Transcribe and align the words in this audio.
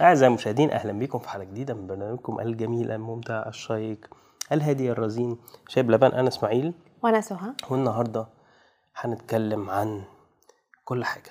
أعزائي 0.00 0.28
المشاهدين 0.28 0.70
أهلا 0.70 0.92
بكم 0.92 1.18
في 1.18 1.28
حلقة 1.28 1.44
جديدة 1.44 1.74
من 1.74 1.86
برنامجكم 1.86 2.40
الجميل 2.40 2.90
الممتع 2.90 3.48
الشيق 3.48 4.14
الهادي 4.52 4.90
الرزين. 4.92 5.38
شايب 5.68 5.90
لبن 5.90 6.12
أنا 6.12 6.28
إسماعيل. 6.28 6.74
وأنا 7.02 7.20
سهى. 7.20 7.52
والنهاردة 7.70 8.26
هنتكلم 8.96 9.70
عن 9.70 10.04
كل 10.84 11.04
حاجة. 11.04 11.30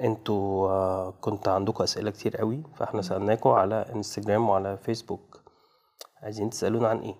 أنتوا 0.00 0.68
آه، 0.70 1.10
كنت 1.20 1.48
عندكم 1.48 1.82
أسئلة 1.82 2.10
كتير 2.10 2.36
قوي 2.36 2.62
فإحنا 2.76 3.02
سألناكم 3.02 3.50
على 3.50 3.86
إنستجرام 3.94 4.48
وعلى 4.48 4.76
فيسبوك. 4.76 5.40
عايزين 6.22 6.50
تسألونا 6.50 6.88
عن 6.88 6.98
إيه؟ 6.98 7.14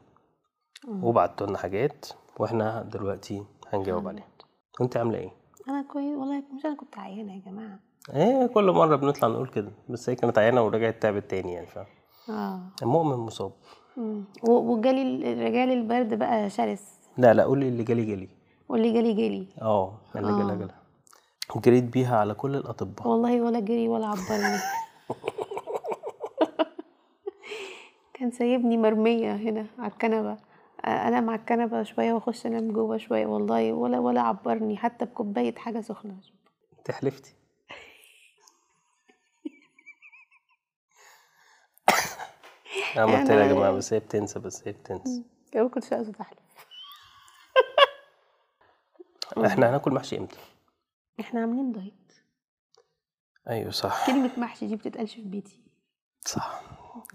وبعتوا 0.89 1.47
لنا 1.47 1.59
حاجات 1.59 2.07
وإحنا 2.39 2.83
دلوقتي 2.83 3.45
هنجاوب 3.73 4.09
عليها. 4.09 4.36
انت 4.81 4.97
عاملة 4.97 5.19
إيه؟ 5.19 5.31
أنا 5.69 5.83
كويس 5.83 6.17
والله 6.17 6.43
مش 6.55 6.67
أنا 6.67 6.75
كنت 6.77 6.99
عيانة 6.99 7.35
يا 7.35 7.43
جماعة. 7.47 7.79
إيه 8.15 8.47
كل 8.47 8.71
مرة 8.71 8.97
بنطلع 8.97 9.29
نقول 9.29 9.49
كده 9.49 9.71
بس 9.89 10.09
هي 10.11 10.17
كانت 10.17 10.39
عيانة 10.39 10.63
ورجعت 10.63 11.03
تعبت 11.03 11.31
تاني 11.31 11.53
يعني 11.53 11.67
فاهم 11.67 11.87
آه. 12.31 12.61
المؤمن 12.83 13.17
مصاب. 13.17 13.53
وجالي 14.49 15.03
ال- 15.03 15.39
رجالي 15.47 15.75
البرد 15.75 16.15
بقى 16.15 16.51
شرس. 16.51 16.85
لا 17.19 17.35
لا 17.35 17.45
قولي 17.45 17.69
اللي 17.69 17.83
جالي 17.85 18.05
جالي. 18.05 18.29
واللي 18.69 18.93
جالي 18.93 19.13
جالي. 19.15 19.47
آه 19.63 19.99
اللي 20.17 20.33
آه. 20.33 20.39
جالها 20.39 20.55
جالها. 20.55 20.81
جريت 21.57 21.85
بيها 21.85 22.17
على 22.17 22.35
كل 22.35 22.57
الأطباء. 22.57 23.09
والله 23.09 23.41
ولا 23.43 23.61
جري 23.61 23.89
ولا 23.89 24.07
عبرني. 24.07 24.59
كان 28.15 28.31
سايبني 28.31 28.77
مرمية 28.77 29.33
هنا 29.37 29.67
على 29.79 29.93
الكنبة. 29.93 30.37
انام 30.85 31.31
على 31.31 31.41
الكنبة 31.41 31.83
شوية 31.83 32.13
وأخش 32.13 32.47
أنام 32.47 32.73
جوه 32.73 32.97
شوية 32.97 33.27
والله 33.27 33.73
ولا 33.73 33.99
ولا 33.99 34.21
عبرني 34.21 34.77
حتى 34.77 35.05
بكوباية 35.05 35.55
حاجة 35.55 35.81
سخنة. 35.81 36.17
أنت 36.79 36.91
حلفتي. 36.91 37.35
أنا 42.97 43.25
لها 43.25 43.45
يا 43.45 43.53
جماعة 43.53 43.73
بس 43.73 43.93
هي 43.93 43.99
بتنسى 43.99 44.39
بس 44.39 44.69
هي 44.69 44.73
بتنسى. 44.73 45.25
ما 45.55 45.69
كنتش 45.69 45.93
عايزه 45.93 46.13
أحلف. 46.21 46.39
إحنا 49.47 49.71
هناكل 49.71 49.91
محشي 49.91 50.19
إمتى؟ 50.19 50.37
إحنا 51.21 51.41
عاملين 51.41 51.73
دايت. 51.73 52.13
أيوه 53.49 53.71
صح. 53.71 54.07
كلمة 54.07 54.31
محشي 54.37 54.67
دي 54.67 54.77
بتتقالش 54.77 55.15
في 55.15 55.23
بيتي. 55.23 55.61
صح. 56.25 56.61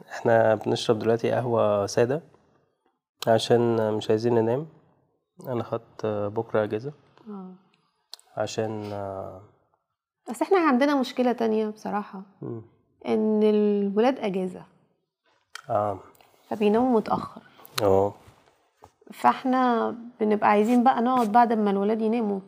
إحنا 0.09 0.55
بنشرب 0.55 0.99
دلوقتي 0.99 1.31
قهوة 1.31 1.85
سادة. 1.85 2.21
عشان 3.27 3.93
مش 3.93 4.09
عايزين 4.09 4.35
ننام. 4.35 4.67
أنا 5.47 5.63
خدت 5.63 6.05
بكرة 6.05 6.63
أجازة. 6.63 6.93
آه. 7.29 7.53
عشان 8.37 8.83
آه، 8.93 9.41
بس 10.29 10.41
إحنا 10.41 10.59
عندنا 10.59 10.95
مشكلة 10.99 11.31
تانية 11.31 11.67
بصراحة. 11.69 12.21
مم. 12.41 12.61
إن 13.07 13.43
الولاد 13.43 14.19
أجازة. 14.19 14.63
آه. 15.69 15.99
فبيناموا 16.49 16.97
متأخر. 16.99 17.41
آه 17.83 18.13
فإحنا 19.13 19.95
بنبقى 20.19 20.49
عايزين 20.49 20.83
بقى 20.83 21.01
نقعد 21.01 21.31
بعد 21.31 21.53
ما 21.53 21.71
الولاد 21.71 22.01
يناموا. 22.01 22.39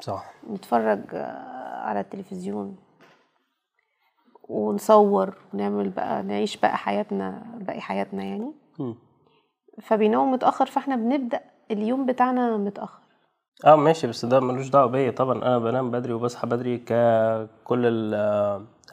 صح. 0.00 0.32
نتفرج 0.50 1.00
آه، 1.14 1.80
على 1.84 2.00
التلفزيون. 2.00 2.76
ونصور 4.48 5.34
ونعمل 5.54 5.88
بقى 5.88 6.22
نعيش 6.22 6.56
بقى 6.56 6.76
حياتنا 6.76 7.42
باقي 7.60 7.80
حياتنا 7.80 8.24
يعني. 8.24 8.52
مم. 8.78 8.94
فبيناموا 9.82 10.32
متأخر 10.32 10.66
فإحنا 10.66 10.96
بنبدأ 10.96 11.40
اليوم 11.70 12.06
بتاعنا 12.06 12.56
متأخر. 12.56 13.00
آه 13.66 13.76
ماشي 13.76 14.06
بس 14.06 14.24
ده 14.24 14.40
ملوش 14.40 14.68
دعوة 14.68 14.86
بيا. 14.86 15.10
طبعا 15.10 15.42
أنا 15.42 15.58
بنام 15.58 15.90
بدري 15.90 16.12
وبصحى 16.12 16.46
بدري 16.46 16.78
ككل 16.78 17.86
ال 17.86 18.14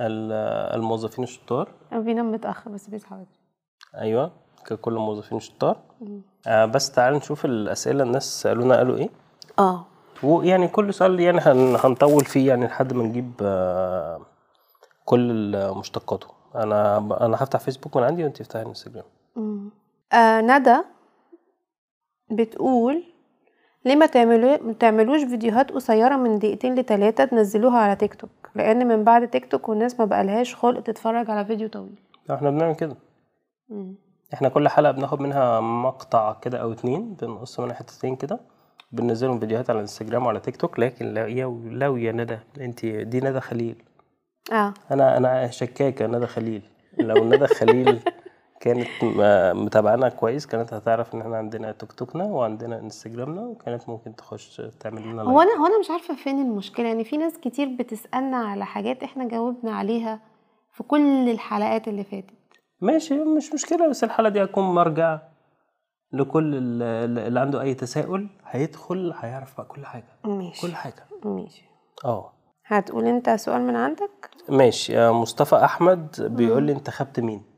ال 0.02 0.32
الموظفين 0.76 1.24
الشطار. 1.24 1.70
بينام 1.92 2.32
متأخر 2.32 2.72
بس 2.72 2.88
بيصحى 2.88 3.16
بدري. 3.16 3.40
أيوه 3.98 4.32
ككل 4.66 4.94
الموظفين 4.94 5.38
الشطار. 5.38 5.78
آه 6.48 6.66
بس 6.66 6.92
تعال 6.92 7.14
نشوف 7.14 7.46
الأسئلة 7.46 8.04
الناس 8.04 8.42
سألونا 8.42 8.78
قالوا 8.78 8.98
إيه؟ 8.98 9.10
آه. 9.60 9.86
ويعني 10.24 10.68
كل 10.68 10.94
سؤال 10.94 11.20
يعني 11.20 11.40
هن 11.40 11.78
هنطول 11.84 12.26
فيه 12.26 12.48
يعني 12.48 12.66
لحد 12.66 12.94
ما 12.94 13.04
نجيب 13.04 13.32
آه 13.42 14.22
كل 15.06 15.56
مشتقاته. 15.76 16.28
أنا 16.56 16.98
أنا 16.98 17.36
هفتح 17.36 17.60
فيسبوك 17.60 17.98
من 17.98 18.04
عندي 18.04 18.24
وانت 18.24 18.42
افتحي 18.42 18.62
انستجرام 18.62 19.06
آه 20.14 20.42
ندى 20.42 20.78
بتقول 22.32 23.04
ليه 23.86 23.96
ما 23.96 24.06
تعملوا 24.06 24.58
ما 24.64 24.74
تعملوش 24.74 25.22
فيديوهات 25.24 25.72
قصيرة 25.72 26.16
من 26.16 26.40
دقيقتين 26.40 26.76
لتلاتة 26.76 27.26
تنزلوها 27.26 27.78
على 27.80 27.96
تيك 27.96 28.14
توك 28.16 28.30
لأن 28.56 28.88
من 28.88 29.04
بعد 29.04 29.28
تيك 29.28 29.52
توك 29.52 29.70
والناس 29.70 30.00
ما 30.00 30.06
بقالهاش 30.06 30.56
خلق 30.56 30.80
تتفرج 30.84 31.30
على 31.30 31.46
فيديو 31.46 31.68
طويل. 31.70 32.00
إحنا 32.32 32.50
بنعمل 32.50 32.76
كده. 32.76 32.96
مم. 33.70 33.96
إحنا 34.34 34.50
كل 34.50 34.70
حلقة 34.70 34.92
بندخل 34.92 35.18
منها 35.24 35.60
مقطع 35.60 36.34
كده 36.34 36.58
أو 36.58 36.72
اتنين 36.72 37.14
بنقص 37.14 37.60
منها 37.60 37.76
حتتين 37.76 38.16
كده 38.16 38.40
بننزلهم 38.92 39.40
فيديوهات 39.40 39.70
على 39.70 39.78
الانستجرام 39.78 40.26
وعلى 40.26 40.40
تيك 40.40 40.56
توك 40.58 40.80
لكن 40.80 41.14
لو 41.14 41.26
يا 41.28 41.46
لو 41.66 41.98
يا 41.98 42.12
ندى. 42.12 42.38
أنت 42.62 42.86
دي 42.86 43.20
ندى 43.20 43.40
خليل. 43.40 43.84
آه. 44.52 44.74
أنا 44.92 45.18
أنا 45.18 45.48
شكاكة 45.48 46.08
ندى 46.08 46.28
خليل. 46.28 46.62
لو 46.98 47.24
ندى 47.24 47.48
خليل 47.48 48.00
كانت 48.62 48.88
متابعانا 49.56 50.10
كويس 50.10 50.46
كانت 50.48 50.74
هتعرف 50.74 51.16
إن 51.16 51.22
إحنا 51.22 51.38
عندنا 51.38 51.72
تيك 51.72 51.92
توكنا 51.92 52.24
وعندنا 52.24 52.80
إنستجرامنا 52.80 53.42
وكانت 53.42 53.90
ممكن 53.90 54.16
تخش 54.16 54.62
تعمل 54.80 55.02
لنا 55.02 55.22
هو 55.24 55.42
أنا 55.42 55.52
هو 55.62 55.66
أنا 55.66 55.80
مش 55.80 55.90
عارفة 55.90 56.16
فين 56.16 56.40
المشكلة 56.42 56.88
يعني 56.88 57.04
في 57.04 57.18
ناس 57.18 57.34
كتير 57.38 57.76
بتسألنا 57.80 58.38
على 58.38 58.66
حاجات 58.66 59.04
إحنا 59.04 59.28
جاوبنا 59.28 59.72
عليها 59.72 60.20
في 60.72 60.84
كل 60.84 61.30
الحلقات 61.30 61.88
اللي 61.88 62.04
فاتت. 62.04 62.34
ماشي 62.82 63.14
مش 63.24 63.54
مشكلة 63.54 63.90
بس 63.90 64.04
الحلقة 64.04 64.30
دي 64.30 64.44
هتكون 64.44 64.64
مرجع 64.64 65.20
لكل 66.14 66.56
ال- 66.56 67.18
اللي 67.28 67.40
عنده 67.40 67.62
أي 67.62 67.74
تساؤل 67.74 68.28
هيدخل 68.46 69.14
هيعرف 69.20 69.58
بقى 69.58 69.66
كل 69.68 69.86
حاجة. 69.86 70.08
ماشي. 70.26 70.68
كل 70.68 70.76
حاجة. 70.76 71.06
ماشي. 71.26 71.64
آه. 72.06 72.34
هتقول 72.66 73.06
أنت 73.06 73.30
سؤال 73.30 73.62
من 73.62 73.76
عندك؟ 73.76 74.30
ماشي 74.50 75.10
مصطفى 75.10 75.56
أحمد 75.56 76.16
بيقول 76.36 76.64
لي 76.64 76.72
أنت 76.72 76.90
خبت 76.90 77.20
مين؟ 77.20 77.51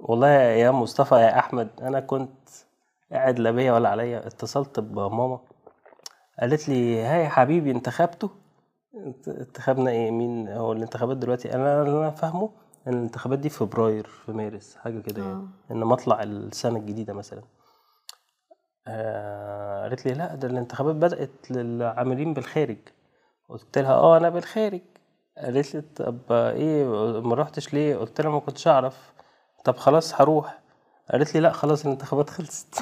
والله 0.00 0.28
يا 0.30 0.70
مصطفى 0.70 1.14
يا 1.14 1.38
أحمد 1.38 1.68
أنا 1.82 2.00
كنت 2.00 2.48
قاعد 3.12 3.38
لا 3.38 3.50
بيا 3.50 3.72
ولا 3.72 3.88
عليا 3.88 4.26
اتصلت 4.26 4.80
بماما 4.80 5.38
قالت 6.40 6.68
لي 6.68 7.02
ها 7.02 7.16
يا 7.16 7.28
حبيبي 7.28 7.70
انتخبته؟ 7.70 8.30
انت- 8.94 9.28
انتخبنا 9.28 9.90
إيه؟ 9.90 10.10
مين؟ 10.10 10.48
هو 10.48 10.72
الانتخابات 10.72 11.16
دلوقتي 11.16 11.54
أنا 11.54 11.82
اللي 11.82 11.98
أنا 11.98 12.10
فاهمه 12.10 12.50
إن 12.86 12.92
الانتخابات 12.92 13.38
دي 13.38 13.48
في 13.48 13.56
فبراير 13.58 14.06
في 14.06 14.32
مارس 14.32 14.76
حاجة 14.76 15.00
كده 15.00 15.22
يعني 15.22 15.34
آه. 15.34 15.48
إن 15.70 15.80
مطلع 15.80 16.22
السنة 16.22 16.78
الجديدة 16.78 17.12
مثلا. 17.14 17.42
آه 18.86 19.82
قالت 19.82 20.06
لي 20.06 20.14
لا 20.14 20.34
ده 20.34 20.48
الانتخابات 20.48 20.94
بدأت 20.94 21.50
للعاملين 21.50 22.34
بالخارج. 22.34 22.76
قلت 23.48 23.78
لها 23.78 23.92
آه 23.94 24.16
أنا 24.16 24.28
بالخارج. 24.30 24.80
قالت 25.38 25.74
لي 25.74 25.80
طب 25.96 26.18
إيه 26.32 26.84
ما 27.20 27.34
رحتش 27.34 27.74
ليه؟ 27.74 27.96
قلت 27.96 28.20
لها 28.20 28.30
ما 28.30 28.38
كنتش 28.40 28.68
أعرف. 28.68 29.13
طب 29.64 29.76
خلاص 29.76 30.20
هروح. 30.20 30.58
قالت 31.10 31.34
لي 31.34 31.40
لا 31.40 31.52
خلاص 31.52 31.84
الانتخابات 31.86 32.30
خلصت. 32.30 32.74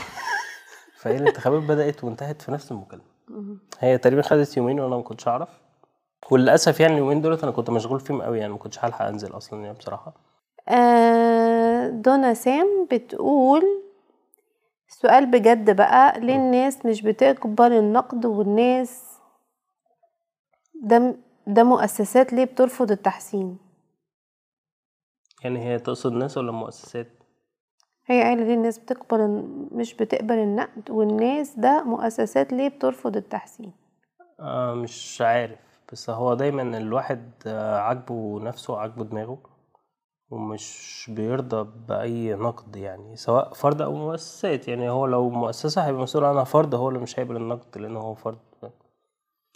فهي 1.00 1.16
الانتخابات 1.16 1.62
بدأت 1.62 2.04
وانتهت 2.04 2.42
في 2.42 2.52
نفس 2.52 2.72
المكالمة. 2.72 3.04
هي 3.78 3.98
تقريبا 3.98 4.22
خدت 4.22 4.56
يومين 4.56 4.80
وأنا 4.80 4.96
ما 4.96 5.02
كنتش 5.02 5.28
أعرف. 5.28 5.48
وللأسف 6.30 6.80
يعني 6.80 6.92
اليومين 6.92 7.20
دولت 7.20 7.42
أنا 7.42 7.52
كنت 7.52 7.70
مشغول 7.70 8.00
فيهم 8.00 8.22
قوي 8.22 8.38
يعني 8.38 8.52
ما 8.52 8.58
كنتش 8.58 8.84
هلحق 8.84 9.04
أنزل 9.06 9.36
أصلا 9.36 9.64
يعني 9.64 9.78
بصراحة. 9.78 10.12
آه 10.68 11.88
دونا 11.88 12.34
سام 12.34 12.86
بتقول 12.92 13.62
سؤال 14.88 15.26
بجد 15.30 15.76
بقى 15.76 16.20
ليه 16.20 16.36
الناس 16.36 16.86
مش 16.86 17.02
بتقبل 17.02 17.72
النقد 17.72 18.26
والناس 18.26 19.02
ده 20.82 21.14
ده 21.46 21.62
مؤسسات 21.62 22.32
ليه 22.32 22.44
بترفض 22.44 22.90
التحسين؟ 22.90 23.58
يعني 25.44 25.64
هي 25.64 25.78
تقصد 25.78 26.12
ناس 26.12 26.38
ولا 26.38 26.52
مؤسسات؟ 26.52 27.08
هي 28.06 28.22
قايلة 28.22 28.44
ليه 28.44 28.54
الناس 28.54 28.78
بتقبل 28.78 29.44
مش 29.72 29.94
بتقبل 29.94 30.34
النقد 30.34 30.90
والناس 30.90 31.58
ده 31.58 31.82
مؤسسات 31.84 32.52
ليه 32.52 32.68
بترفض 32.68 33.16
التحسين؟ 33.16 33.72
آه 34.40 34.74
مش 34.74 35.22
عارف 35.22 35.58
بس 35.92 36.10
هو 36.10 36.34
دايما 36.34 36.62
الواحد 36.78 37.30
آه 37.46 37.78
عاجبه 37.78 38.40
نفسه 38.42 38.78
عاجبه 38.78 39.04
دماغه 39.04 39.38
ومش 40.30 41.06
بيرضى 41.14 41.70
بأي 41.88 42.34
نقد 42.34 42.76
يعني 42.76 43.16
سواء 43.16 43.52
فرد 43.52 43.82
أو 43.82 43.94
مؤسسات. 43.94 44.68
يعني 44.68 44.90
هو 44.90 45.06
لو 45.06 45.30
مؤسسة 45.30 45.86
هيبقى 45.86 46.02
مسؤول 46.02 46.24
عنها 46.24 46.44
فرد 46.44 46.74
هو 46.74 46.88
اللي 46.88 47.00
مش 47.00 47.18
هيقبل 47.18 47.36
النقد 47.36 47.78
لأنه 47.78 48.00
هو 48.00 48.14
فرد. 48.14 48.38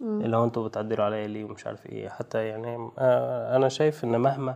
اللي 0.03 0.37
هو 0.37 0.45
أنتوا 0.45 0.69
بتعدلوا 0.69 1.05
عليا 1.05 1.27
ليه 1.27 1.45
ومش 1.45 1.67
عارف 1.67 1.87
إيه. 1.87 2.09
حتى 2.09 2.47
يعني 2.47 2.91
آه 2.99 3.57
أنا 3.57 3.69
شايف 3.69 4.05
إن 4.05 4.21
مهما 4.21 4.55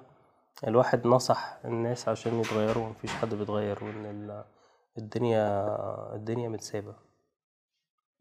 الواحد 0.68 1.06
نصح 1.06 1.58
الناس 1.64 2.08
عشان 2.08 2.40
يتغيروا 2.40 2.88
مفيش 2.88 3.10
حد 3.10 3.34
بيتغير 3.34 3.78
ال- 3.90 4.44
الدنيا 4.98 5.66
الدنيا 6.14 6.48
متسابة 6.48 6.94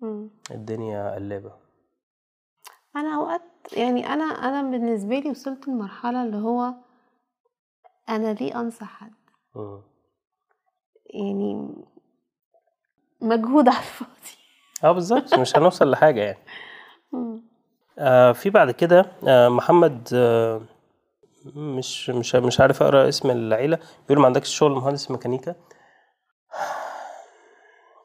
مم. 0.01 0.29
الدنيا 0.51 1.15
قلابة 1.15 1.53
أنا 2.95 3.15
أوقات 3.15 3.41
يعني 3.77 4.13
أنا 4.13 4.23
أنا 4.23 4.61
بالنسبة 4.71 5.19
لي 5.19 5.29
وصلت 5.29 5.67
لمرحلة 5.67 6.23
اللي 6.23 6.37
هو 6.37 6.73
أنا 8.09 8.33
ليه 8.33 8.59
أنصح 8.61 8.87
حد 8.99 9.13
مم. 9.55 9.81
يعني 11.05 11.75
مجهود 13.21 13.69
على 13.69 13.77
الفاضي 13.77 14.37
آه 14.83 14.91
بالظبط 14.91 15.33
مش 15.39 15.57
هنوصل 15.57 15.91
لحاجة 15.91 16.21
يعني. 16.21 16.39
آه 17.99 18.31
في 18.31 18.49
بعد 18.49 18.71
كده 18.71 19.05
آه 19.27 19.49
محمد 19.49 20.09
آه 20.13 20.61
مش 21.55 22.09
مش 22.09 22.35
مش 22.35 22.59
عارف 22.61 22.83
أقرأ 22.83 23.09
اسم 23.09 23.31
العيلة. 23.31 23.79
بيقول 24.07 24.19
ما 24.21 24.25
عندكش 24.25 24.49
شغل 24.57 24.71
مهندس 24.71 25.11
ميكانيكا؟ 25.11 25.55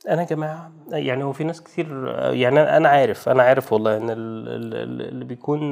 أنا 0.09 0.23
يا 0.23 0.27
جماعة 0.27 0.73
يعني 0.93 1.25
هو 1.25 1.33
في 1.33 1.45
ناس 1.45 1.63
كتير 1.63 2.09
يعني 2.35 2.61
أنا 2.77 2.89
عارف 2.89 3.29
أنا 3.29 3.43
عارف 3.43 3.73
والله 3.73 3.97
إن 3.97 4.11
ال- 4.11 4.49
ال- 4.49 4.75
ال- 4.75 5.09
اللي 5.09 5.25
بيكون 5.25 5.63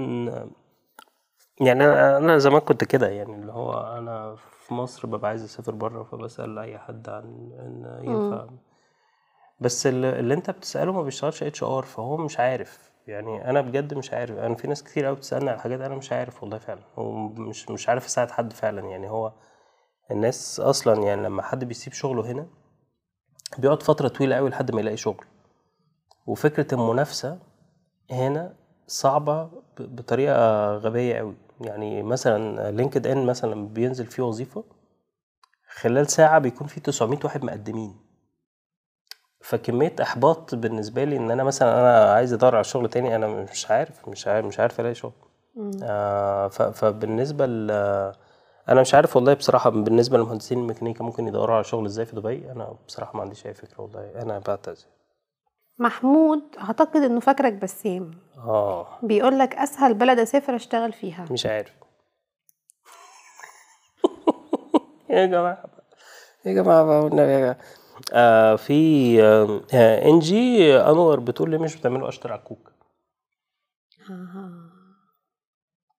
يعني 1.60 1.84
أنا 2.16 2.38
زمان 2.38 2.60
كنت 2.60 2.84
كده 2.84 3.08
يعني 3.08 3.34
اللي 3.34 3.52
هو 3.52 3.96
أنا 3.98 4.34
في 4.66 4.74
مصر 4.74 5.06
ببقى 5.08 5.28
عايز 5.30 5.44
أسافر 5.44 5.72
بره 5.72 6.02
فبسأل 6.02 6.58
أي 6.58 6.78
حد 6.78 7.08
عن 7.08 7.24
إن 7.58 8.00
ينفع. 8.04 8.46
بس 9.60 9.86
اللي 9.86 10.34
أنت 10.34 10.50
بتسأله 10.50 10.92
ما 10.92 11.02
بيشتغلش 11.02 11.42
HR 11.42 11.82
فهو 11.82 12.16
مش 12.16 12.40
عارف. 12.40 12.91
يعني 13.06 13.50
أنا 13.50 13.60
بجد 13.60 13.94
مش 13.94 14.12
عارف 14.12 14.38
أنا 14.38 14.54
في 14.54 14.68
ناس 14.68 14.82
كتير 14.82 15.06
قوي 15.06 15.16
بتسألني 15.16 15.50
على 15.50 15.60
حاجات 15.60 15.80
أنا 15.80 15.94
مش 15.94 16.12
عارف 16.12 16.42
والله 16.42 16.58
فعلا. 16.58 16.82
ومش 16.96 17.70
مش 17.70 17.88
عارف 17.88 18.06
أساعد 18.06 18.30
حد 18.30 18.52
فعلا 18.52 18.80
يعني 18.80 19.10
هو 19.10 19.32
الناس 20.10 20.60
أصلا 20.60 21.02
يعني 21.02 21.22
لما 21.22 21.42
حد 21.42 21.64
بيسيب 21.64 21.92
شغله 21.92 22.30
هنا 22.30 22.46
بيقعد 23.58 23.82
فترة 23.82 24.08
طويلة 24.08 24.36
قوي 24.36 24.50
لحد 24.50 24.70
ما 24.70 24.80
يلاقي 24.80 24.96
شغل. 24.96 25.24
وفكرة 26.26 26.74
المنافسة 26.74 27.38
هنا 28.10 28.56
صعبة 28.86 29.50
بطريقة 29.80 30.72
غبية 30.76 31.16
قوي 31.16 31.36
يعني 31.60 32.02
مثلا 32.02 32.70
LinkedIn 32.70 33.26
مثلا 33.26 33.68
بينزل 33.68 34.06
فيه 34.06 34.22
وظيفة 34.22 34.64
خلال 35.68 36.10
ساعة 36.10 36.38
بيكون 36.38 36.66
في 36.66 36.80
900 36.80 37.18
واحد 37.24 37.44
مقدمين. 37.44 38.11
فكمية 39.42 39.94
إحباط 40.02 40.54
بالنسبة 40.54 41.04
لي 41.04 41.16
إن 41.16 41.30
أنا 41.30 41.44
مثلا 41.44 41.80
أنا 41.80 42.12
عايز 42.14 42.32
أدور 42.32 42.54
على 42.54 42.64
شغل 42.64 42.88
تاني 42.90 43.16
أنا 43.16 43.26
مش 43.26 43.70
عارف 43.70 44.08
مش 44.08 44.26
عارف 44.28 44.46
مش 44.46 44.60
عارف 44.60 44.80
ألاقي 44.80 44.94
شغل. 44.94 45.12
آه 45.82 46.48
فبالنسبة 46.48 47.46
ل 47.46 47.70
أنا 48.68 48.80
مش 48.80 48.94
عارف 48.94 49.16
والله 49.16 49.34
بصراحة 49.34 49.70
بالنسبة 49.70 50.18
للمهندسين 50.18 50.58
الميكانيكا 50.58 51.04
ممكن 51.04 51.28
يدوروا 51.28 51.54
على 51.54 51.64
شغل 51.64 51.86
إزاي 51.86 52.06
في 52.06 52.16
دبي؟ 52.16 52.52
أنا 52.52 52.74
بصراحة 52.88 53.16
ما 53.16 53.22
عنديش 53.22 53.46
أي 53.46 53.54
فكرة 53.54 53.80
والله 53.80 54.22
أنا 54.22 54.38
بعتذر. 54.38 54.84
محمود 55.78 56.40
أعتقد 56.60 56.96
إنه 57.02 57.20
فاكرك 57.20 57.52
بسام 57.52 58.10
آه. 58.38 58.86
بيقول 59.02 59.38
لك 59.38 59.54
أسهل 59.54 59.94
بلد 59.94 60.18
أسافر 60.18 60.56
أشتغل 60.56 60.92
فيها. 60.92 61.24
مش 61.30 61.46
عارف. 61.46 61.72
يا 65.10 65.26
جماعة 65.26 65.64
يا 66.46 66.52
جماعة 66.52 67.00
والنبي 67.04 67.32
يا 67.32 67.38
جماعة. 67.38 67.56
آه 68.12 68.56
في 68.56 69.22
آه 69.22 69.60
آه، 69.74 70.08
انجي 70.08 70.76
أنور 70.76 71.20
بتقول 71.20 71.50
لي 71.50 71.58
مش 71.58 71.76
بتعملوا 71.76 72.08
الكوك. 72.24 72.72
أها. 74.10 74.50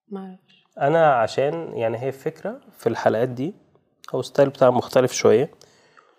معرفش 0.08 0.64
أنا 0.82 1.14
عشان 1.16 1.74
يعني 1.78 1.98
هي 1.98 2.08
الفكرة 2.08 2.60
في 2.78 2.88
الحلقات 2.88 3.30
دي 3.30 3.54
هو 4.16 4.20
ال 4.20 4.25
style 4.25 4.50
بتاعها 4.50 4.72
مختلف 4.72 5.12
شوية 5.14 5.52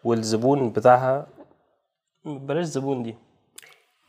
والزبون 0.04 0.70
بتاعها 0.70 1.26
بلاش 2.24 2.64
زبون 2.64 3.02
دي. 3.02 3.16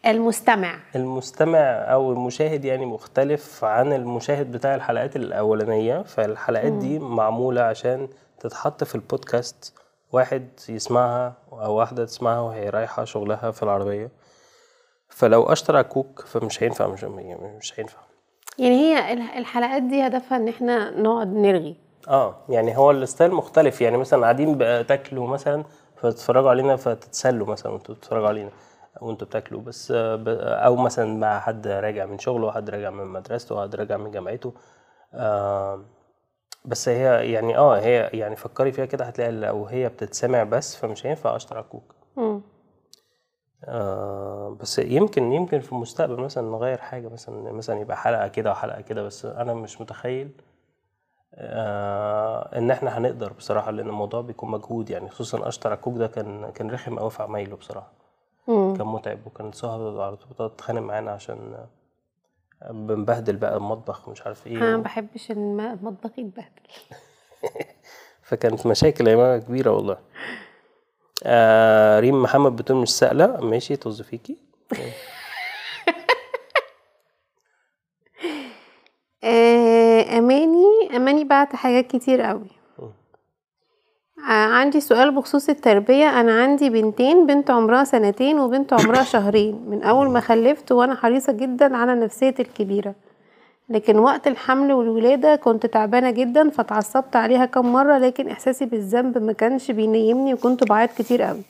المستمع. 0.06 0.80
المستمع 0.95 1.60
أو 1.94 2.12
المشاهد 2.12 2.66
يعني 2.66 2.86
مختلف 2.86 3.63
عن 3.63 3.94
المشاهد 3.94 4.51
بتاع 4.51 4.75
الحلقات 4.75 5.16
الأولانية. 5.16 6.01
فالحلقات 6.01 6.71
دي 6.71 7.00
معمولة 7.00 7.62
عشان 7.62 8.10
تتحط 8.39 8.83
في 8.83 8.95
البودكاست 8.95 9.74
واحد 10.15 10.50
يسمعها 10.69 11.33
أو 11.51 11.73
واحدة 11.73 12.06
تسمعها 12.06 12.39
وهي 12.39 12.69
رايحة 12.69 13.03
شغلها 13.03 13.51
في 13.51 13.63
العربية. 13.63 14.12
فلو 15.09 15.44
أشترى 15.44 15.83
كوك 15.83 16.21
فمش 16.21 16.63
هينفع 16.63 16.88
مش 16.88 17.03
مش 17.03 17.79
هينفع. 17.79 17.97
يعني 18.57 18.75
هي 18.75 19.13
ال- 19.13 19.38
الحلقات 19.38 19.83
دي 19.83 20.07
هدفها 20.07 20.38
إن 20.38 20.47
إحنا 20.47 20.89
نقعد 20.89 21.27
نرغي. 21.27 21.75
آه 22.07 22.35
يعني 22.50 22.77
هو 22.77 22.91
ال 22.92 22.98
style 22.98 23.31
مختلف. 23.31 23.81
يعني 23.81 23.97
مثلا 23.97 24.21
قاعدين 24.21 24.57
تاكلوا 24.88 25.27
مثلا 25.27 25.63
فتتفرجوا 25.95 26.50
علينا 26.50 26.75
فتتسلوا 26.75 27.47
مثلا 27.47 27.71
وأنتوا 27.71 27.95
بتتفرجوا 27.95 28.27
علينا 28.27 28.50
وأنتوا 29.01 29.27
بتاكلوا. 29.27 29.61
بس 29.61 29.94
أو 29.95 30.75
مثلا 30.75 31.18
مع 31.19 31.39
حد 31.39 31.68
راجع 31.68 32.06
من 32.06 32.19
شغله 32.19 32.47
وحد 32.47 32.69
راجع 32.69 32.89
من 32.89 33.06
مدرسته 33.06 33.56
وحد 33.56 33.75
راجع 33.75 33.97
من 33.97 34.11
جامعته. 34.11 34.53
آه 35.13 35.85
بس 36.67 36.89
هي 36.89 37.31
يعني 37.31 37.57
آه 37.57 37.79
هي 37.79 38.09
يعني 38.13 38.35
فكري 38.35 38.71
فيها 38.71 38.85
كده 38.85 39.06
هتلاقي 39.06 39.31
لو 39.31 39.65
هي 39.65 39.89
بتتسمع 39.89 40.44
بس 40.44 40.75
فمش 40.75 41.06
هينفع 41.06 41.35
اشتري 41.35 41.57
على 41.59 41.67
كوك 41.67 41.95
مم. 42.17 42.41
آه 43.65 44.57
بس 44.62 44.79
يمكن 44.79 45.31
يمكن 45.31 45.59
في 45.59 45.71
المستقبل 45.71 46.17
مثلا 46.21 46.50
نغير 46.51 46.77
حاجة 46.77 47.07
مثلا 47.09 47.51
مثلا 47.51 47.79
يبقى 47.79 47.97
حلقة 47.97 48.27
كده 48.27 48.51
وحلقة 48.51 48.81
كده 48.81 49.03
بس 49.03 49.25
أنا 49.25 49.53
مش 49.53 49.81
متخيل 49.81 50.29
آه 51.33 52.57
إن 52.57 52.71
إحنا 52.71 52.97
هنقدر 52.97 53.33
بصراحة 53.33 53.71
لأن 53.71 53.88
الموضوع 53.88 54.21
بيكون 54.21 54.51
مجهود 54.51 54.89
يعني 54.89 55.09
خصوصا 55.09 55.47
أشتر 55.47 55.69
على 55.69 55.75
الكوك 55.77 55.97
ده 55.97 56.07
كان 56.07 56.51
كان 56.51 56.71
رخم 56.71 56.97
أوي 57.00 57.09
في 57.09 57.23
عمايله 57.23 57.56
بصراحة 57.56 57.91
مم. 58.47 58.73
كان 58.77 58.88
متعب 58.88 59.19
وكانت 59.25 59.56
سهى 59.56 59.71
على 60.03 60.15
طول 60.15 60.29
بتقعد 60.31 60.50
تتخانق 60.50 60.81
معانا 60.81 61.11
عشان 61.11 61.57
بنبهدل 62.72 63.36
بقى 63.36 63.57
المطبخ 63.57 64.07
ومش 64.07 64.22
عارف 64.22 64.48
أنا 64.48 64.78
ما 64.78 64.84
بحبش 64.84 65.31
الم- 65.31 65.60
المطبخ 65.60 66.19
يتبهدل. 66.19 66.50
فكانت 68.28 68.68
مشاكل 68.68 69.07
يا 69.07 69.38
كبيرة 69.38 69.72
والله. 69.72 69.98
آه 71.24 72.00
ريم 72.00 72.22
محمد 72.24 72.56
بتقول 72.56 72.81
مش 72.81 72.90
سائلة 72.90 73.28
ماشي 73.42 73.75
طز 73.75 74.02
فيكي. 74.02 74.38
آه، 79.24 80.18
أماني 80.18 80.96
أماني 80.96 81.24
بعت 81.24 81.56
حاجات 81.56 81.88
كتير 81.96 82.22
قوي. 82.22 82.48
عندي 84.33 84.80
سؤال 84.80 85.16
بخصوص 85.16 85.50
التربية. 85.50 86.19
أنا 86.22 86.42
عندي 86.42 86.69
بنتين 86.69 87.25
بنت 87.25 87.51
عمرها 87.51 87.83
سنتين 87.83 88.39
وبنت 88.39 88.74
عمرها 88.74 89.04
شهرين. 89.04 89.66
من 89.69 89.83
أول 89.83 90.10
ما 90.10 90.19
خلفت 90.19 90.72
وأنا 90.72 90.95
حريصة 90.95 91.33
جدا 91.33 91.78
على 91.78 91.95
نفسية 91.95 92.35
الكبيرة. 92.40 92.95
لكن 93.69 93.99
وقت 93.99 94.28
الحمل 94.28 94.73
والولادة 94.73 95.35
كنت 95.35 95.66
تعبانة 95.66 96.11
جدا 96.11 96.49
فتعصبت 96.49 97.16
عليها 97.16 97.45
كم 97.45 97.73
مرة 97.73 97.97
لكن 97.97 98.28
إحساسي 98.28 98.66
بالذنب 98.66 99.18
ما 99.18 99.33
كانش 99.33 99.71
بينيمني 99.71 100.33
وكنت 100.33 100.64
بعيط 100.64 100.92
كتير 100.92 101.21
قوي. 101.21 101.42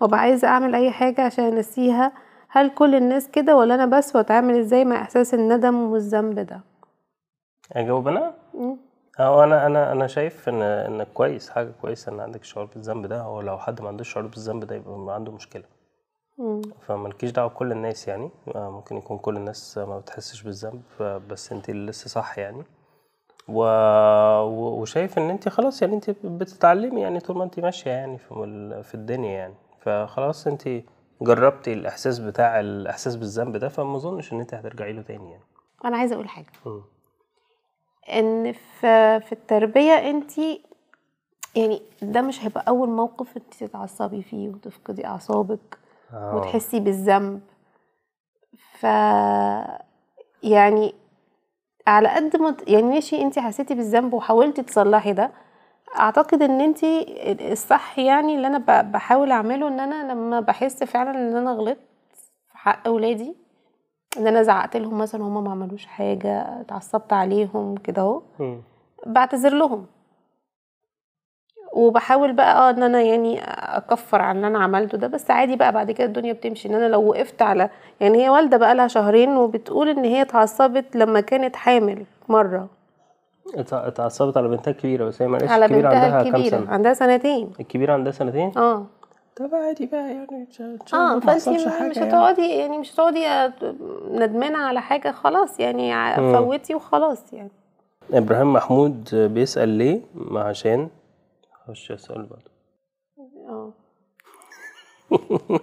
وأبقى 0.00 0.20
عايزة 0.20 0.48
أعمل 0.48 0.74
أي 0.74 0.90
حاجة 0.90 1.22
عشان 1.22 1.44
أنسيها. 1.44 2.12
هل 2.48 2.70
كل 2.70 2.94
الناس 2.94 3.28
كده 3.28 3.56
ولا 3.56 3.74
أنا 3.74 3.86
بس؟ 3.86 4.16
وأتعامل 4.16 4.58
إزاي 4.58 4.84
مع 4.84 5.02
إحساس 5.02 5.34
الندم 5.34 5.74
والذنب 5.74 6.38
ده؟ 6.38 6.60
أجاوب 7.72 8.08
أنا؟ 8.08 8.34
آه 9.18 9.44
أنا 9.44 9.66
أنا 9.66 9.92
أنا 9.92 10.06
شايف 10.06 10.48
إن 10.48 10.62
انك 10.62 11.08
كويس 11.14 11.50
حاجة 11.50 11.72
كويسة 11.82 12.12
إن 12.12 12.20
عندك 12.20 12.44
شعور 12.44 12.66
بالذنب 12.66 13.06
ده 13.06 13.20
هو 13.22 13.40
لو 13.40 13.58
حد 13.58 13.80
ما 13.82 13.88
عندوش 13.88 14.12
شعور 14.12 14.26
بالذنب 14.26 14.64
ده 14.64 14.74
يبقى 14.74 15.14
عنده 15.14 15.32
مشكلة. 15.32 15.64
فمالكيش 16.86 17.30
دعوة 17.30 17.48
بكل 17.48 17.72
الناس 17.72 18.08
يعني. 18.08 18.30
آه، 18.54 18.70
ممكن 18.70 18.96
يكون 18.96 19.18
كل 19.18 19.36
الناس 19.36 19.78
ما 19.78 19.98
بتحسش 19.98 20.42
بالذنب 20.42 20.82
بس 21.28 21.52
أنت 21.52 21.68
اللي 21.70 21.90
لسه 21.90 22.08
صح 22.08 22.38
يعني. 22.38 22.62
و... 23.48 23.62
وشايف 24.80 25.18
إن 25.18 25.30
أنت 25.30 25.48
خلاص 25.48 25.82
يعني 25.82 25.94
أنت 25.94 26.10
بتتعلمي 26.10 27.00
يعني 27.00 27.20
طول 27.20 27.36
ما 27.36 27.44
أنت 27.44 27.60
ماشية 27.60 27.90
يعني 27.90 28.18
في 28.18 28.82
في 28.84 28.94
الدنيا 28.94 29.30
يعني. 29.30 29.54
فخلاص 29.80 30.46
أنت 30.46 30.68
جربتي 31.22 31.72
الإحساس 31.72 32.18
بتاع 32.18 32.60
الاحساس 32.60 33.16
بالذنب 33.16 33.56
ده 33.56 33.68
فما 33.68 33.96
أظنش 33.96 34.32
إن 34.32 34.40
أنت 34.40 34.54
هترجعي 34.54 34.92
له 34.92 35.02
تاني 35.02 35.30
يعني. 35.30 35.44
أنا 35.84 35.96
عايزة 35.96 36.14
أقول 36.14 36.28
حاجة. 36.28 36.46
مم. 36.66 36.82
إن 38.08 38.52
في 38.52 39.20
في 39.20 39.32
التربية 39.32 39.92
انت 40.10 40.38
يعني 41.56 41.82
ده 42.02 42.22
مش 42.22 42.44
هيبقى 42.44 42.64
أول 42.68 42.88
موقف 42.88 43.36
انت 43.36 43.54
تتعصبي 43.54 44.22
فيه 44.22 44.48
وتفقدي 44.48 45.06
أعصابك 45.06 45.78
آه. 46.12 46.36
وتحسي 46.36 46.80
بالذنب 46.80 47.40
ف 48.78 48.84
يعني 50.42 50.94
على 51.86 52.08
قد 52.08 52.36
ما 52.36 52.56
يعني 52.66 52.82
ماشي 52.82 53.22
انت 53.22 53.38
حسيتي 53.38 53.74
بالذنب 53.74 54.12
وحاولتي 54.14 54.62
تصلحي 54.62 55.12
ده 55.12 55.30
أعتقد 55.98 56.42
إن 56.42 56.60
انت 56.60 56.84
الصح 57.52 57.98
يعني 57.98 58.36
اللي 58.36 58.46
أنا 58.46 58.82
بحاول 58.82 59.30
أعمله 59.30 59.68
إن 59.68 59.80
أنا 59.80 60.12
لما 60.12 60.40
بحس 60.40 60.84
فعلا 60.84 61.10
إن 61.10 61.36
أنا 61.36 61.52
غلطت 61.52 61.80
في 62.52 62.58
حق 62.58 62.86
اولادي 62.88 63.34
ان 64.18 64.26
أنا 64.26 64.42
زعقت 64.42 64.76
لهم 64.76 64.98
مثلا 64.98 65.22
هما 65.24 65.40
ما 65.40 65.50
عملوش 65.50 65.86
حاجة 65.86 66.60
اتعصبت 66.60 67.12
عليهم 67.12 67.74
كده 67.76 68.02
اهو. 68.02 68.22
بعتذر 69.06 69.54
لهم. 69.54 69.86
وبحاول 71.72 72.32
بقى 72.32 72.68
آه 72.68 72.70
إن 72.70 72.82
أنا 72.82 73.00
يعني 73.02 73.40
أكفر 73.76 74.22
عن 74.22 74.36
اللي 74.36 74.46
أنا 74.46 74.58
عملته 74.58 74.98
ده 74.98 75.06
بس 75.06 75.30
عادي 75.30 75.56
بقى 75.56 75.72
بعد 75.72 75.90
كده 75.90 76.06
الدنيا 76.06 76.32
بتمشي. 76.32 76.68
إن 76.68 76.74
أنا 76.74 76.86
لو 76.88 77.08
وقفت 77.08 77.42
على 77.42 77.70
يعني 78.00 78.24
هي 78.24 78.28
والدة 78.28 78.56
بقى 78.56 78.74
لها 78.74 78.88
شهرين 78.88 79.36
وبتقول 79.36 79.88
إن 79.88 80.04
هي 80.04 80.22
اتعصبت 80.22 80.96
لما 80.96 81.20
كانت 81.20 81.56
حامل 81.56 82.04
مرة. 82.28 82.68
اتع- 83.54 83.86
اتعصبت 83.86 84.36
على 84.36 84.48
بنتها 84.48 84.70
الكبيرة 84.70 85.04
بس 85.04 85.22
هي 85.22 85.28
معلش 85.28 85.50
على 85.50 85.64
الكبيرة 85.64 85.88
بنتها 85.88 86.16
عندها 86.16 86.32
كام 86.32 86.44
سنة؟ 86.44 86.70
عندها 86.70 86.92
سنتين. 86.94 87.52
الكبيرة 87.60 87.92
عندها 87.92 88.12
سنتين؟ 88.12 88.52
آه. 88.58 88.86
طب 89.40 89.54
عادي 89.54 89.86
بقى 89.86 90.14
يعني 90.14 90.48
الله 90.60 90.78
آه 90.94 91.18
فانت 91.20 91.48
مش 91.48 91.64
حاجة 91.64 91.98
يعني. 91.98 92.08
هتقعدي 92.08 92.48
يعني 92.48 92.78
مش 92.78 92.94
هتقعدي 92.94 93.24
ندمانة 94.10 94.58
على 94.58 94.80
حاجة 94.80 95.12
خلاص 95.12 95.60
يعني. 95.60 96.14
فوتي 96.16 96.74
وخلاص 96.74 97.32
يعني. 97.32 97.50
إبراهيم 98.12 98.52
محمود 98.52 99.14
بيسأل 99.14 99.68
ليه؟ 99.68 100.00
ما 100.14 100.42
عشان. 100.42 100.88
خش 101.68 101.90
السؤال 101.92 102.26
بعده 102.26 102.50
آه. 103.48 103.72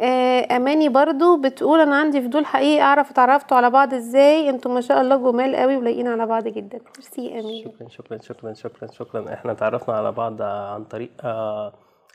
آه، 0.00 0.56
أماني 0.56 0.88
برضو 0.88 1.36
بتقول 1.36 1.80
أنا 1.80 1.96
عندي 1.96 2.22
فضول 2.22 2.46
حقيقي 2.46 2.82
أعرف 2.82 3.10
اتعرفتوا 3.10 3.56
على 3.56 3.70
بعض 3.70 3.94
إزاي؟ 3.94 4.50
أنتوا 4.50 4.74
ما 4.74 4.80
شاء 4.80 5.00
الله 5.00 5.16
جمال 5.16 5.56
قوي 5.56 5.76
ولايقين 5.76 6.08
على 6.08 6.26
بعض 6.26 6.48
جدا. 6.48 6.78
ميرسي 6.96 7.32
أماني. 7.32 7.64
شكرا 7.64 7.88
شكرا 7.88 8.18
شكرا 8.18 8.54
شكرا 8.54 8.88
شكرا. 8.92 9.34
إحنا 9.34 9.54
تعرفنا 9.54 9.94
على 9.94 10.12
بعض 10.12 10.42
عن 10.42 10.84
طريق 10.84 11.10
آه، 11.24 11.72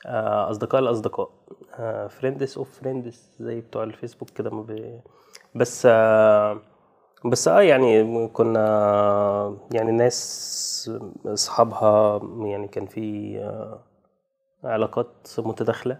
أصدقاء 0.07 0.81
الأصدقاء. 0.81 1.29
friends 2.09 2.57
of 2.57 2.79
friends 2.79 3.29
زي 3.39 3.61
بتوع 3.61 3.83
الفيسبوك 3.83 4.29
كده 4.29 4.49
ما 4.49 4.61
بي- 4.61 5.01
بس 5.55 5.87
آه، 5.91 6.59
بس 7.25 7.47
آه 7.47 7.61
يعني 7.61 8.27
كنا 8.27 9.57
يعني 9.71 9.91
ناس 9.91 10.91
أصحابها 11.25 12.21
يعني 12.47 12.67
كان 12.67 12.85
في 12.85 13.37
آه، 13.39 13.79
علاقات 14.63 15.27
متداخلة. 15.37 15.99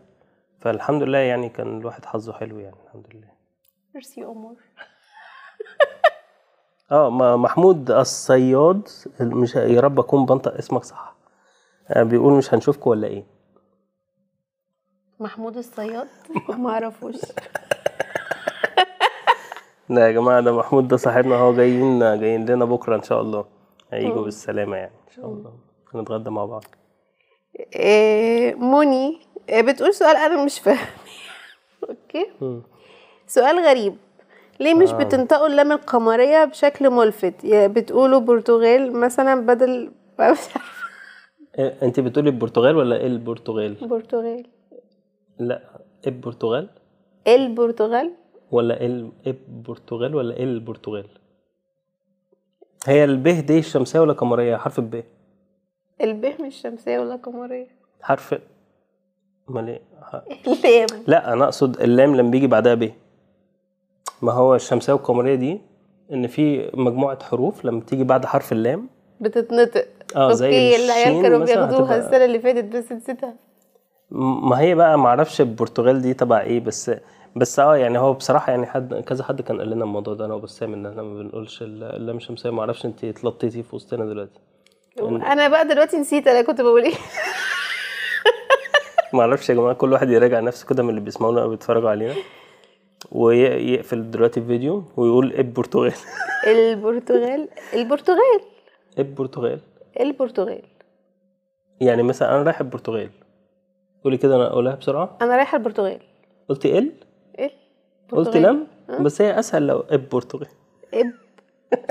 فالحمد 0.60 1.04
لله 1.04 1.18
يعني 1.18 1.50
كان 1.50 1.78
الواحد 1.80 2.06
حظه 2.06 2.34
حلو 2.34 2.60
يعني 2.60 2.76
الحمد 2.86 3.06
لله. 3.14 3.28
ميرسي 3.96 4.24
قمر 4.24 4.56
آه 6.92 7.10
محمود 7.38 7.92
الصياد 7.92 8.90
مش 9.22 9.56
يا 9.56 9.82
رب 9.82 10.00
أكون 10.00 10.26
بنطق 10.26 10.54
اسمك 10.58 10.84
صح. 10.84 11.16
آه، 11.90 12.04
بيقول 12.04 12.34
مش 12.34 12.54
هنشوفكم 12.54 12.90
ولا 12.90 13.08
إيه؟ 13.08 13.37
محمود 15.19 15.57
الصياد؟ 15.57 16.07
ما 16.59 16.69
أعرفوش. 16.69 17.15
لا 19.89 20.07
يا 20.07 20.12
جماعة 20.12 20.41
ده 20.41 20.57
محمود 20.57 20.88
ده 20.88 20.97
صاحبنا 20.97 21.36
هو 21.36 21.53
جايين 21.55 22.00
جايين 22.19 22.45
لنا 22.45 22.65
بكرة 22.65 22.95
إن 22.95 23.03
شاء 23.03 23.21
الله. 23.21 23.45
هيجوا 23.93 24.24
بالسلامة 24.24 24.77
يعني. 24.77 24.91
إن 25.07 25.13
شاء 25.15 25.25
الله. 25.25 25.53
هنتغدى 25.93 26.29
مع 26.29 26.45
بعض. 26.45 26.63
آه، 27.75 28.53
موني. 28.53 29.19
آه، 29.50 29.62
بتقول 29.62 29.93
سؤال 29.93 30.15
أنا 30.15 30.45
مش 30.45 30.59
فاهمه. 30.59 30.88
أوكي. 31.89 32.25
سؤال 33.27 33.59
غريب. 33.65 33.95
ليه 34.59 34.74
مش 34.74 34.91
بتنطقوا 34.91 35.47
اللام 35.47 35.71
القمرية 35.71 36.45
بشكل 36.45 36.89
ملفت؟ 36.89 37.43
يا 37.43 37.67
بتقولوا 37.67 38.19
برتغال 38.19 38.93
مثلا 39.00 39.45
بدل 39.45 39.91
مش 40.19 40.19
عارفة. 40.19 40.62
إيه، 41.59 41.75
انت 41.83 42.00
بتقولي 42.00 42.29
البرتغال 42.29 42.75
ولا 42.75 42.95
إيه 42.97 43.07
البرتغال؟ 43.07 43.74
برتغال. 43.88 44.47
لا 45.39 45.62
البرتغال 46.08 46.70
البرتغال 47.27 48.12
ولا 48.51 48.86
ال- 48.86 49.12
البرتغال 49.27 50.15
ولا 50.15 50.38
البرتغال 50.39 51.08
هي 52.86 53.03
الب 53.03 53.27
دي 53.27 53.60
الشمسية 53.60 54.00
ولا 54.00 54.13
قمريه 54.13 54.58
حرف 54.58 54.79
الب 54.79 55.03
الب 56.01 56.41
مش 56.41 56.56
شمسية 56.62 57.00
ولا 57.00 57.15
قمرية. 57.15 57.67
حرف 58.01 58.36
امال 59.50 59.67
إيه 59.70 59.82
اللام. 60.86 61.03
لا 61.08 61.34
أنا 61.34 61.44
أقصد 61.46 61.82
اللام 61.82 62.15
لما 62.15 62.32
بيجي 62.32 62.48
بعدها 62.48 62.74
ب. 62.74 62.91
ما 64.22 64.32
هو 64.32 64.56
الشمسية 64.56 64.94
والقمرية 64.94 65.36
دي 65.36 65.62
إن 66.13 66.27
في 66.27 66.72
مجموعة 66.74 67.24
حروف 67.24 67.65
لما 67.65 67.79
بتيجي 67.79 68.03
بعد 68.03 68.25
حرف 68.25 68.51
اللام 68.51 68.88
بتتنطق. 69.22 69.86
آه 70.15 70.32
زي 70.34 70.46
أوكي 70.48 70.86
العيال 70.86 71.22
كانوا 71.22 71.46
بياخدوها 71.46 71.98
السنة 71.98 72.25
اللي 72.25 72.39
فاتت 72.39 72.63
بس 72.63 72.91
نسيتها. 72.91 73.34
ما 74.12 74.60
هي 74.60 74.76
بقى 74.76 75.00
ما 75.00 75.08
أعرفش 75.08 75.42
البرتغال 75.42 76.02
دي 76.02 76.14
تبع 76.14 76.42
إيه 76.42 76.60
بس 76.60 76.92
بس 77.36 77.60
آه 77.60 77.78
يعني 77.78 77.98
هو 78.00 78.14
بصراحة 78.14 78.52
يعني 78.52 78.66
حد 78.66 78.94
كذا 78.94 79.24
حد 79.24 79.42
كان 79.42 79.58
قال 79.60 79.70
لنا 79.70 79.84
الموضوع 79.84 80.14
ده 80.14 80.26
أنا 80.26 80.34
وبسام 80.34 80.74
ان 80.74 80.86
إحنا 80.86 81.02
ما 81.04 81.20
بنقولش 81.24 81.62
ال- 81.62 81.84
اللام 81.84 82.18
الشمسيه 82.18 82.50
ما 82.50 82.60
أعرفش 82.60 82.86
انت 82.86 83.04
اتلطيتي 83.04 83.64
في 83.64 83.76
وسطنا 83.76 84.06
دلوقتي. 84.06 84.40
أنا 85.00 85.48
بقى 85.48 85.68
دلوقتي 85.68 85.98
نسيت 85.98 86.28
أنا 86.28 86.42
كنت 86.42 86.62
بقول 86.62 86.84
إيه؟ 86.84 86.94
ما 89.14 89.22
أعرفش 89.22 89.50
يا 89.50 89.56
جماعة 89.56 89.74
كل 89.74 89.94
واحد 89.94 90.10
يراجع 90.10 90.40
نفسه 90.40 90.68
كده 90.68 90.84
من 90.84 90.90
اللي 90.90 91.02
بيسمعونا 91.02 91.42
أو 91.44 91.50
بيتفرجوا 91.50 91.90
علينا. 91.90 92.14
ويقفل 93.12 94.12
دلوقتي 94.12 94.40
الفيديو 94.40 94.84
ويقول 94.98 95.32
إيه 95.32 95.42
البرتغال؟ 95.42 95.94
البرتغال 96.48 97.48
البرتغال. 97.74 98.42
إيه 98.98 99.04
البرتغال؟ 99.04 99.60
البرتغال. 100.00 100.62
يعني 101.82 102.04
مثلا 102.04 102.36
أنا 102.36 102.44
رايح 102.44 102.60
البرتغال. 102.60 103.10
قولي 104.08 104.18
كده 104.18 104.36
أنا 104.36 104.48
أقولها 104.48 104.76
بسرعة. 104.76 105.18
أنا 105.22 105.36
رايحة 105.38 105.58
البرتغال. 105.58 106.00
قلت 106.50 106.66
إل؟ 106.66 106.92
إيه 107.40 107.52
قلت. 108.12 108.38
لم؟ 108.38 108.68
بس 109.00 109.22
هي 109.22 109.40
أسهل 109.40 109.68
لو 109.68 109.84
البرتغال 109.92 110.48
إب. 110.94 111.12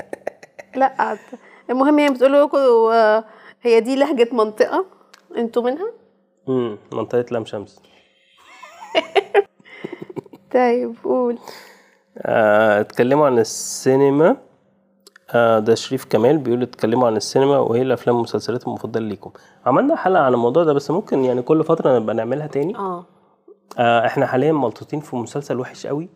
لا 0.79 0.95
عاد- 1.01 1.17
المهم 1.69 1.99
هي 1.99 2.09
بتقول 2.09 2.33
لكم 2.33 2.57
هي 3.61 3.79
دي 3.79 3.95
لهجة 3.95 4.29
منطقة. 4.31 4.85
أنتوا 5.37 5.63
منها؟ 5.63 5.91
امم 6.49 6.77
منطقة 6.93 7.25
لام 7.31 7.45
شمس. 7.45 7.81
طيب 10.53 10.95
قول. 11.03 11.37
آه، 12.17 12.81
اتكلموا 12.81 13.25
عن 13.25 13.39
السينما. 13.39 14.37
آه، 15.31 15.59
ده 15.59 15.75
شريف 15.75 16.05
كمال 16.05 16.37
بيقول 16.37 16.61
اتكلموا 16.61 17.07
عن 17.07 17.17
السينما 17.17 17.57
وإيه 17.57 17.81
الأفلام 17.81 18.15
والمسلسلات 18.15 18.67
المفضلة 18.67 19.07
ليكم. 19.07 19.31
عملنا 19.65 19.95
حلقة 19.95 20.23
عن 20.23 20.33
الموضوع 20.33 20.63
ده 20.63 20.73
بس 20.73 20.91
ممكن 20.91 21.25
يعني 21.25 21.41
كل 21.41 21.63
فترة 21.63 21.99
نبقى 21.99 22.15
نعملها 22.15 22.47
تاني. 22.47 22.75
آه. 22.77 23.05
آه، 23.79 24.05
إحنا 24.05 24.25
حاليا 24.25 24.51
ملطوطين 24.51 24.99
في 24.99 25.15
مسلسل 25.15 25.59
وحش 25.59 25.87
قوي 25.87 26.09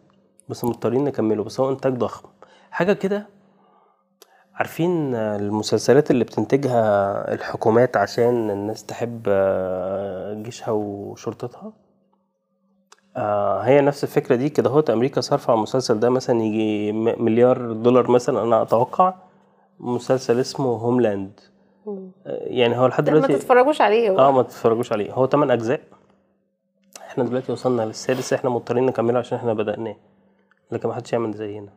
بس 0.49 0.63
مضطرين 0.63 1.03
نكمله 1.03 1.43
بس 1.43 1.59
هو 1.59 1.69
إنتاج 1.69 1.93
ضخم. 1.97 2.29
حاجة 2.71 2.93
كده 2.93 3.27
عارفين 4.55 5.15
المسلسلات 5.15 6.11
اللي 6.11 6.23
بتنتجها 6.23 7.33
الحكومات 7.33 7.97
عشان 7.97 8.49
الناس 8.51 8.85
تحب 8.85 9.23
آه، 9.27 10.33
جيشها 10.33 10.71
وشرطتها؟ 10.71 11.73
آه 13.17 13.61
هي 13.61 13.81
نفس 13.81 14.03
الفكرة 14.03 14.35
دي 14.35 14.49
كده 14.49 14.69
هوت 14.69 14.89
أمريكا 14.89 15.21
صارفة 15.21 15.51
على 15.51 15.57
المسلسل 15.57 15.99
ده 15.99 16.09
مثلا 16.09 16.41
يجي 16.41 16.91
مليار 16.91 17.71
دولار 17.71 18.11
مثلا. 18.11 18.43
أنا 18.43 18.61
أتوقع 18.61 19.13
مسلسل 19.79 20.39
اسمه 20.39 20.65
هوملاند 20.65 21.39
آه، 21.87 22.01
يعني 22.27 22.77
هو 22.77 22.87
لحد 22.87 23.03
طب 23.07 23.13
ما 23.13 23.19
دلوقتي 23.19 23.33
تتفرجوش 23.37 23.81
عليه 23.81 24.09
هو. 24.09 24.19
آه 24.19 24.31
ما 24.31 24.41
تتفرجوش 24.43 24.91
عليه. 24.91 25.13
هو 25.13 25.27
8 25.27 25.53
أجزاء. 25.53 25.81
إحنا 27.07 27.23
دلوقتي 27.23 27.51
وصلنا 27.51 27.81
للسادس. 27.81 28.33
إحنا 28.33 28.49
مضطرين 28.49 28.85
نكمله 28.85 29.19
عشان 29.19 29.37
إحنا 29.37 29.53
بدأناه. 29.53 29.95
لكن 30.71 30.87
ما 30.89 30.93
حدش 30.95 31.13
يعمل 31.13 31.33
زينا 31.33 31.69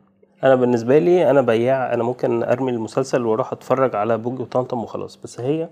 أنا 0.43 0.55
بالنسبة 0.55 0.99
لي 0.99 1.29
أنا 1.29 1.41
بياع. 1.41 1.93
أنا 1.93 2.03
ممكن 2.03 2.43
أرمي 2.43 2.71
المسلسل 2.71 3.25
وأروح 3.25 3.51
أتفرج 3.53 3.95
على 3.95 4.17
بوجي 4.17 4.41
وطمطم 4.43 4.83
وخلاص. 4.83 5.15
بس 5.23 5.39
هي 5.39 5.69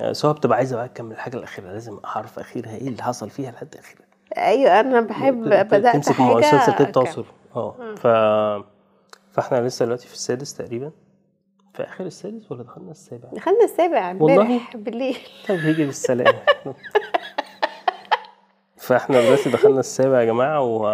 آه، 0.00 0.12
سواء 0.12 0.34
بتبقى 0.34 0.56
عايزة 0.58 0.76
بقى 0.76 0.88
تكمل 0.88 1.12
الحاجة 1.12 1.36
الأخيرة 1.36 1.66
لازم 1.72 1.98
أعرف 2.04 2.38
أخيرها 2.38 2.76
إيه 2.76 2.88
اللي 2.88 3.02
حصل 3.02 3.30
فيها 3.30 3.50
لحد 3.50 3.74
اخرها 3.78 4.05
أيوه 4.36 4.80
أنا 4.80 5.00
بحب 5.00 5.42
بدأت 5.44 5.94
تمسك 5.94 6.12
حاجة 6.12 6.68
أكمل. 6.70 6.92
توصل 6.92 7.24
آه 7.56 7.74
ف 7.96 8.06
فإحنا 9.32 9.66
لسه 9.66 9.84
دلوقتي 9.84 10.06
في 10.08 10.14
السادس 10.14 10.54
تقريبا. 10.54 10.90
في 11.74 11.82
آخر 11.82 12.04
السادس 12.06 12.52
ولا 12.52 12.62
دخلنا 12.62 12.90
السابع؟ 12.90 13.28
دخلنا 13.32 13.64
السابع؟ 13.64 14.10
امبارح 14.10 14.76
بالليل. 14.76 15.16
طيب 15.48 15.58
هيجي 15.60 15.84
بالسلامة 15.86 16.38
فإحنا 18.76 19.20
دلوقتي 19.20 19.50
دخلنا 19.50 19.80
السابع 19.80 20.20
يا 20.20 20.24
جماعة 20.24 20.60
و 20.62 20.86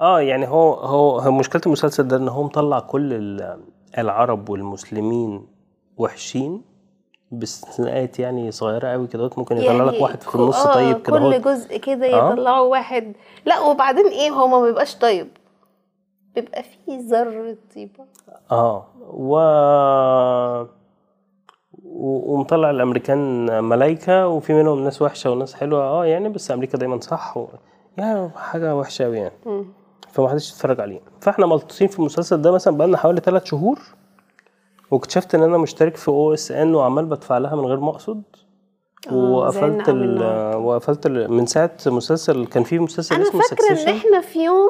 آه 0.00 0.20
يعني 0.20 0.48
هو 0.48 0.72
هو 0.74 1.30
مشكلة 1.32 1.62
المسلسل 1.66 2.08
ده 2.08 2.16
إن 2.16 2.28
هو 2.28 2.42
مطلع 2.42 2.80
كل 2.80 3.12
ال- 3.12 3.60
العرب 3.98 4.48
والمسلمين 4.48 5.46
وحشين. 5.96 6.62
باستثناءات 7.30 8.18
يعني 8.18 8.50
صغيرة 8.50 8.88
قوي 8.88 9.06
كده 9.06 9.30
ممكن 9.36 9.56
يطلع 9.56 9.84
لك 9.84 10.00
واحد 10.00 10.22
في 10.22 10.34
النص 10.34 10.66
آه، 10.66 10.74
طيب 10.74 11.02
كده 11.02 11.18
كل 11.18 11.42
جزء 11.42 11.76
كده 11.76 12.06
آه. 12.06 12.32
يطلعوا 12.32 12.68
واحد. 12.68 13.12
لا 13.46 13.60
وبعدين 13.60 14.06
إيه 14.06 14.30
هو 14.30 14.46
ما 14.48 14.62
بيبقاش 14.66 14.96
طيب. 14.96 15.28
بيبقى 16.34 16.62
فيه 16.62 17.00
ذرة 17.10 17.56
طيبة. 17.74 18.04
آه 18.50 18.86
و 19.10 19.36
ومطلع 21.94 22.70
الأمريكان 22.70 23.46
ملايكة 23.64 24.28
وفي 24.28 24.52
منهم 24.54 24.84
ناس 24.84 25.02
وحشة 25.02 25.30
وناس 25.30 25.54
حلوة. 25.54 25.82
آه 25.82 26.06
يعني 26.06 26.28
بس 26.28 26.50
أمريكا 26.50 26.78
دايما 26.78 27.00
صح 27.00 27.36
و... 27.36 27.48
يعني 27.96 28.30
حاجة 28.36 28.76
وحشة 28.76 29.04
قوي 29.04 29.18
يعني. 29.18 29.64
فما 30.12 30.28
حدش 30.28 30.50
يتفرج 30.50 30.80
عليه. 30.80 31.00
فإحنا 31.20 31.46
ملطوطين 31.46 31.88
في 31.88 31.98
المسلسل 31.98 32.42
ده 32.42 32.52
مثلا 32.52 32.76
بقالنا 32.76 32.96
حوالي 32.96 33.20
ثلاث 33.20 33.44
شهور. 33.44 33.78
واكتشفت 34.90 35.34
إن 35.34 35.42
أنا 35.42 35.58
مشترك 35.58 35.96
في 35.96 36.08
OSN 36.08 36.74
وعمال 36.74 37.06
بدفع 37.06 37.38
لها 37.38 37.54
من 37.56 37.64
غير 37.66 37.80
ما 37.80 37.90
أقصد. 37.90 38.22
وقفلت 39.12 39.88
ال 39.88 40.02
النهاردة. 40.02 40.58
وقفلت 40.58 41.06
ال 41.06 41.32
من 41.32 41.46
ساعة 41.46 41.76
مسلسل 41.86 42.46
كان 42.46 42.62
في 42.62 42.78
مسلسل 42.78 43.14
أنا 43.14 43.24
اسمه 43.28 43.40
فاكرة 43.42 43.70
إن 43.70 43.76
Succession 43.76 43.96
إحنا 43.96 44.20
في 44.20 44.44
يوم 44.44 44.68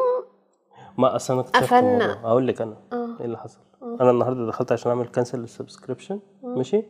ما 0.99 1.17
أصل 1.17 1.33
أنا 1.33 1.43
اكتشفت 1.43 1.65
قفلنا. 1.65 2.19
أقول 2.25 2.47
لك 2.47 2.61
أنا 2.61 2.77
آه. 2.93 3.09
إيه 3.21 3.27
اللي 3.27 3.39
حصل. 3.39 3.59
أنا 4.01 4.11
النهارده 4.11 4.47
دخلت 4.47 4.73
عشان 4.73 4.91
أعمل 4.91 5.07
cancel 5.07 5.39
لل 5.39 5.50
subscription 5.50 6.21
ماشي؟ 6.43 6.83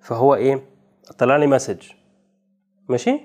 فهو 0.00 0.34
إيه؟ 0.34 0.62
طلع 1.18 1.36
لي 1.36 1.46
message 1.46 1.82
ماشي؟ 2.88 3.20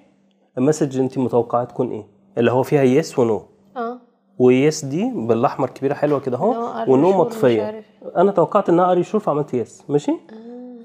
ال 0.57 0.63
message 0.63 1.00
انت 1.00 1.17
متوقعة 1.17 1.63
تكون 1.63 1.91
إيه؟ 1.91 2.08
اللي 2.38 2.51
هو 2.51 2.63
فيها 2.63 2.84
yes 2.83 3.19
و 3.19 3.28
no 3.28 3.45
آه. 3.77 3.98
و 4.39 4.51
yes 4.51 4.85
دي 4.86 5.12
بالأحمر 5.15 5.70
كبيرة 5.70 5.93
حلوة 5.93 6.20
كده 6.20 6.38
أهو 6.38 6.86
و 6.93 7.00
no 7.00 7.12
مطفية. 7.17 7.63
عارف. 7.63 7.86
أنا 8.15 8.31
توقعت 8.31 8.69
انها 8.69 8.86
are 8.88 9.03
you 9.03 9.11
sure 9.11 9.21
فعملت 9.22 9.53
yes 9.53 9.83
ماشي؟ 9.89 10.12
آه. 10.12 10.15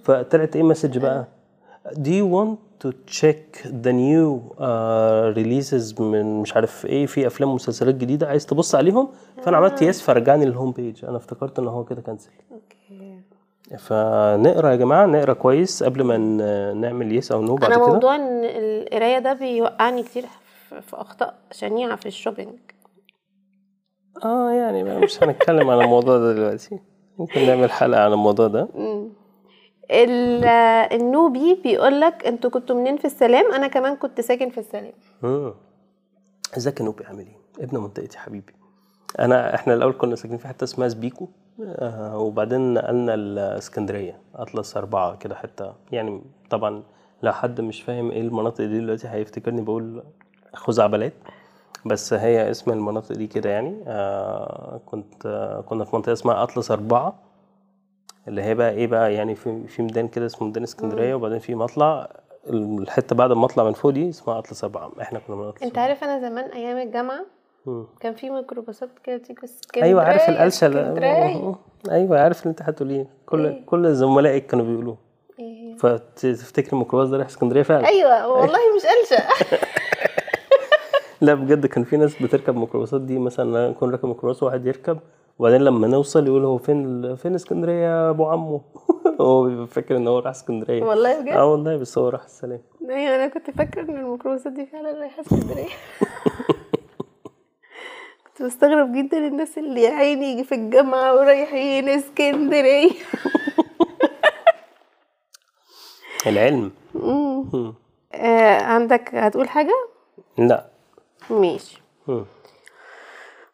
فطلعت 0.05 0.57
إيه 0.57 0.63
message 0.63 0.99
بقى؟ 0.99 1.25
Do 1.89 2.09
you 2.09 2.25
want 2.37 2.59
to 2.85 2.91
check 3.21 3.63
the 3.65 3.93
new 3.93 4.29
uh, 4.59 5.35
releases 5.39 6.01
من 6.01 6.41
مش 6.43 6.57
عارف 6.57 6.87
إيه 6.87 7.07
في 7.07 7.27
أفلام 7.27 7.51
ومسلسلات 7.51 7.95
جديدة 7.95 8.27
عايز 8.29 8.47
تبص 8.47 8.75
عليهم؟ 8.75 9.09
فأنا 9.43 9.57
عملت 9.57 9.83
yes 9.83 10.03
فرجعني 10.03 10.45
لل 10.45 10.54
home 10.54 10.71
page 10.73 11.05
أنا 11.05 11.17
افتكرت 11.17 11.59
إن 11.59 11.69
هو 11.69 11.85
كده 11.85 12.01
كنسل 12.03 12.31
فنقرأ 13.79 14.71
يا 14.71 14.77
جماعة 14.77 15.07
نقرأ 15.07 15.33
كويس 15.33 15.83
قبل 15.83 16.03
ما 16.05 16.17
نعمل 16.73 17.13
yes 17.17 17.33
أو 17.33 17.43
no 17.43 17.55
بعد 17.55 17.73
أنا 17.73 17.85
كده. 17.85 17.93
موضوع 17.93 18.17
إن 18.17 18.45
القراية 18.45 19.19
ده 19.19 19.33
بيوقعني 19.33 20.03
كتير 20.03 20.25
في 20.69 20.97
أخطاء 20.97 21.35
شنيعة 21.53 21.97
في 21.97 22.07
ال 22.07 22.13
shopping 22.13 22.59
آه 24.25 24.51
يعني 24.51 24.83
مش 24.85 25.23
هنتكلم 25.23 25.71
عن 25.71 25.81
الموضوع 25.81 26.19
ده 26.19 26.33
دلوقتي. 26.33 26.79
ممكن 27.19 27.47
نعمل 27.47 27.71
حلقة 27.71 28.05
عن 28.05 28.13
الموضوع 28.13 28.47
ده؟ 28.47 28.69
النوبي 30.93 31.55
بيقول 31.55 32.01
لك 32.01 32.27
أنتوا 32.27 32.51
كنتوا 32.51 32.77
منين 32.77 32.97
في 32.97 33.05
السلام 33.05 33.53
أنا 33.53 33.67
كمان 33.67 33.97
كنت 33.97 34.21
ساكن 34.21 34.51
في 34.51 34.59
السلام. 34.59 34.93
ازيك 36.57 36.81
يا 36.81 36.85
نوبي 36.85 37.05
عامل 37.05 37.27
إيه 37.27 37.65
ابن 37.65 37.79
منطقتي 37.79 38.19
حبيبي. 38.19 38.53
انا 39.19 39.55
إحنا 39.55 39.75
الأول 39.75 39.93
كنا 39.93 40.17
ساكنين 40.17 40.39
في 40.39 40.49
حتة 40.49 40.65
اسمها 40.65 40.89
سبيكو 40.89 41.29
آه 41.63 42.19
وبعدين 42.19 42.75
نقلنا 42.75 43.15
الاسكندريه 43.15 44.21
أطلس 44.35 44.77
أربعة 44.77 45.17
كده 45.17 45.35
حتة. 45.35 45.75
يعني 45.93 46.23
طبعا 46.51 46.83
لو 47.23 47.33
حد 47.33 47.61
مش 47.61 47.83
فاهم 47.83 48.11
إيه 48.11 48.21
المناطق 48.21 48.65
دي 48.65 48.79
دلوقتي 48.81 49.09
هيفتكرني 49.09 49.63
بقول 49.63 50.03
خزعبلات. 50.55 51.13
بس 51.87 52.13
هي 52.13 52.51
اسم 52.51 52.71
المناطق 52.71 53.13
دي 53.15 53.27
كده 53.27 53.51
يعني. 53.51 53.75
آه 53.87 54.81
كنت 54.87 55.27
آه 55.27 55.61
كنا 55.61 55.85
في 55.85 55.97
منطقة 55.97 56.13
اسمها 56.13 56.43
أطلس 56.43 56.71
أربعة 56.71 57.15
اللي 58.29 58.43
هي 58.43 58.55
بقى 58.55 58.71
إيه 58.71 58.87
بقى 58.87 59.15
يعني 59.15 59.35
في 59.35 59.67
في 59.67 59.83
ميدان 59.83 60.09
كده 60.09 60.27
اسمه 60.27 60.47
ميدان 60.49 60.63
اسكندرية 60.63 61.15
وبعدين 61.15 61.39
في 61.39 61.55
مطلع 61.55 62.09
الحتة 62.51 63.17
بعد 63.17 63.33
ما 63.33 63.45
اطلع 63.45 63.65
من 63.65 63.73
فوق 63.73 63.91
دي 63.91 64.09
اسمها 64.09 64.39
أطلس 64.39 64.65
أربعة. 64.65 64.91
إحنا 65.01 65.19
كنا 65.19 65.37
من 65.37 65.49
أطلس 65.49 65.63
أنت 65.63 65.79
عارف 65.79 66.05
أنا 66.05 66.21
زمان 66.21 66.45
أيام 66.45 66.77
الجامعة 66.79 67.21
مم. 67.67 67.87
كان 68.01 68.15
في 68.15 68.31
ميكروباصات 68.31 68.89
كده 69.05 69.17
تيجي 69.19 69.41
اسكندرية 69.45 69.89
أيوه 69.89 70.03
عارف 70.03 70.29
القلشة 70.29 70.67
أيوه 71.91 72.21
عارف 72.21 72.43
اللي 72.43 72.51
أنت 72.51 72.63
هتقوليه 72.63 73.07
كل 73.27 73.47
إيه؟ 73.47 73.67
كل 73.67 73.95
زملائك 73.95 74.47
كانوا 74.47 74.65
بيقولوه. 74.65 74.97
إيه. 75.39 75.77
فتفتكر 75.77 76.73
الميكروباص 76.73 77.09
ده 77.09 77.17
رايح 77.17 77.29
اسكندرية 77.29 77.63
فعلا؟ 77.63 77.87
أيوه 77.89 78.29
والله 78.29 78.59
مش 78.77 78.83
قلشة. 78.87 79.25
لا 81.21 81.35
بجد 81.35 81.67
كان 81.67 81.85
في 81.85 81.97
ناس 81.97 82.23
بتركب 82.23 82.57
ميكروباصات 82.57 83.01
دي 83.01 83.19
مثلا 83.19 83.49
أنا 83.51 83.71
أكون 83.71 83.91
راكب 83.91 84.07
ميكروباص 84.09 84.43
واحد 84.43 84.67
يركب 84.67 84.99
وبعدين 85.39 85.61
لما 85.61 85.89
نوصل 85.89 86.27
يقول 86.27 86.45
هو 86.45 86.59
فين 86.59 87.17
فين 87.17 87.35
اسكندرية 87.35 87.75
يا 87.75 88.11
أبو 88.11 88.27
عمو؟ 88.27 88.61
هو 89.21 89.43
بيبقى 89.43 89.67
فاكر 89.67 89.97
إن 89.97 90.09
هو 90.09 90.19
راح 90.19 90.31
اسكندرية. 90.31 90.83
والله 90.83 91.21
بجد؟ 91.21 91.33
آه 91.33 91.53
والله 91.53 91.77
بس 91.77 91.99
هو 91.99 92.09
راح 92.09 92.25
السلام. 92.25 92.61
أيوه 92.91 93.15
أنا 93.15 93.29
كنت 93.29 93.51
فاكرة 93.51 93.83
إن 93.83 93.97
الميكروباصات 93.97 94.53
دي 94.53 94.67
فعلا 94.67 95.01
رايحة 95.01 95.21
اسكندرية. 95.21 95.65
كنت 98.27 98.43
بستغرب 98.43 98.93
جدا 98.93 99.19
الناس 99.19 99.59
اللي 99.59 99.83
يا 99.83 99.91
عيني 99.91 100.33
يجي 100.33 100.45
في 100.45 100.55
الجامعة 100.55 101.15
ورايحين 101.15 101.89
اسكندرية. 101.89 102.91
العلم. 106.27 106.71
آه 108.15 108.63
عندك 108.63 109.15
هتقول 109.15 109.49
حاجة؟ 109.49 109.75
لا. 110.39 110.67
ماشي. 111.31 111.83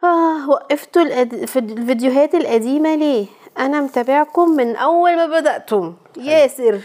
آه 0.04 0.50
وقفتوا 0.50 1.02
الأد... 1.02 1.44
في 1.44 1.58
الفيديوهات 1.58 2.34
القديمة 2.34 2.94
ليه؟ 2.94 3.26
أنا 3.58 3.80
متابعكم 3.80 4.50
من 4.50 4.76
أول 4.76 5.16
ما 5.16 5.40
بدأتم. 5.40 5.94
ياسر. 6.16 6.80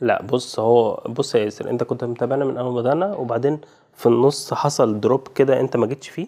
لا 0.00 0.22
بص 0.22 0.58
هو 0.58 0.94
بص 1.08 1.34
يا 1.34 1.40
ياسر 1.40 1.70
أنت 1.70 1.82
كنت 1.82 2.04
متابعنا 2.04 2.44
من 2.44 2.56
أول 2.58 2.74
ما 2.74 2.80
بدأنا 2.80 3.14
وبعدين 3.16 3.60
في 3.94 4.06
النص 4.06 4.54
حصل 4.54 5.00
دروب 5.00 5.28
كده 5.28 5.60
أنت 5.60 5.76
ما 5.76 5.86
جيتش 5.86 6.08
فيه. 6.08 6.26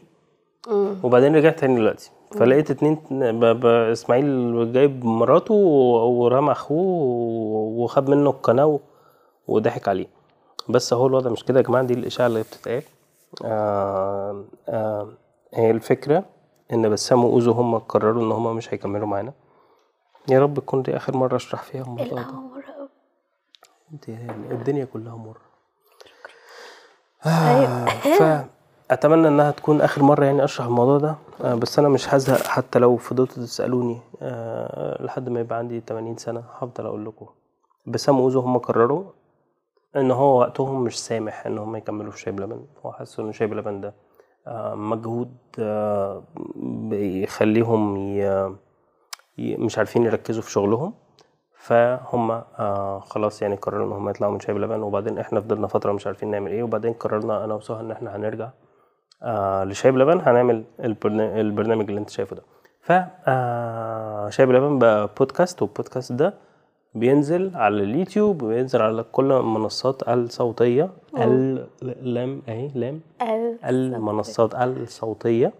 مم. 0.69 0.97
وبعدين 1.03 1.37
رجعت 1.37 1.61
تاني 1.61 1.77
دلوقتي. 1.77 2.11
فلقيت 2.39 2.71
اتنين 2.71 2.99
ب... 3.11 3.45
ب... 3.45 3.67
إسماعيل 3.67 4.73
جايب 4.73 5.05
مراته 5.05 5.55
ورمى 5.55 6.53
أخوه 6.53 6.87
وخد 7.83 8.09
منه 8.11 8.31
القناة 8.31 8.79
وضحك 9.49 9.89
عليه. 9.89 10.07
بس 10.69 10.93
هو 10.93 11.07
الوضع 11.07 11.31
مش 11.31 11.45
كده 11.45 11.61
يا 11.61 11.65
جماعة؟ 11.65 11.85
دي 11.85 11.95
الإشاعة 11.95 12.27
اللي 12.27 12.43
بتتقال. 12.43 12.83
آه 13.45 14.45
آه 14.69 15.09
هي 15.55 15.71
الفكرة 15.71 16.25
إن 16.73 16.89
بسام 16.91 17.25
واوزو 17.25 17.53
هم 17.53 17.79
قرروا 17.79 18.23
إن 18.23 18.33
هم 18.33 18.57
مش 18.57 18.75
هيكملوا 18.75 19.07
معانا. 19.09 19.33
يا 20.29 20.41
رب 20.41 20.59
تكون 20.59 20.83
دي 20.83 20.97
آخر 20.97 21.17
مرة 21.17 21.37
أشرح 21.37 21.63
فيها 21.63 21.83
الموضوع 21.83 22.23
ده. 22.23 22.27
الدنيا 24.51 24.85
كلها 24.85 25.17
مرة. 25.17 25.41
أيوة. 27.27 27.85
فأتمنى 28.89 29.29
إنها 29.29 29.51
تكون 29.51 29.81
آخر 29.81 30.03
مرة 30.03 30.25
يعني 30.25 30.45
أشرح 30.45 30.67
الموضوع 30.67 30.99
ده. 30.99 31.15
آه، 31.45 31.55
بس 31.55 31.79
أنا 31.79 31.89
مش 31.89 32.15
هزهق 32.15 32.43
حتى 32.47 32.79
لو 32.79 32.97
فضلتوا 32.97 33.43
تسألوني. 33.43 34.01
آه، 34.23 35.03
لحد 35.03 35.29
ما 35.29 35.41
يبقى 35.41 35.59
عندي 35.59 35.81
80 35.81 36.17
سنة 36.17 36.43
هفضل 36.59 36.87
أقول 36.87 37.07
لكم. 37.07 37.27
بسام 37.87 38.21
وأوزو 38.21 38.41
هم 38.41 38.59
قرروا 38.59 39.05
إن 39.97 40.11
هو 40.11 40.39
وقتهم 40.41 40.85
مش 40.85 40.99
سامح 41.05 41.47
إن 41.47 41.59
هم 41.59 41.77
يكملوا 41.77 42.13
في 42.13 42.21
شاي 42.21 42.33
بلبن 42.33 42.65
هو 42.87 42.93
حسوا 42.93 43.25
إن 43.25 43.33
شاي 43.33 43.47
بلبن 43.47 43.81
ده 43.81 43.95
آه، 44.47 44.75
مجهود 44.75 45.37
آه، 45.59 46.23
بيخليهم 46.89 47.97
ي- 47.97 48.55
مش 49.39 49.79
عارفين 49.79 50.05
يركزوا 50.05 50.43
في 50.43 50.51
شغلهم. 50.51 50.95
فهم 51.57 52.31
آه 52.31 52.99
خلاص 53.01 53.43
يعني 53.43 53.55
قرروا 53.57 53.87
إن 53.87 53.93
هم 53.93 54.09
يطلعوا 54.09 54.33
من 54.33 54.41
شاي 54.41 54.55
بلبن 54.55 54.83
وبعدين 54.83 55.19
إحنا 55.19 55.41
فضلنا 55.41 55.67
فترة 55.67 55.93
مش 55.93 56.07
عارفين 56.07 56.31
نعمل 56.31 56.51
إيه. 56.51 56.63
وبعدين 56.63 56.93
قررنا 56.93 57.45
أنا 57.45 57.55
وسهى 57.55 57.81
إن 57.81 57.91
إحنا 57.91 58.17
هنرجع 58.17 58.51
لشاي 59.65 59.93
بلبن 59.93 60.21
هنعمل 60.21 60.65
البرنا- 60.81 61.41
البرنامج 61.41 61.89
اللي 61.89 62.01
أنت 62.01 62.11
شايفه 62.11 62.37
ده. 62.37 62.43
ف 62.81 62.93
شاي 64.35 64.47
بلبن 64.47 64.79
بقى 64.79 65.11
بودكاست. 65.19 65.63
والبودكاست 65.63 66.13
ده 66.13 66.35
بينزل 66.95 67.57
على 67.57 67.83
اليوتيوب 67.83 68.43
وبينزل 68.43 68.83
على 68.83 69.03
كل 69.13 69.33
المنصات 69.33 70.09
الصوتية. 70.09 70.91
اللام 71.83 72.43
أهي 72.49 72.71
لام. 72.75 73.01
المنصات 73.65 74.55
الصوتية. 74.55 75.53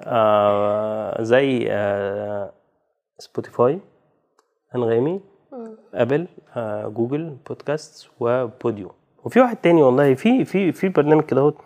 آه 0.00 1.22
زي 1.22 1.66
آه 1.70 2.52
Spotify 3.18 3.78
أنغامي 4.74 5.20
Apple 5.94 6.26
آه 6.56 6.88
Google 6.88 7.36
Podcast 7.48 8.08
و 8.20 8.30
Podeo. 8.30 8.92
وفي 9.24 9.40
واحد 9.40 9.56
تاني 9.56 9.82
والله 9.82 10.14
في 10.14 10.44
في 10.44 10.72
في 10.72 10.88
برنامج 10.88 11.22
كده 11.24 11.40
أهوت 11.40 11.56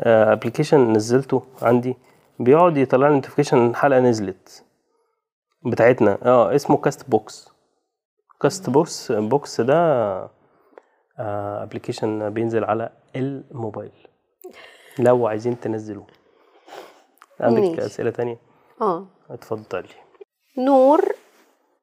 application 0.00 0.92
نزلته 0.92 1.42
عندي 1.62 1.96
بيقعد 2.38 2.76
يطلع 2.76 3.08
لي 3.08 3.14
notification 3.14 3.66
الحلقة 3.66 4.00
نزلت 4.00 4.64
بتاعتنا. 5.66 6.18
آه 6.24 6.54
اسمه 6.54 6.76
Castbox 6.76 7.48
Castbox 8.42 9.12
box 9.12 9.60
ده 9.60 10.28
application 11.62 12.30
بينزل 12.30 12.64
على 12.64 12.90
الموبايل. 13.16 13.92
لو 14.98 15.26
عايزين 15.26 15.60
تنزلوه. 15.60 16.06
عندك. 17.40 17.80
أسئلة 17.80 18.10
تانية؟ 18.10 18.38
آه. 18.80 19.06
اتفضلي 19.30 19.88
نور 20.58 21.00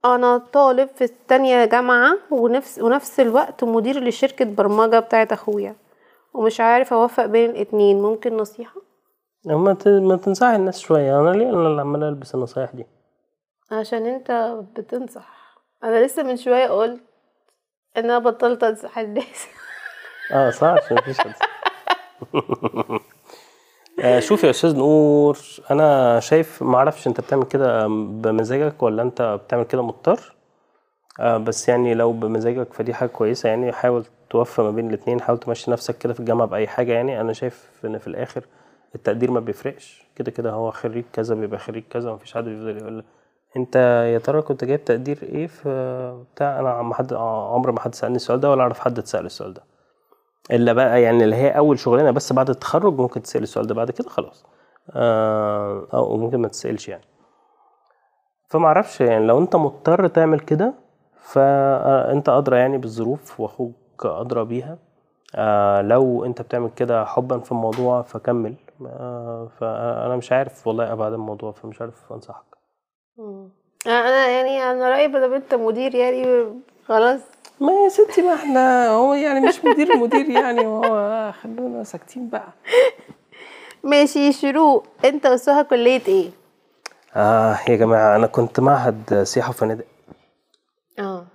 أنا 0.06 0.38
طالب 0.38 0.89
في 0.89 1.04
التانية 1.04 1.65
جامعة 1.65 2.17
ونفس 2.32 2.80
ونفس 2.80 3.20
الوقت 3.20 3.63
مدير 3.63 4.04
لشركة 4.04 4.46
برمجة 4.46 5.00
بتاعت 5.00 5.32
أخويا. 5.32 5.76
ومش 6.34 6.60
عارف 6.60 6.93
أوفق 6.93 7.26
بين 7.26 7.50
الاتنين 7.50 8.02
ممكن 8.02 8.38
نصيحة؟ 8.38 8.82
ما 9.46 9.74
ت- 9.74 9.88
ما 9.88 10.15
تنصحي 10.17 10.56
الناس 10.56 10.80
شوية. 10.80 11.20
أنا 11.22 11.30
ليه؟ 11.30 11.50
أنا 11.50 11.67
اللي 11.67 11.82
عمال 11.82 12.04
ألبس 12.04 12.36
النصايح 12.36 12.72
دي. 12.76 12.86
عشان 13.72 14.06
أنت 14.06 14.58
بتنصح. 14.76 15.38
أنا 15.83 16.05
لسه 16.05 16.23
من 16.23 16.37
شوية 16.37 16.67
قلت 16.67 17.01
إن 17.97 18.03
أنا 18.03 18.19
بطلت 18.19 18.63
انصح 18.63 18.97
الناس 18.97 19.47
آه 20.31 20.49
صح 20.49 20.75
مفيش 20.91 21.17
آه، 24.03 24.19
شوف 24.19 24.43
يا 24.43 24.49
أستاذ 24.49 24.75
نور 24.75 25.37
أنا 25.71 26.19
شايف 26.19 26.63
ما 26.63 26.77
أعرفش 26.77 27.07
أنت 27.07 27.21
بتعمل 27.21 27.43
كده 27.43 27.87
بمزاجك 27.87 28.83
ولا 28.83 29.01
أنت 29.01 29.21
بتعمل 29.21 29.63
كده 29.63 29.83
مضطر؟ 29.83 30.35
آه، 31.19 31.37
بس 31.37 31.69
يعني 31.69 31.93
لو 31.93 32.13
بمزاجك 32.13 32.73
فدي 32.73 32.93
حاجة 32.93 33.09
كويسة 33.09 33.49
يعني 33.49 33.71
حاول 33.71 34.05
توفى 34.29 34.61
ما 34.61 34.71
بين 34.71 34.89
الاتنين 34.89 35.21
حاول 35.21 35.39
تمشي 35.39 35.71
نفسك 35.71 35.97
كده 35.97 36.13
في 36.13 36.19
الجامعة 36.19 36.47
بأي 36.47 36.67
حاجة 36.67 36.93
يعني. 36.93 37.21
أنا 37.21 37.33
شايف 37.33 37.69
إن 37.85 37.97
في 37.97 38.07
الآخر 38.07 38.43
التقدير 38.95 39.31
ما 39.31 39.39
بيفرقش. 39.39 40.03
كده 40.15 40.31
كده 40.31 40.51
هو 40.51 40.71
خريج 40.71 41.03
كذا 41.13 41.35
بيبقى 41.35 41.59
خريج 41.59 41.83
كذا 41.89 42.11
مفيش 42.11 42.33
حد 42.33 42.43
بيفضل 42.43 42.77
يقول 42.77 43.03
انت 43.55 43.75
يا 44.13 44.17
ترى 44.19 44.41
كنت 44.41 44.63
جايب 44.63 44.86
تقدير 44.86 45.19
إيه 45.23 45.47
في 45.47 45.69
بتاع؟ 46.33 46.60
أنا 46.60 46.81
ما 46.81 46.95
حد 46.95 47.13
عمر 47.13 47.71
ما 47.71 47.79
حد 47.79 47.95
سألني 47.95 48.15
السؤال 48.15 48.39
ده 48.39 48.51
ولا 48.51 48.62
اعرف 48.62 48.79
حد 48.79 48.99
اتسأل 48.99 49.25
السؤال 49.25 49.53
ده. 49.53 49.63
إلا 50.51 50.73
بقى 50.73 51.01
يعني 51.01 51.23
اللي 51.23 51.36
هي 51.36 51.49
أول 51.57 51.79
شغلانة 51.79 52.12
بس 52.12 52.33
بعد 52.33 52.49
التخرج 52.49 52.93
ممكن 52.99 53.21
تسأل 53.21 53.43
السؤال 53.43 53.67
ده 53.67 53.75
بعد 53.75 53.91
كده 53.91 54.10
خلاص. 54.10 54.45
آه 54.95 55.88
أو 55.93 56.17
ممكن 56.17 56.38
ما 56.38 56.47
تسألش 56.47 56.89
يعني. 56.89 57.03
فما 58.49 58.67
أعرفش 58.67 59.01
يعني 59.01 59.25
لو 59.25 59.39
أنت 59.39 59.55
مضطر 59.55 60.07
تعمل 60.07 60.39
كده 60.39 60.73
فأنت 61.21 62.29
أدرى 62.29 62.57
يعني 62.60 62.77
بالظروف 62.77 63.39
وأخوك 63.39 63.75
أدرى 64.05 64.45
بيها. 64.45 64.77
آه 65.36 65.81
لو 65.81 66.25
أنت 66.25 66.41
بتعمل 66.41 66.69
كده 66.69 67.05
حبا 67.05 67.39
في 67.39 67.51
الموضوع 67.51 68.01
فكمل. 68.01 68.55
آه 68.88 69.47
فأنا 69.60 70.15
مش 70.15 70.31
عارف 70.31 70.67
والله 70.67 70.93
أبعد 70.93 71.13
الموضوع 71.13 71.51
فمش 71.51 71.81
عارف 71.81 72.13
أنصحك. 72.13 72.57
مم. 73.17 73.49
أنا 73.88 74.27
يعني 74.27 74.63
أنا 74.71 74.89
رأيي 74.89 75.08
بدل 75.08 75.34
أنت 75.34 75.53
مدير 75.56 75.95
يعني 75.95 76.53
خلاص. 76.86 77.19
ما 77.62 77.71
يا 77.84 77.89
ستي 77.89 78.21
ما 78.21 78.34
إحنا 78.34 78.89
هو 78.89 79.13
يعني 79.13 79.39
مش 79.47 79.65
مدير 79.65 79.97
مدير 79.97 80.30
يعني 80.30 80.65
هو 80.65 81.32
خلونا 81.32 81.84
ساكتين 81.84 82.30
بقى. 82.30 82.47
ماشي 83.84 84.34
شروق 84.34 84.88
أنت 85.06 85.25
وسهى 85.25 85.63
كلية 85.63 86.01
إيه؟ 86.08 86.30
آه 87.15 87.58
يا 87.69 87.75
جماعة 87.75 88.15
أنا 88.15 88.27
كنت 88.27 88.60
معهد 88.60 89.23
سياحة 89.23 89.49
وفنادق. 89.49 89.86
آه. 90.99 91.25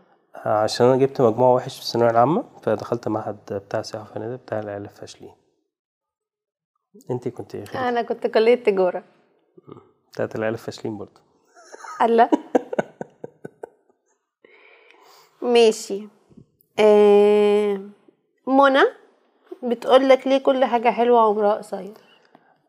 آه، 0.47 0.49
عشان 0.62 0.87
أنا 0.87 0.97
جبت 0.97 1.21
مجموع 1.21 1.49
وحش 1.55 1.77
في 1.79 1.83
الثانوية 1.83 2.11
العامة 2.11 2.45
فدخلت 2.62 3.09
معهد 3.09 3.37
بتاع 3.53 3.83
سياحة 3.83 4.11
وفنادق 4.11 4.42
بتاع 4.42 4.59
العيال 4.59 4.83
الفاشلين 4.83 5.33
انت 7.11 7.29
كنت 7.29 7.55
إيه؟ 7.55 7.64
خير 7.64 7.81
أنا 7.88 8.03
كنت 8.03 8.27
كلية 8.27 8.55
تجارة. 8.64 9.03
بتاعت 10.12 10.37
العيال 10.37 10.55
الفاشلين 10.55 10.99
برضه. 10.99 11.21
الله 12.03 12.31
ماشي. 15.43 16.09
آه 16.79 17.81
منى 18.47 18.83
بتقول 19.62 20.09
لك 20.09 20.27
ليه 20.27 20.38
كل 20.38 20.65
حاجة 20.65 20.88
حلوة 20.91 21.21
عمرها 21.21 21.55
قصير 21.55 21.95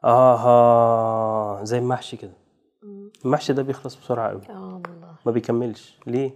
آه 0.04 1.64
زي 1.64 1.78
المحشي 1.78 2.18
كده. 2.18 2.34
المحشي 3.26 3.54
ده 3.54 3.64
بيخلص 3.64 3.96
بسرعة 3.96 4.30
قوي. 4.30 4.42
آه 4.50 4.82
والله. 4.86 5.16
ما 5.26 5.32
بيكملش. 5.32 6.00
ليه؟ 6.08 6.32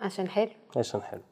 عشان 0.00 0.28
حلو. 0.28 0.50
عشان 0.76 1.00
حلو. 1.02 1.22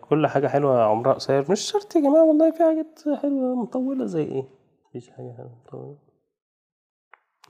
كل 0.00 0.26
حاجة 0.26 0.46
حلوة 0.46 0.82
عمرها 0.82 1.12
قصير. 1.12 1.50
مش 1.50 1.60
شرط 1.60 1.96
يا 1.96 2.00
جماعة 2.00 2.24
والله 2.24 2.50
في 2.50 2.58
حاجات 2.64 3.00
حلوة 3.22 3.54
مطولة 3.54 4.04
زي 4.06 4.22
إيه؟ 4.22 4.44
مفيش 4.88 5.10
حاجة 5.10 5.34
حلوة 5.36 5.50
مطولة. 5.66 5.96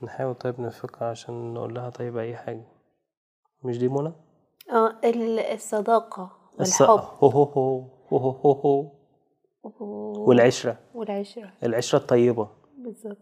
نحاول 0.03 0.35
طيب 0.35 0.61
نفكر 0.61 1.05
عشان 1.05 1.53
نقول 1.53 1.73
لها 1.75 1.89
طيب 1.89 2.17
أي 2.17 2.35
حاجة. 2.35 2.63
مش 3.63 3.77
دي 3.77 3.87
منى؟ 3.87 4.11
آه 4.71 4.95
ال- 5.03 5.39
الصداقة 5.39 6.31
الص- 6.61 6.81
والحب. 6.81 7.03
هو 7.23 7.29
هو 7.29 7.43
هو 8.11 8.17
هو 8.17 8.29
هو 8.31 8.51
هو 8.51 8.91
و- 9.63 10.29
والعشرة. 10.29 10.77
والعشرة. 10.95 11.51
العشرة 11.63 11.99
الطيبة. 11.99 12.47
بالظبط. 12.77 13.17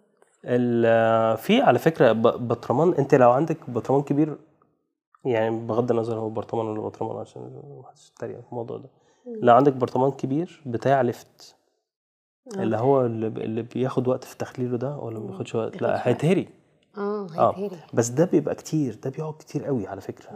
ال- 0.45 1.38
في 1.38 1.62
على 1.62 1.79
فكرة 1.79 2.12
ب- 2.12 2.47
برطمان 2.47 2.93
أنت 2.93 3.15
لو 3.15 3.31
عندك 3.31 3.69
برطمان 3.69 4.01
كبير 4.01 4.38
يعني 5.25 5.59
بغض 5.67 5.91
النظر 5.91 6.19
هو 6.19 6.29
برطمان 6.29 6.65
ولا 6.67 6.81
برطمان 6.81 7.17
عشان 7.17 7.62
محدش 7.81 8.09
يتريق 8.09 8.39
في 8.41 8.49
الموضوع 8.51 8.77
ده. 8.77 8.89
لو 9.25 9.55
عندك 9.55 9.73
برطمان 9.73 10.12
كبير 10.12 10.62
بتاع 10.65 11.01
ليفت 11.01 11.55
اللي 12.57 12.77
هو 12.77 13.01
اللي, 13.05 13.62
بياخد 13.62 14.07
وقت 14.07 14.23
في 14.23 14.38
تخليله 14.38 14.77
ده 14.77 14.97
ولا 14.97 15.19
ما 15.19 15.27
بياخدش 15.27 15.55
وقت؟ 15.55 15.81
لا. 15.81 16.07
هيتهري. 16.07 16.49
آه 16.97 17.27
آه 17.38 17.69
بس 17.93 18.08
ده 18.10 18.25
بيبقى 18.25 18.56
كتير 18.56 18.95
ده 19.03 19.10
بيقعد 19.10 19.34
كتير 19.34 19.65
قوي 19.65 19.88
على 19.88 20.01
فكرة. 20.01 20.29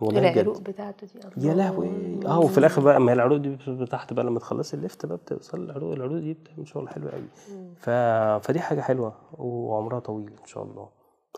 والله 0.00 0.32
العروق 0.32 0.60
بتاعته 0.60 1.06
دي 1.36 1.48
يا 1.48 1.54
لهوي. 1.54 1.90
آه 2.26 2.38
وفي 2.38 2.58
الآخر 2.58 2.82
بقى 2.82 3.00
ما 3.00 3.12
هي 3.12 3.14
العروق 3.14 3.38
دي 3.38 3.56
تحت 3.90 4.12
بقى 4.12 4.24
لما 4.24 4.38
تخلصي 4.38 4.76
الليفت 4.76 5.06
بقى 5.06 5.16
بتوصل 5.16 5.60
العروق 5.60 5.92
العروق 5.92 6.18
دي 6.18 6.32
بتعمل 6.34 6.68
شغل 6.68 6.88
حلو 6.88 7.08
قوي. 7.08 7.28
ف... 7.76 7.90
فدي 8.46 8.60
حاجة 8.60 8.80
حلوة 8.80 9.14
وعمرها 9.38 9.98
طويل 10.00 10.30
إن 10.42 10.46
شاء 10.46 10.62
الله. 10.62 10.88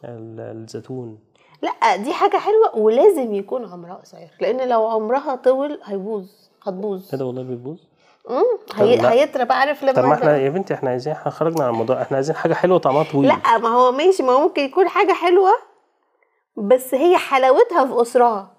ال- 0.04 0.40
الزيتون. 0.62 1.18
لا 1.62 1.96
دي 1.96 2.12
حاجة 2.12 2.36
حلوة 2.36 2.76
ولازم 2.84 3.34
يكون 3.34 3.64
عمرها 3.64 3.94
قصير 3.94 4.30
لأن 4.40 4.68
لو 4.68 4.86
عمرها 4.86 5.36
طول 5.36 5.78
هيبوظ 5.84 6.30
هتبوظ. 6.62 7.08
إيه 7.12 7.18
ده 7.18 7.26
والله 7.26 7.42
بيبوظ؟ 7.42 7.78
امم 8.30 8.58
هي... 8.74 8.96
لا. 8.96 9.12
هيترى 9.12 9.44
بقى 9.44 9.58
عارف 9.58 9.82
لما 9.82 9.92
طب 9.92 10.04
ما 10.04 10.14
إحنا 10.14 10.36
يا 10.36 10.48
بنتي 10.48 10.74
إحنا 10.74 10.90
عايزين 10.90 11.12
إحنا 11.12 11.30
خرجنا 11.30 11.64
عن 11.64 11.70
الموضوع 11.70 12.02
إحنا 12.02 12.16
عايزين 12.16 12.36
حاجة 12.36 12.54
حلوة 12.54 12.78
طعمها 12.78 13.04
طويل. 13.12 13.28
لا 13.28 13.58
ما 13.58 13.68
هو 13.68 13.92
ماشي 13.92 14.22
ما 14.22 14.32
هو 14.32 14.40
ممكن 14.40 14.62
يكون 14.62 14.88
حاجة 14.88 15.12
حلوة 15.12 15.50
بس 16.56 16.94
هي 16.94 17.16
حلاوتها 17.16 17.86
في 17.86 18.02
أسرها. 18.02 18.54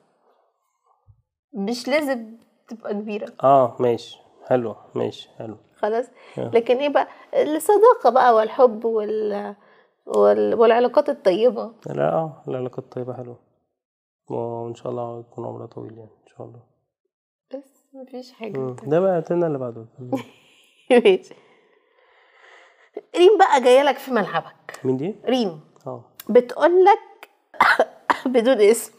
مش 1.53 1.87
لازم 1.87 2.37
تبقى 2.67 2.93
كبيرة. 2.93 3.33
آه 3.43 3.75
ماشي 3.79 4.17
حلوة 4.47 4.77
ماشي 4.95 5.29
حلو. 5.37 5.57
خلاص. 5.75 6.05
لكن 6.37 6.77
إيه 6.77 6.89
بقى؟ 6.89 7.07
الصداقة 7.33 8.09
بقى 8.09 8.35
والحب 8.35 8.85
وال... 8.85 9.55
وال... 10.05 10.55
والعلاقات 10.55 11.09
الطيبة. 11.09 11.71
لا 11.85 12.13
آه 12.13 12.43
العلاقات 12.47 12.79
الطيبة 12.79 13.13
حلوة. 13.13 13.39
وإن 14.29 14.75
شاء 14.75 14.91
الله 14.91 15.19
يكون 15.19 15.45
عمرها 15.45 15.65
طويل 15.65 15.97
يعني 15.97 16.11
إن 16.23 16.27
شاء 16.37 16.47
الله. 16.47 16.68
مفيش 17.93 18.31
حاجة. 18.31 18.57
مم. 18.59 18.75
ده 18.83 18.99
بقى 18.99 19.21
تلنا 19.21 19.47
اللي 19.47 19.57
بعده. 19.57 19.85
ماشي. 20.91 21.33
ريم 23.15 23.37
بقى 23.37 23.61
جاية 23.61 23.83
لك 23.83 23.97
في 23.97 24.11
ملعبك. 24.11 24.79
مين 24.83 24.97
دي؟ 24.97 25.15
ريم. 25.25 25.61
آه. 25.87 26.03
بتقول 26.29 26.85
لك 26.85 27.29
بدون 28.33 28.61
اسم. 28.61 28.93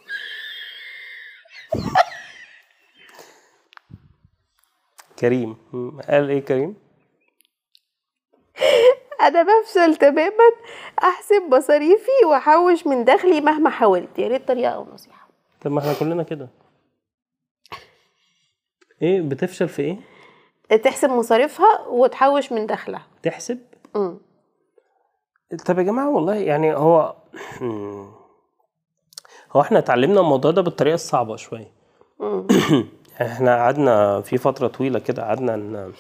كريم. 5.19 5.57
قال 6.09 6.31
إيه 6.31 6.41
كريم؟ 6.41 6.77
أنا 9.27 9.43
بفشل 9.43 9.97
تماما. 9.97 10.51
أحسب 11.03 11.43
مصاريفي 11.55 12.25
وأحوش 12.27 12.87
من 12.87 13.05
دخلي 13.05 13.41
مهما 13.41 13.71
حاولت. 13.71 14.19
يا 14.19 14.29
ريت 14.29 14.49
طريقة 14.49 14.71
أو 14.71 14.87
نصيحة. 14.95 15.29
طب 15.61 15.71
ما 15.71 15.81
إحنا 15.81 15.95
كلنا 15.95 16.23
كده. 16.23 16.49
إيه 19.03 19.21
بتفشل 19.23 19.69
في 19.69 19.83
إيه؟ 19.83 19.99
تحسب 20.79 21.11
مصاريفها 21.11 21.87
وتحوش 21.89 22.53
من 22.53 22.67
دخلها 22.67 23.07
تحسب؟ 23.23 23.59
امم 23.97 24.19
طب 25.67 25.79
يا 25.79 25.83
جماعة 25.83 26.11
والله 26.11 26.35
يعني 26.35 26.75
هو. 26.75 27.15
هو 29.53 29.61
إحنا 29.61 29.79
اتعلمنا 29.79 30.21
الموضوع 30.21 30.51
ده 30.51 30.63
بالطريقة 30.63 30.95
الصعبة 30.95 31.37
شوية 31.37 31.73
امم 32.21 32.47
إحنا 33.23 33.57
قعدنا 33.57 34.21
في 34.21 34.39
فترة 34.39 34.67
طويلة 34.69 34.99
كده 34.99 35.23
قعدنا 35.23 35.55
إن 35.55 35.93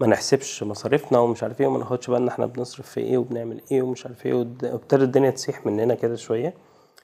ما 0.00 0.06
نحسبش 0.06 0.62
مصاريفنا 0.62 1.18
ومش 1.18 1.42
عارف 1.42 1.60
إيه 1.60 1.66
وما 1.66 1.78
ناخدش 1.78 2.10
بالنا 2.10 2.30
إحنا 2.30 2.46
بنصرف 2.46 2.90
في 2.90 3.00
إيه 3.00 3.18
وبنعمل 3.18 3.60
إيه 3.72 3.82
ومش 3.82 4.06
عارف 4.06 4.26
إيه 4.26 4.34
وابتدت 4.34 5.02
الدنيا 5.02 5.30
تسيح 5.30 5.66
مننا 5.66 5.94
كده 5.94 6.16
شوية 6.16 6.54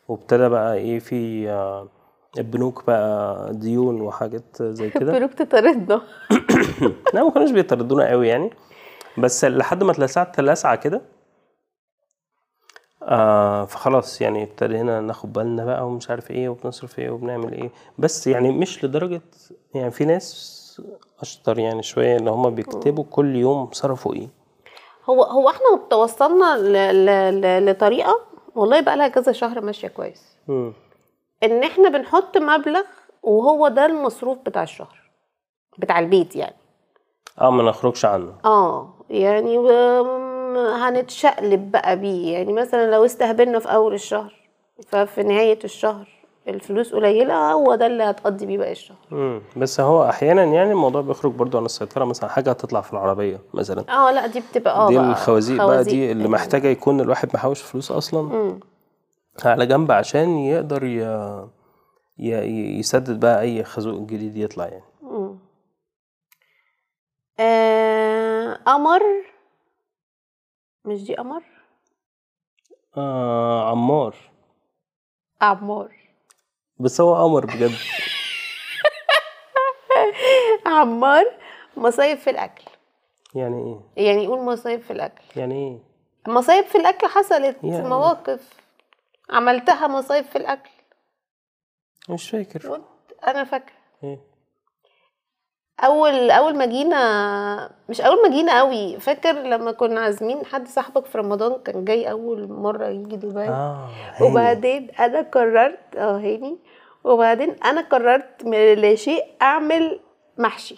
وابتدى 0.08 0.48
بقى 0.48 0.74
إيه 0.74 0.98
في 0.98 1.50
آه، 1.50 1.88
البنوك 2.38 2.84
بقى 2.86 3.48
ديون 3.54 4.00
وحاجات 4.00 4.62
زي 4.62 4.90
كده. 4.90 5.12
بنوك 5.18 5.34
تطاردنا. 5.34 6.02
لا 7.14 7.24
ما 7.24 7.30
كانوش 7.30 7.50
بيطردونا 7.50 8.10
قوي 8.10 8.28
يعني. 8.28 8.50
بس 9.18 9.44
لحد 9.44 9.84
ما 9.84 9.92
اتلسعت 9.92 10.40
لسعة 10.40 10.76
كده 10.76 11.02
آه 13.02 13.64
فخلاص 13.64 14.20
يعني 14.20 14.42
ابتدينا 14.42 15.00
ناخد 15.00 15.32
بالنا 15.32 15.64
بقى 15.64 15.86
ومش 15.86 16.10
عارف 16.10 16.30
إيه 16.30 16.48
وبنصرف 16.48 16.98
إيه 16.98 17.10
وبنعمل 17.10 17.52
إيه. 17.52 17.70
بس 17.98 18.26
يعني 18.26 18.52
مش 18.52 18.84
لدرجة 18.84 19.20
يعني 19.74 19.90
في 19.90 20.04
ناس 20.04 20.58
أشطر 21.20 21.58
يعني 21.58 21.82
شوية 21.82 22.16
اللي 22.16 22.30
هما 22.30 22.50
بيكتبوا 22.50 23.04
كل 23.10 23.36
يوم 23.36 23.68
صرفوا 23.72 24.14
إيه. 24.14 24.28
هو 25.04 25.22
هو 25.22 25.48
إحنا 25.48 25.80
توصلنا 25.90 26.56
ل... 26.56 26.72
ل... 27.06 27.40
ل... 27.40 27.66
لطريقة 27.70 28.20
والله 28.54 28.80
بقى 28.80 28.96
لها 28.96 29.08
كذا 29.08 29.32
شهر 29.32 29.60
ماشية 29.60 29.88
كويس. 29.88 30.36
إن 31.42 31.62
إحنا 31.64 31.88
بنحط 31.88 32.38
مبلغ 32.38 32.82
وهو 33.22 33.68
ده 33.68 33.86
المصروف 33.86 34.38
بتاع 34.46 34.62
الشهر 34.62 34.98
بتاع 35.78 35.98
البيت 35.98 36.36
يعني. 36.36 36.56
آه 37.40 37.50
ما 37.50 37.62
نخرجش 37.62 38.04
عنه. 38.04 38.32
آه 38.44 38.94
يعني 39.10 39.58
و- 39.58 40.22
هنتشقلب 40.74 41.70
بقى 41.70 41.96
بيه. 41.98 42.32
يعني 42.32 42.52
مثلا 42.52 42.90
لو 42.90 43.04
استهبلنا 43.04 43.58
في 43.58 43.68
أول 43.74 43.94
الشهر 43.94 44.32
ففي 44.88 45.22
نهاية 45.22 45.58
الشهر 45.64 46.08
الفلوس 46.48 46.94
قليلة 46.94 47.52
هو 47.52 47.74
ده 47.74 47.86
اللي 47.86 48.02
هتقضي 48.04 48.46
بيه 48.46 48.58
باقي 48.58 48.72
الشهر. 48.72 48.96
مم. 49.10 49.42
بس 49.56 49.80
هو 49.80 50.04
أحيانا 50.08 50.44
يعني 50.44 50.72
الموضوع 50.72 51.00
بيخرج 51.00 51.32
برضو 51.32 51.58
عن 51.58 51.64
السيطرة. 51.64 52.04
مثلا 52.04 52.30
حاجة 52.30 52.50
هتطلع 52.50 52.80
في 52.80 52.92
العربية 52.92 53.38
مثلا. 53.54 53.84
آه 53.88 54.10
لا 54.10 54.26
دي 54.26 54.40
بتبقى 54.40 54.74
آه 54.76 54.88
دي 54.88 55.00
الخوازيق 55.00 55.64
بقى. 55.66 55.84
دي 55.84 56.12
اللي 56.12 56.28
محتاجة 56.28 56.68
يكون 56.68 57.00
الواحد 57.00 57.28
محوش 57.34 57.62
فلوس 57.62 57.90
أصلا. 57.92 58.22
مم. 58.22 58.60
على 59.44 59.66
جنب 59.66 59.92
عشان 59.92 60.38
يقدر 60.38 60.84
ي... 60.84 60.98
ي... 62.18 62.78
يسدد 62.78 63.20
بقى 63.20 63.40
أي 63.40 63.64
خازوق 63.64 64.00
جديد 64.00 64.36
يطلع 64.36 64.66
يعني. 64.66 64.84
مم. 65.02 65.38
آه 67.40 68.54
قمر؟ 68.66 69.02
مش 70.84 71.04
دي 71.04 71.14
قمر؟ 71.16 71.42
آه 72.96 73.70
عمار. 73.70 74.16
عمار. 75.40 75.96
بس 76.80 77.00
هو 77.00 77.14
قمر 77.24 77.46
بجد. 77.46 77.70
عمار 80.66 81.24
مصايب 81.76 82.18
في 82.18 82.30
الأكل. 82.30 82.64
يعني 83.34 83.80
إيه؟ 83.96 84.06
يعني 84.06 84.26
قول 84.26 84.44
مصايب 84.44 84.80
في 84.80 84.92
الأكل. 84.92 85.22
يعني 85.36 85.54
إيه؟ 85.54 85.78
مصايب 86.34 86.64
في 86.64 86.78
الأكل 86.78 87.06
حصلت 87.06 87.56
يعني- 87.64 87.88
مواقف. 87.88 88.61
عملتها 89.30 89.86
مصايب 89.88 90.24
في 90.24 90.36
الأكل. 90.36 90.70
مش 92.10 92.30
فاكر. 92.30 92.80
أنا 93.26 93.44
فاكرة. 93.44 93.74
اول 95.84 96.30
أول 96.30 96.56
ما 96.56 96.66
جينا 96.66 97.70
مش 97.88 98.00
أول 98.00 98.22
ما 98.22 98.30
جينا 98.36 98.58
قوي 98.58 99.00
فاكر 99.00 99.32
لما 99.32 99.72
كنا 99.72 100.00
عازمين 100.00 100.44
حد 100.44 100.68
صاحبك 100.68 101.06
في 101.06 101.18
رمضان؟ 101.18 101.62
كان 101.62 101.84
جاي 101.84 102.10
أول 102.10 102.48
مرة 102.52 102.86
يجي 102.86 103.16
دبي. 103.16 103.40
هاني. 103.40 103.88
وبعدين 104.20 104.90
أنا 104.90 105.20
قررت 105.20 105.96
آه 105.96 106.16
هاني. 106.16 106.58
وبعدين 107.04 107.50
أنا 107.64 107.80
قررت 107.80 108.44
من 108.44 108.74
لا 108.74 108.94
شيء 108.94 109.24
أعمل 109.42 110.00
محشي. 110.38 110.76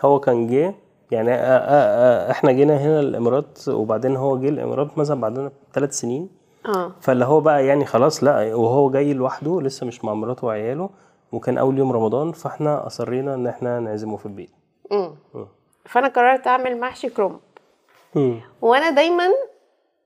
هو 0.00 0.20
كان 0.20 0.46
جه 0.46 0.74
يعني 1.10 1.32
آه 1.32 1.36
آه 1.36 2.28
آه 2.28 2.30
إحنا 2.30 2.52
جينا 2.52 2.76
هنا 2.76 3.00
الإمارات 3.00 3.68
وبعدين 3.68 4.16
هو 4.16 4.38
جه 4.38 4.48
الإمارات 4.48 4.98
مثلا 4.98 5.20
بعدنا 5.20 5.52
بثلاث 5.70 5.92
سنين. 5.92 6.43
آه. 6.66 6.92
فاللي 7.00 7.24
هو 7.24 7.40
بقى 7.40 7.66
يعني 7.66 7.84
خلاص 7.84 8.24
لا 8.24 8.54
وهو 8.54 8.90
جاي 8.90 9.14
لوحده 9.14 9.60
لسه 9.60 9.86
مش 9.86 10.04
مع 10.04 10.14
مراته 10.14 10.46
وعياله 10.46 10.90
وكان 11.32 11.58
أول 11.58 11.78
يوم 11.78 11.92
رمضان 11.92 12.32
فإحنا 12.32 12.86
أصرينا 12.86 13.34
إن 13.34 13.46
إحنا 13.46 13.80
نعزمه 13.80 14.16
في 14.16 14.26
البيت. 14.26 14.50
امم 14.92 15.14
مم. 15.34 15.46
فأنا 15.84 16.08
قررت 16.08 16.46
أعمل 16.46 16.80
محشي 16.80 17.08
كرنب 17.10 17.40
مم. 18.14 18.40
وأنا 18.62 18.90
دايما 18.90 19.24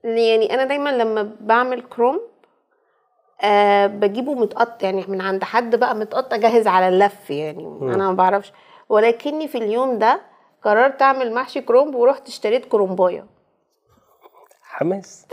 يعني 0.04 0.54
أنا 0.54 0.64
دايما 0.64 0.90
لما 0.90 1.32
بعمل 1.40 1.82
كرومب 1.82 2.20
آه 3.42 3.86
بجيبه 3.86 4.34
متقطع 4.34 4.86
يعني 4.86 5.04
من 5.08 5.20
عند 5.20 5.44
حد 5.44 5.76
بقى 5.76 5.94
متقطع 5.94 6.36
جاهز 6.36 6.66
على 6.66 6.88
اللف 6.88 7.30
يعني 7.30 7.66
أنا 7.82 7.96
ما 8.08 8.12
بعرفش. 8.12 8.52
ولكني 8.88 9.48
في 9.48 9.58
اليوم 9.58 9.98
ده 9.98 10.20
قررت 10.62 11.02
أعمل 11.02 11.34
محشي 11.34 11.60
كرومب 11.60 11.94
ورحت 11.94 12.28
اشتريت 12.28 12.64
كرومباية. 12.64 13.26
حماس. 14.62 15.26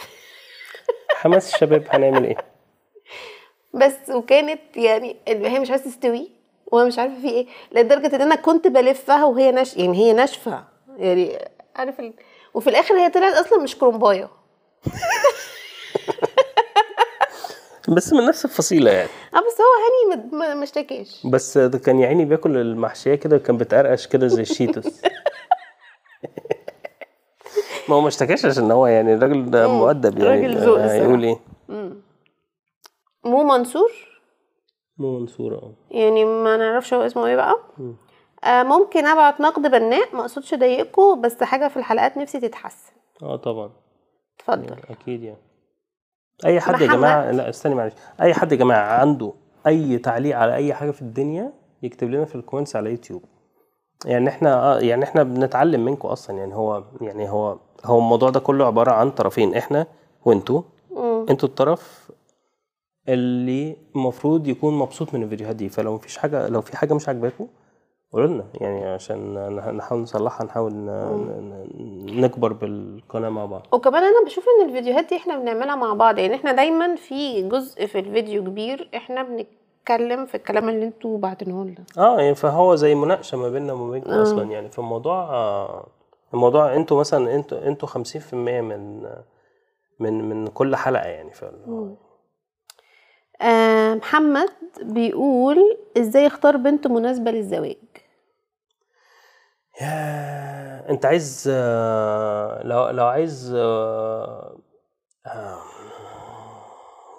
حماس 1.26 1.54
الشباب 1.54 1.84
هنعمل 1.90 2.26
إيه؟ 2.26 2.38
بس 3.74 4.10
وكانت 4.10 4.60
يعني 4.78 5.16
هي 5.28 5.60
مش 5.60 5.72
عايزة 5.72 5.86
تستوي 5.86 6.30
وأنا 6.68 6.88
مش 6.88 7.00
عارفة 7.00 7.22
في 7.22 7.30
إيه 7.30 7.48
لدرجة 7.72 8.16
إن 8.16 8.22
أنا 8.22 8.36
كنت 8.36 8.68
بلفها 8.68 9.26
وهي 9.26 9.52
نش 9.52 9.78
يعني 9.78 9.98
هي 9.98 10.14
ناشفة. 10.14 10.64
يعني 10.98 11.38
عارف 11.76 12.00
ال... 12.00 12.14
وفي 12.54 12.70
الآخر 12.70 12.96
هي 12.96 13.10
طلعت 13.10 13.34
أصلا 13.34 13.64
مش 13.64 13.78
كرومباية. 13.78 14.30
بس 17.90 18.14
من 18.14 18.26
نفس 18.26 18.46
الفصيلة 18.46 18.92
يعني. 18.92 19.10
آه 19.36 19.38
بس 19.40 19.58
هو 19.62 20.16
هاني 20.16 20.28
ما- 20.32 20.64
اشتكاش. 20.64 21.28
بس 21.28 21.58
ده 21.58 21.78
كان 21.78 22.00
يا 22.00 22.08
عيني 22.08 22.26
بياكل 22.26 22.58
المحشية 22.58 23.16
كده 23.16 23.38
كان 23.38 23.58
بتقرقش 23.58 24.08
كده 24.08 24.28
زي 24.28 24.42
الشيتوس 24.42 24.86
ما 27.90 27.96
هو 27.96 28.02
ما 28.02 28.08
اشتكاش 28.08 28.46
عشان 28.46 28.72
هو 28.72 28.88
يعني 28.88 29.14
الراجل 29.14 29.52
ده. 29.52 29.68
مؤدب 29.68 30.18
يعني. 30.20 30.30
راجل 30.48 30.58
ذوق 30.58 30.80
هيقول 30.80 31.24
إيه؟ 31.24 31.40
مو 33.26 33.44
منصور؟ 33.44 33.92
مو 34.98 35.20
منصورة 35.20 35.56
آه. 35.56 35.74
يعني 35.92 36.26
ما 36.26 36.58
نعرفش 36.58 36.94
هو 36.94 37.02
اسمه 37.02 37.26
إيه 37.26 37.36
بقى. 37.36 37.56
مم. 37.78 37.96
آه 38.44 38.64
ممكن 38.64 39.06
أبعت 39.06 39.42
نقد 39.42 39.62
بناء 39.72 40.16
ما 40.16 40.22
أقصدش 40.22 40.54
اضايقكم 40.54 41.22
بس 41.22 41.44
حاجة 41.44 41.68
في 41.68 41.78
الحلقات 41.78 42.18
نفسي 42.18 42.40
تتحسن. 42.40 42.94
آه 43.24 43.36
طبعا. 43.36 43.70
اتفضل. 44.40 44.76
أكيد 44.90 45.24
يعني. 45.24 45.38
أي 46.46 46.60
حد 46.62 46.82
يا. 46.82 46.88
جماعة 46.88 47.32
لا 47.32 47.50
استني 47.50 47.76
معلش. 47.76 47.94
أي 48.22 48.34
حد 48.34 48.52
يا 48.52 48.58
جماعة 48.58 49.00
عنده 49.00 49.34
أي 49.68 49.98
تعليق 49.98 50.38
على 50.38 50.56
أي 50.56 50.74
حاجة 50.74 50.92
في 50.92 51.02
الدنيا 51.02 51.54
يكتب 51.84 52.10
لنا 52.10 52.26
في 52.26 52.36
ال 52.36 52.40
comments 52.40 52.76
على 52.76 52.90
يوتيوب. 52.92 53.24
يعني 54.06 54.30
إحنا 54.30 54.54
آه 54.76 54.80
يعني 54.80 55.04
إحنا 55.04 55.24
بنتعلم 55.24 55.86
منكم 55.86 56.08
أصلا. 56.08 56.38
يعني 56.38 56.56
هو 56.56 56.84
يعني 57.02 57.30
هو 57.30 57.58
هو 57.86 57.98
الموضوع 58.00 58.30
ده 58.30 58.40
كله 58.40 58.66
عبارة 58.66 58.92
عن 58.92 59.12
طرفين 59.12 59.56
إحنا 59.56 59.88
وانتوا. 60.26 60.62
أنتوا 61.30 61.50
الطرف 61.50 62.12
اللي 63.10 63.76
المفروض 63.96 64.48
يكون 64.48 64.74
مبسوط 64.74 65.14
من 65.14 65.24
الفيديوهات 65.24 65.56
دي. 65.56 65.70
فلو 65.70 65.94
مفيش 65.96 66.18
حاجة 66.18 66.48
لو 66.48 66.62
في 66.62 66.78
حاجة 66.78 66.94
مش 66.94 67.08
عاجباكم 67.08 67.48
قولوا 68.14 68.28
لنا. 68.28 68.46
يعني 68.54 68.86
عشان 68.86 69.36
نح- 69.62 69.68
نحاول 69.68 70.02
نصلحها 70.02 70.46
نحاول 70.46 70.74
نكبر 72.06 72.54
بالقناة 72.54 73.30
مع 73.30 73.46
بعض. 73.46 73.62
وكمان 73.74 74.04
أنا 74.04 74.26
بشوف 74.26 74.46
إن 74.60 74.70
الفيديوهات 74.70 75.10
دي 75.10 75.16
إحنا 75.18 75.38
بنعملها 75.40 75.76
مع 75.76 75.94
بعض. 75.94 76.18
يعني 76.20 76.36
إحنا 76.36 76.52
دايما 76.52 76.96
في 76.96 77.50
جزء 77.50 77.86
في 77.86 78.00
الفيديو 78.00 78.44
كبير 78.44 78.90
إحنا 78.96 79.46
بنتكلم 79.90 80.26
في 80.26 80.36
الكلام 80.36 80.70
اللي 80.70 80.86
أنتوا 80.86 81.18
بعتناه 81.18 81.64
لنا 81.64 81.86
آه 81.98 82.22
يعني 82.22 82.36
فهو 82.36 82.76
زي 82.76 82.96
مناقشة 82.96 83.38
ما 83.38 83.50
بيننا 83.50 83.74
وما 83.74 83.92
بينكم 83.92 84.12
آه. 84.12 84.22
أصلا 84.22 84.52
يعني 84.52 84.70
فالموضوع 84.72 85.20
آه 85.24 85.88
الموضوع 86.34 86.76
أنتوا 86.76 87.00
مثلا 87.00 87.36
أنتوا 87.36 87.68
أنتوا 87.68 87.90
50% 87.90 88.34
من 88.34 89.04
من 90.00 90.30
من 90.30 90.48
كل 90.48 90.76
حلقة 90.76 91.08
يعني. 91.08 91.32
ف 91.34 91.46
آه 93.42 93.94
محمد 93.94 94.50
بيقول 94.82 95.78
إزاي 95.98 96.28
اختار 96.28 96.58
بنت 96.58 96.88
مناسبة 96.88 97.32
للزواج؟ 97.32 97.78
يا 99.82 100.90
انت 100.90 101.06
عايز 101.06 101.50
آه، 101.54 102.64
لو 102.64 102.90
لو 102.90 103.06
عايز 103.06 103.54
آه، 103.56 104.58
آه، 105.26 105.62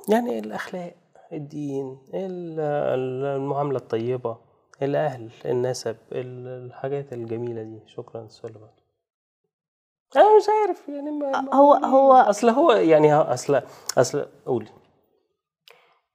يعني 0.09 0.39
الأخلاق. 0.39 0.95
الدين 1.37 1.99
ال- 2.15 2.61
ال- 2.61 3.25
المعاملة 3.37 3.79
الطيبة 3.79 4.37
الأهل 4.83 5.31
النسب 5.45 5.97
ال- 6.13 6.67
الحاجات 6.67 7.13
الجميلة 7.13 7.63
دي. 7.63 7.81
شكرا 7.87 8.23
السؤال 8.23 8.53
اللي 8.57 8.67
بعده. 8.67 8.87
أنا 10.17 10.37
مش 10.37 10.45
عارف 10.49 10.89
يعني 10.89 11.11
ما 11.11 11.41
ما- 11.41 11.55
هو 11.55 11.75
هو 11.75 12.13
أصل 12.13 12.49
هو 12.49 12.73
يعني 12.73 13.15
أصل 13.15 13.63
أصل 13.99 14.27
قولي. 14.47 14.69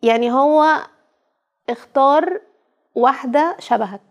يعني 0.03 0.31
هو 0.31 0.63
اختار 1.69 2.41
واحدة 2.95 3.55
شبهك. 3.59 4.01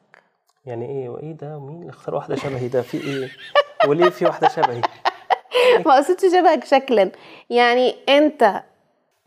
يعني 0.65 0.87
إيه؟ 0.87 1.09
وإيه 1.09 1.33
ده؟ 1.33 1.59
مين 1.61 1.81
اللي 1.81 1.91
اختار 1.91 2.15
واحدة 2.15 2.37
شبهي؟ 2.37 2.69
ده 2.69 2.83
في 2.83 2.97
إيه؟ 3.05 3.29
وليه 3.89 4.11
في 4.11 4.25
واحدة 4.27 4.49
شبهي؟ 4.49 4.81
ما 5.87 5.97
قصدتش 5.97 6.25
شبهك 6.33 6.65
شكلا. 6.65 7.13
يعني 7.51 7.95
أنت 8.09 8.63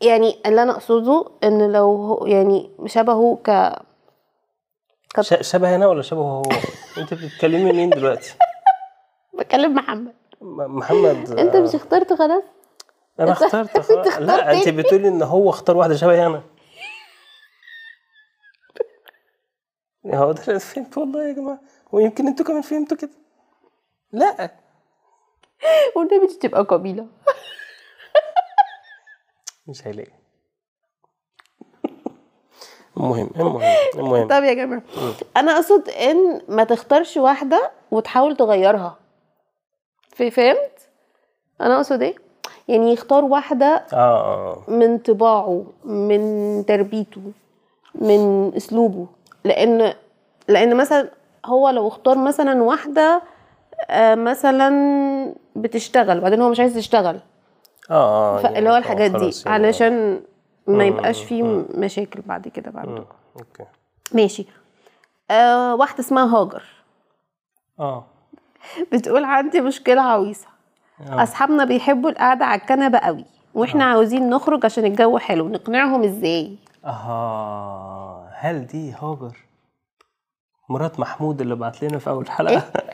يعني 0.00 0.40
اللي 0.46 0.62
أنا 0.62 0.72
أقصده 0.72 1.24
إن 1.44 1.72
لو 1.72 1.82
هو 1.96 2.26
يعني 2.26 2.70
شبهه 2.86 3.38
ك 3.46 3.72
كت- 5.14 5.42
شبه 5.42 5.74
أنا 5.74 5.86
ولا 5.86 6.02
شبهه 6.02 6.22
هو؟ 6.22 6.42
أنت 6.98 7.14
بتتكلمي 7.14 7.72
مين 7.72 7.90
دلوقتي؟ 7.90 8.34
بكلم 9.38 9.74
محمد. 9.74 10.14
محمد 10.40 11.38
أنت 11.38 11.56
مش 11.56 11.74
اخترت 11.74 12.12
خلاص؟ 12.12 12.42
أنا 13.20 13.32
اخترت 13.32 13.80
خلاص. 13.88 14.18
لا 14.18 14.52
أنت 14.52 14.68
بتقولي 14.68 15.08
إن 15.08 15.22
هو 15.22 15.50
اختار 15.50 15.76
واحدة 15.76 15.96
شبهي 15.96 16.26
أنا. 16.26 16.42
هو 20.14 20.32
ده 20.32 20.58
فهمت 20.58 20.98
والله 20.98 21.28
يا 21.28 21.32
جماعة. 21.32 21.60
ويمكن 21.92 22.26
أنتوا 22.26 22.46
كمان 22.46 22.62
فهمتوا 22.62 22.96
كده. 22.96 23.10
لا. 24.12 24.50
والنبي 25.96 26.26
تبقى 26.26 26.62
قبيلة. 26.62 27.06
مش 29.66 29.86
هيلاقي 29.86 30.12
المهم 32.96 33.30
المهم 33.36 33.62
المهم. 33.94 34.28
طب 34.28 34.42
يا 34.44 34.54
جماعة 34.54 34.82
أنا 35.36 35.52
أقصد 35.52 35.88
إن 35.88 36.40
ما 36.48 36.64
تختارش 36.64 37.16
واحدة 37.16 37.70
وتحاول 37.90 38.36
تغيرها. 38.36 38.98
في 40.08 40.30
فهمت؟ 40.30 40.88
أنا 41.60 41.76
أقصد 41.76 42.02
إيه؟ 42.02 42.14
يعني 42.68 42.92
يختار 42.92 43.24
واحدة 43.24 43.66
آه 43.92 43.96
آه. 43.96 44.70
من 44.70 44.98
طباعه 44.98 45.64
من 45.84 46.64
تربيته 46.66 47.20
من 47.94 48.52
أسلوبه. 48.56 49.06
لأن 49.44 49.94
لأن 50.48 50.76
مثلا 50.76 51.08
هو 51.46 51.68
لو 51.68 51.88
اختار 51.88 52.18
مثلا 52.18 52.62
واحدة 52.62 53.22
آه، 53.90 54.14
مثلا 54.14 55.34
بتشتغل 55.56 56.18
وبعدين 56.18 56.40
هو 56.40 56.48
مش 56.50 56.60
عايز 56.60 56.76
يشتغل. 56.76 57.20
آه 57.90 58.38
آه 58.44 58.58
اللي 58.58 58.70
هو 58.70 58.76
الحاجات 58.76 59.10
دي. 59.10 59.30
يعني. 59.46 59.66
علشان 59.66 60.20
ما 60.66 60.84
يبقاش 60.84 61.24
فيه 61.24 61.42
مشاكل 61.74 62.20
بعد 62.26 62.48
كده 62.48 62.70
بعد 62.70 62.88
أوكي. 62.88 63.64
ماشي. 64.12 64.46
آه 65.30 65.74
واحدة 65.74 66.00
اسمها 66.00 66.36
هاجر. 66.36 66.62
آه. 67.80 68.04
بتقول 68.92 69.24
عندي 69.24 69.60
مشكلة 69.60 70.02
عويصة. 70.02 70.46
آه. 71.00 71.22
أصحابنا 71.22 71.64
بيحبوا 71.64 72.10
القعدة 72.10 72.44
على 72.44 72.60
الكنبة 72.60 72.98
قوي 72.98 73.24
وإحنا 73.54 73.84
عاوزين 73.84 74.30
نخرج 74.30 74.64
عشان 74.64 74.84
الجو 74.84 75.18
حلو. 75.18 75.48
نقنعهم 75.48 76.02
إزاي؟ 76.02 76.56
أها 76.84 78.30
هل 78.34 78.66
دي 78.66 78.92
هاجر؟ 78.92 79.36
مرات 80.68 81.00
محمود 81.00 81.40
اللي 81.40 81.54
بعت 81.54 81.84
لنا 81.84 81.98
في 81.98 82.10
أول 82.10 82.30
حلقة. 82.30 82.62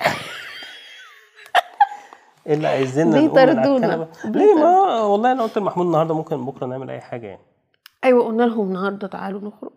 إيه 2.51 2.57
اللي 2.57 2.69
عايزيننا 2.69 3.21
بيطردونا. 3.21 3.95
الكنبة؟ 3.95 4.39
ليه 4.39 4.55
ما 4.55 5.03
والله 5.03 5.33
أنا 5.33 5.43
قلت 5.43 5.59
لمحمود 5.59 5.87
النهارده 5.87 6.15
ممكن 6.15 6.47
بكرة 6.47 6.67
نعمل 6.67 6.91
أي 6.91 7.01
حاجة 7.01 7.27
يعني. 7.27 7.43
أيوه 8.05 8.25
قلنا 8.25 8.43
لهم 8.43 8.67
النهارده 8.67 9.09
تعالوا 9.09 9.41
نخرج. 9.41 9.71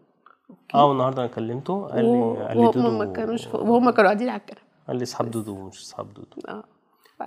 آه 0.75 0.91
النهارده 0.91 1.21
أنا 1.21 1.31
كلمته 1.31 1.87
قال 1.87 2.05
لي 2.05 2.47
قال 2.47 2.57
لي 2.57 2.65
وهم 2.65 2.97
ما 2.97 3.05
دودو 3.05 3.13
كانوش 3.13 3.47
وهم 3.47 3.89
كانوا 3.89 4.03
قاعدين 4.03 4.29
على 4.29 4.39
الكنبة. 4.39 4.61
قال 4.87 4.97
لي 4.97 5.03
اصحاب 5.03 5.31
دودو 5.31 5.55
مش 5.55 5.81
اصحاب 5.81 6.13
دودو. 6.13 6.37
آه. 6.47 6.63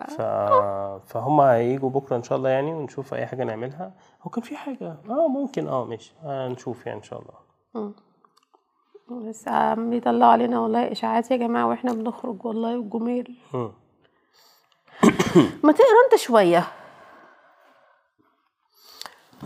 ف-. 0.06 1.12
فهم 1.12 1.40
هيجوا 1.40 1.90
بكرة 1.90 2.16
إن 2.16 2.22
شاء 2.22 2.38
الله 2.38 2.48
يعني 2.50 2.74
ونشوف 2.74 3.14
أي 3.14 3.26
حاجة 3.26 3.44
نعملها. 3.44 3.92
هو 4.22 4.30
كان 4.30 4.42
في 4.44 4.56
حاجة؟ 4.56 4.96
آه 5.10 5.28
ممكن. 5.28 5.68
آه 5.68 5.84
ماشي. 5.84 6.14
هنشوف 6.24 6.86
يعني 6.86 6.98
إن 6.98 7.04
شاء 7.04 7.22
الله. 7.22 7.92
بس 9.28 9.48
عم 9.48 9.90
بيطلعوا 9.90 10.32
علينا 10.32 10.60
والله 10.60 10.92
إشاعات 10.92 11.30
يا 11.30 11.36
جماعة 11.36 11.68
وإحنا 11.68 11.92
بنخرج 11.92 12.46
والله 12.46 12.78
والجميل. 12.78 13.38
ما 15.64 15.72
تقرا 15.72 16.04
انت 16.06 16.20
شوية. 16.20 16.72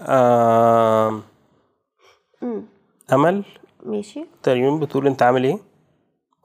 آه... 0.03 1.21
أمل؟ 3.13 3.45
ماشي. 3.83 4.27
تقريبا 4.43 4.77
بتقول 4.77 5.07
أنت 5.07 5.23
عامل 5.23 5.45
إيه؟ 5.45 5.59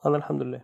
أنا 0.06 0.18
الحمد 0.18 0.42
لله. 0.42 0.62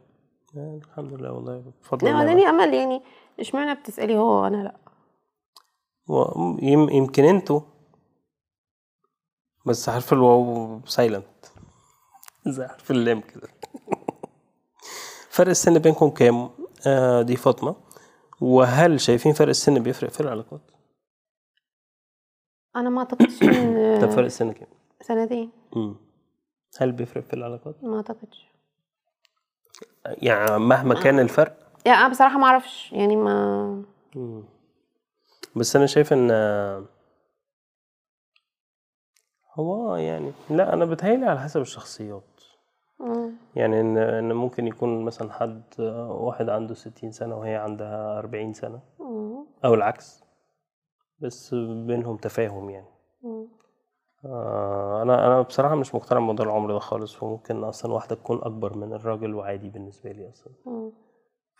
آه، 0.57 0.79
الحمد 0.85 1.13
لله 1.13 1.31
والله 1.31 1.73
بفضل 1.83 2.07
لا 2.07 2.13
الله 2.13 2.25
بعدين 2.25 2.47
أمل 2.47 2.73
يعني 2.73 3.01
إشمعنى 3.39 3.75
بتسألي 3.79 4.17
هو 4.17 4.43
وأنا 4.43 4.57
لأ؟ 4.63 4.75
و- 6.15 6.57
يم- 6.61 6.89
يمكن 6.89 7.23
أنتوا. 7.25 7.61
بس 9.65 9.89
حرف 9.89 10.13
الواو 10.13 10.79
سايلنت 10.85 11.45
زي 12.47 12.67
حرف 12.67 12.91
اللام 12.91 13.21
كده. 13.21 13.47
فرق 15.35 15.49
السن 15.49 15.79
بينكم 15.79 16.09
كام؟ 16.09 16.49
آه 16.87 17.21
دي 17.21 17.35
فاطمة. 17.35 17.75
وهل 18.41 18.99
شايفين 18.99 19.33
فرق 19.33 19.49
السن 19.49 19.83
بيفرق 19.83 20.09
في 20.09 20.21
العلاقات؟ 20.21 20.61
أنا 22.75 22.89
ما 22.89 22.99
أعتقدش 22.99 23.39
طب 24.01 24.09
فرق 24.09 24.25
السن 24.25 24.51
كام؟ 24.51 24.67
سنتين 25.01 25.51
مم. 25.75 25.95
هل 26.77 26.91
بيفرق 26.91 27.23
في 27.23 27.33
العلاقات؟ 27.33 27.83
ما 27.83 27.97
أعتقدش 27.97 28.47
يعني 30.05 30.59
مهما 30.59 30.95
كان 30.95 31.19
الفرق 31.19 31.57
يعني 31.85 31.99
أنا 31.99 32.07
بصراحة 32.07 32.37
ما 32.37 32.45
أعرفش 32.45 32.91
يعني 32.91 33.15
ما 33.15 33.83
مم. 34.15 34.43
بس 35.55 35.75
أنا 35.75 35.85
شايف 35.85 36.13
إن 36.13 36.31
هو 39.53 39.95
يعني 39.95 40.31
لا 40.49 40.73
أنا 40.73 40.85
بتهيألي 40.85 41.25
على 41.25 41.39
حسب 41.39 41.61
الشخصيات 41.61 42.41
مم. 42.99 43.31
يعني 43.55 43.81
ان 43.81 43.97
إن 43.97 44.33
ممكن 44.33 44.67
يكون 44.67 45.05
مثلا 45.05 45.31
حد 45.33 45.63
واحد 46.09 46.49
عنده 46.49 46.73
ستين 46.73 47.11
سنة 47.11 47.35
وهي 47.35 47.55
عندها 47.55 48.17
أربعين 48.19 48.53
سنة 48.53 48.79
مم. 48.99 49.45
أو 49.65 49.73
العكس 49.73 50.23
بس 51.19 51.53
بينهم 51.55 52.17
تفاهم 52.17 52.69
يعني 52.69 52.87
مم. 53.23 53.47
آه، 54.25 55.01
أنا 55.01 55.27
أنا 55.27 55.41
بصراحة 55.41 55.75
مش 55.75 55.95
مقتنع 55.95 56.19
بموضوع 56.19 56.45
العمر 56.45 56.73
ده 56.73 56.79
خالص 56.79 57.23
وممكن 57.23 57.63
أصلا 57.63 57.93
واحدة 57.93 58.15
تكون 58.15 58.37
أكبر 58.43 58.77
من 58.77 58.93
الراجل 58.93 59.33
وعادي 59.35 59.69
بالنسبة 59.69 60.11
لي 60.11 60.29
أصلا 60.29 60.53
مم. 60.65 60.91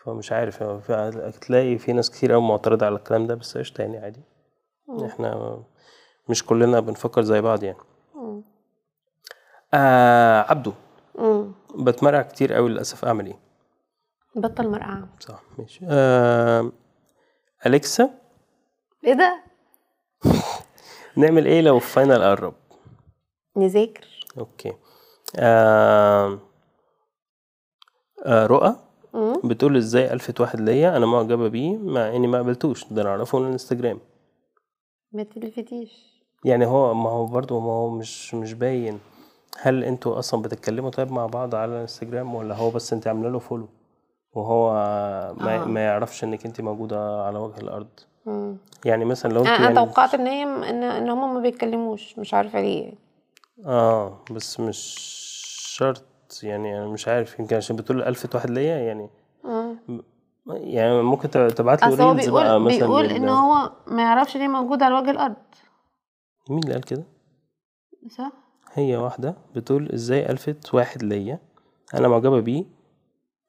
فمش 0.04 0.32
عارف 0.32 0.60
يعني 0.60 0.80
في- 0.80 1.32
تلاقي 1.40 1.78
في 1.78 1.92
ناس 1.92 2.10
كتير 2.10 2.32
قوي 2.32 2.42
معترضة 2.42 2.86
على 2.86 2.94
الكلام 2.96 3.26
ده 3.26 3.34
بس 3.34 3.58
قشطة 3.58 3.82
يعني 3.82 3.98
عادي 3.98 4.20
إحنا 5.06 5.58
مش 6.28 6.46
كلنا 6.46 6.80
بنفكر 6.80 7.22
زي 7.22 7.40
بعض 7.40 7.62
يعني. 7.62 7.78
آه 9.74 10.40
عبدو 10.50 10.72
بتتمرقع 11.78 12.22
كتير 12.22 12.52
قوي 12.52 12.68
للأسف. 12.70 13.04
أعمل 13.04 13.26
إيه؟ 13.26 13.38
بطل 14.36 14.68
مرقعة. 14.68 15.08
صح 15.20 15.42
ماشي. 15.58 15.80
آه 15.88 16.72
أليكسا؟ 17.66 18.10
إيه 19.04 19.12
ده؟ 19.14 19.42
نعمل 21.16 21.46
إيه 21.46 21.60
لو 21.60 21.76
ال 21.76 21.84
final 21.84 22.22
قرب؟ 22.22 22.54
نذاكر. 23.56 24.06
okay. 24.38 24.72
آه 25.36 26.38
آه 28.26 28.46
رؤى. 28.46 28.76
بتقول 29.44 29.76
إزاي 29.76 30.12
ألفت 30.12 30.40
واحد 30.40 30.60
ليا؟ 30.60 30.96
أنا 30.96 31.06
معجبة 31.06 31.48
بيه 31.48 31.76
مع 31.76 32.08
إني 32.16 32.26
ما 32.26 32.38
قابلتوش. 32.38 32.84
ده 32.84 33.02
أنا 33.02 33.10
أعرفه 33.10 33.38
من 33.38 33.46
الإنستجرام. 33.46 34.00
ما 35.12 35.22
تلفتيش. 35.22 36.22
يعني 36.44 36.66
هو 36.66 36.94
ما 36.94 37.10
هو 37.10 37.26
برضه 37.26 37.60
ما 37.60 37.72
هو 37.72 37.90
مش 37.90 38.34
مش 38.34 38.52
باين. 38.54 39.00
هل 39.60 39.84
أنتوا 39.84 40.18
أصلا 40.18 40.42
بتتكلموا 40.42 40.90
طيب 40.90 41.12
مع 41.12 41.26
بعض 41.26 41.54
على 41.54 41.72
الانستجرام 41.72 42.34
ولا 42.34 42.54
هو 42.54 42.70
بس 42.70 42.92
انت 42.92 43.06
عامله 43.06 43.28
له 43.30 43.38
فولو 43.38 43.68
وهو 44.32 44.72
ما, 45.40 45.62
آه. 45.62 45.64
ما 45.64 45.80
يعرفش 45.80 46.24
انك 46.24 46.46
انت 46.46 46.60
موجوده 46.60 47.22
على 47.26 47.38
وجه 47.38 47.60
الأرض. 47.60 47.88
مم. 48.26 48.56
يعني 48.84 49.04
مثلا 49.04 49.32
لو 49.32 49.40
انت 49.40 49.48
أنا 49.48 49.62
يعني 49.62 49.74
توقعت 49.74 50.14
إن 50.14 50.26
هي 50.26 50.42
ان 50.42 50.82
إن 50.82 51.10
هم 51.10 51.34
ما 51.34 51.40
بيتكلموش 51.40 52.18
مش 52.18 52.34
عارفة 52.34 52.60
ليه 52.60 52.82
يعني. 52.82 52.98
آه 53.66 54.18
بس 54.30 54.60
مش 54.60 54.78
شرط 55.76 56.40
يعني 56.42 56.78
أنا 56.78 56.86
مش 56.86 57.08
عارف 57.08 57.38
يمكن 57.38 57.56
عشان 57.56 57.76
بتقول 57.76 58.02
ألفت 58.02 58.34
واحد 58.34 58.50
ليا 58.50 58.76
يعني. 58.78 59.10
مم. 59.44 59.78
يعني 60.46 61.02
ممكن 61.02 61.30
تبعت 61.30 61.82
له 61.82 62.12
ريلز 62.12 62.28
بقى 62.28 62.60
مثلا 62.60 62.78
بيقول 62.78 63.04
إن 63.04 63.28
هو 63.28 63.72
ما 63.86 64.02
يعرفش 64.02 64.36
ليه 64.36 64.48
موجود 64.48 64.82
على 64.82 64.94
وجه 64.94 65.10
الأرض. 65.10 65.34
مين 66.50 66.58
اللي 66.58 66.72
قال 66.72 66.82
كده؟ 66.84 67.04
صح؟ 68.18 68.32
هي 68.74 68.96
واحدة 68.96 69.34
بتقول 69.54 69.92
إزاي 69.92 70.30
ألفت 70.30 70.74
واحد 70.74 71.02
ليا؟ 71.02 71.38
أنا 71.94 72.08
معجبة 72.08 72.40
بيه 72.40 72.64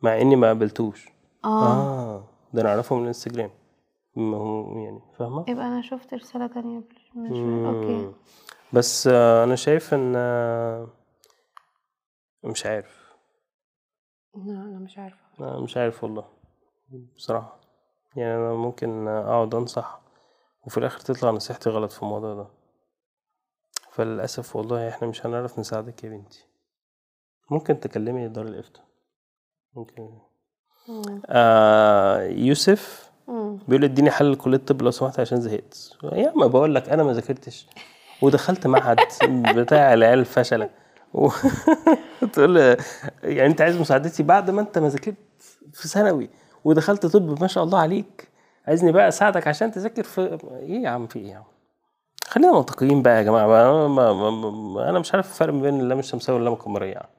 مع 0.02 0.22
إني 0.22 0.36
ما 0.36 0.48
قابلتوش. 0.48 1.10
آه. 1.46 1.64
آه 1.64 2.24
ده 2.54 2.62
أنا 2.62 2.70
أعرفه 2.70 2.96
من 2.96 3.02
الإنستجرام. 3.02 3.52
ما 4.16 4.38
هو 4.38 4.80
يعني 4.80 5.02
فاهمة؟ 5.18 5.46
يبقى 5.48 5.66
أنا 5.68 5.82
شفت 5.82 6.14
رسالة 6.14 6.48
تانية 6.48 6.84
مش 7.16 7.38
مم. 7.38 8.14
بس 8.74 9.08
آه 9.08 9.44
أنا 9.44 9.56
شايف 9.56 9.94
إن 9.94 10.14
آه 10.16 10.88
مش 12.44 12.66
عارف. 12.66 13.04
لا 14.36 14.54
أنا 14.54 14.80
مش 14.80 14.98
عارفة. 14.98 15.18
أنا 15.40 15.60
مش 15.60 15.78
عارف 15.78 16.04
والله. 16.04 16.26
بصراحة. 17.16 17.60
يعني 18.16 18.36
أنا 18.36 18.54
ممكن 18.54 19.08
أقعد 19.08 19.56
أنصح 19.56 20.02
وفي 20.66 20.78
الآخر 20.78 21.00
تطلع 21.00 21.32
نصيحتي 21.32 21.70
غلط 21.70 21.92
في 21.92 22.04
الموضوع 22.04 22.34
ده. 22.34 22.48
فللأسف 23.96 24.56
والله 24.56 24.90
إحنا 24.90 25.08
مش 25.08 25.26
هنعرف 25.26 25.60
نساعدك 25.60 26.04
يا 26.04 26.10
بنتي. 26.10 26.46
ممكن 27.52 27.80
تكلمي 27.80 28.28
دار 28.28 28.46
الإفتاء. 28.46 28.84
ممكن. 29.76 30.10
مم. 30.90 31.22
آه 31.26 32.22
يوسف 32.24 33.12
مم. 33.28 33.58
بيقول 33.68 33.84
اديني 33.84 34.12
حل 34.12 34.32
لكلية 34.32 34.58
الطب 34.58 34.82
لو 34.82 34.92
سمحت 34.92 35.20
عشان 35.20 35.42
زهقت. 35.42 35.90
يا 36.04 36.34
ما 36.36 36.48
بقول 36.48 36.76
لك 36.76 36.90
أنا 36.90 37.04
ما 37.04 37.14
ذاكرتش. 37.14 37.68
ودخلت 38.22 38.68
معهد 38.68 39.00
بتاع 39.58 39.94
العيال 39.94 40.20
الفشلة. 40.20 40.70
تقول 42.34 42.58
يعني 43.24 43.46
أنت 43.46 43.62
عايز 43.62 43.78
مساعدتي 43.78 44.24
بعد 44.24 44.50
ما 44.50 44.62
أنت 44.62 44.78
ما 44.78 44.90
ذاكرت 44.90 45.16
في 45.74 45.88
ثانوي. 45.88 46.30
ودخلت 46.64 47.06
طب 47.06 47.42
ما 47.42 47.48
شاء 47.48 47.64
الله 47.64 47.80
عليك. 47.80 48.28
عايزني 48.68 48.92
بقى 48.92 49.08
أساعدك 49.08 49.48
عشان 49.48 49.72
تذاكر 49.72 50.04
في 50.04 50.40
إيه 50.60 50.84
يا 50.84 50.90
عم 50.90 51.08
في 51.08 51.20
إيه 51.20 51.28
يا 51.32 51.36
عم؟ 51.38 51.44
خلينا 52.34 52.52
منطقيين 52.54 53.02
بقى 53.02 53.18
يا 53.18 53.24
جماعة 53.24 53.48
ما 53.48 53.88
ما 53.88 54.14
ما 54.14 54.50
ما 54.52 54.90
أنا 54.90 55.00
مش 55.00 55.14
عارف 55.14 55.32
الفرق 55.32 55.54
بين 55.54 55.80
اللام 55.80 56.00
الشمسية 56.00 56.34
واللام 56.34 56.54
القمرية. 56.54 56.92
يعني. 56.92 57.10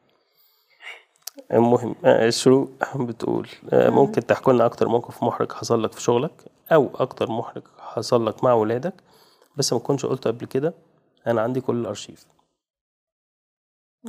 المهم 1.52 1.94
آه، 2.04 2.30
شروق 2.30 2.70
بتقول 2.96 3.48
آه، 3.72 3.90
ممكن 3.90 4.26
تحكي 4.26 4.50
لنا 4.50 4.66
أكتر 4.66 4.88
موقف 4.88 5.22
محرج 5.22 5.52
حصل 5.52 5.82
لك 5.82 5.92
في 5.92 6.02
شغلك؟ 6.02 6.44
أو 6.72 6.90
أكتر 6.94 7.30
محرج 7.30 7.62
حصل 7.78 8.26
لك 8.26 8.44
مع 8.44 8.52
ولادك؟ 8.52 8.94
بس 9.56 9.72
ما 9.72 9.78
كنتش 9.78 10.06
قلت 10.06 10.28
قبل 10.28 10.46
كده. 10.46 10.74
أنا 11.26 11.40
عندي 11.40 11.60
كل 11.60 11.76
الأرشيف. 11.76 12.26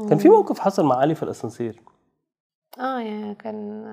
كان 0.10 0.18
في 0.18 0.30
موقف 0.30 0.60
حصل 0.60 0.86
مع 0.86 0.96
علي 0.96 1.16
في 1.16 1.24
الأسانسير. 1.24 1.82
آه 2.80 3.00
يعني 3.00 3.36
كان 3.36 3.86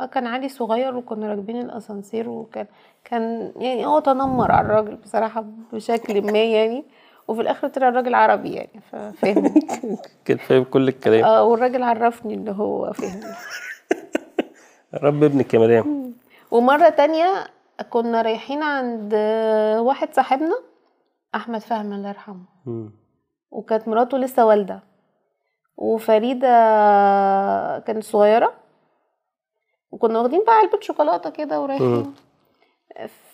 آه 0.00 0.06
كان 0.06 0.26
علي 0.26 0.48
صغير 0.48 0.96
وكنا 0.96 1.26
راكبين 1.28 1.56
الأسانسير 1.60 2.28
وكان 2.28 2.66
كان 3.04 3.52
يعني 3.56 3.86
هو 3.86 3.98
تنمر 3.98 4.52
على 4.52 4.66
الراجل 4.66 4.96
بصراحة 4.96 5.44
بشكل 5.72 6.32
ما 6.32 6.38
يعني. 6.44 6.84
وفي 7.28 7.40
الآخر 7.40 7.68
طلع 7.68 7.88
الراجل 7.88 8.14
عربي 8.14 8.52
يعني 8.52 8.80
ففهم 8.92 9.54
كان 10.24 10.36
فاهم 10.36 10.64
كل 10.64 10.88
الكلام. 10.88 11.24
آه 11.24 11.44
والراجل 11.44 11.82
عرفني 11.82 12.34
ان 12.34 12.48
هو 12.48 12.92
فهم 12.92 13.20
رب 15.02 15.22
ابنك 15.24 15.54
يا 15.54 15.58
مدام 15.58 16.14
ومرة 16.50 16.88
تانية 16.88 17.46
كنا 17.90 18.22
رايحين 18.22 18.62
عند 18.62 19.14
واحد 19.78 20.14
صاحبنا 20.14 20.54
أحمد 21.34 21.60
فهمي 21.60 21.94
الله 21.94 22.08
يرحمه. 22.08 22.44
وكانت 23.50 23.88
مراته 23.88 24.18
لسه 24.18 24.46
والدة. 24.46 24.80
وفريدة 25.76 26.48
كانت 27.78 28.04
صغيرة 28.04 28.52
وكنا 29.90 30.18
واخدين 30.18 30.44
بقى 30.46 30.54
علبة 30.54 30.80
شوكولاتة 30.80 31.30
كده 31.30 31.60
ورايحين. 31.60 32.14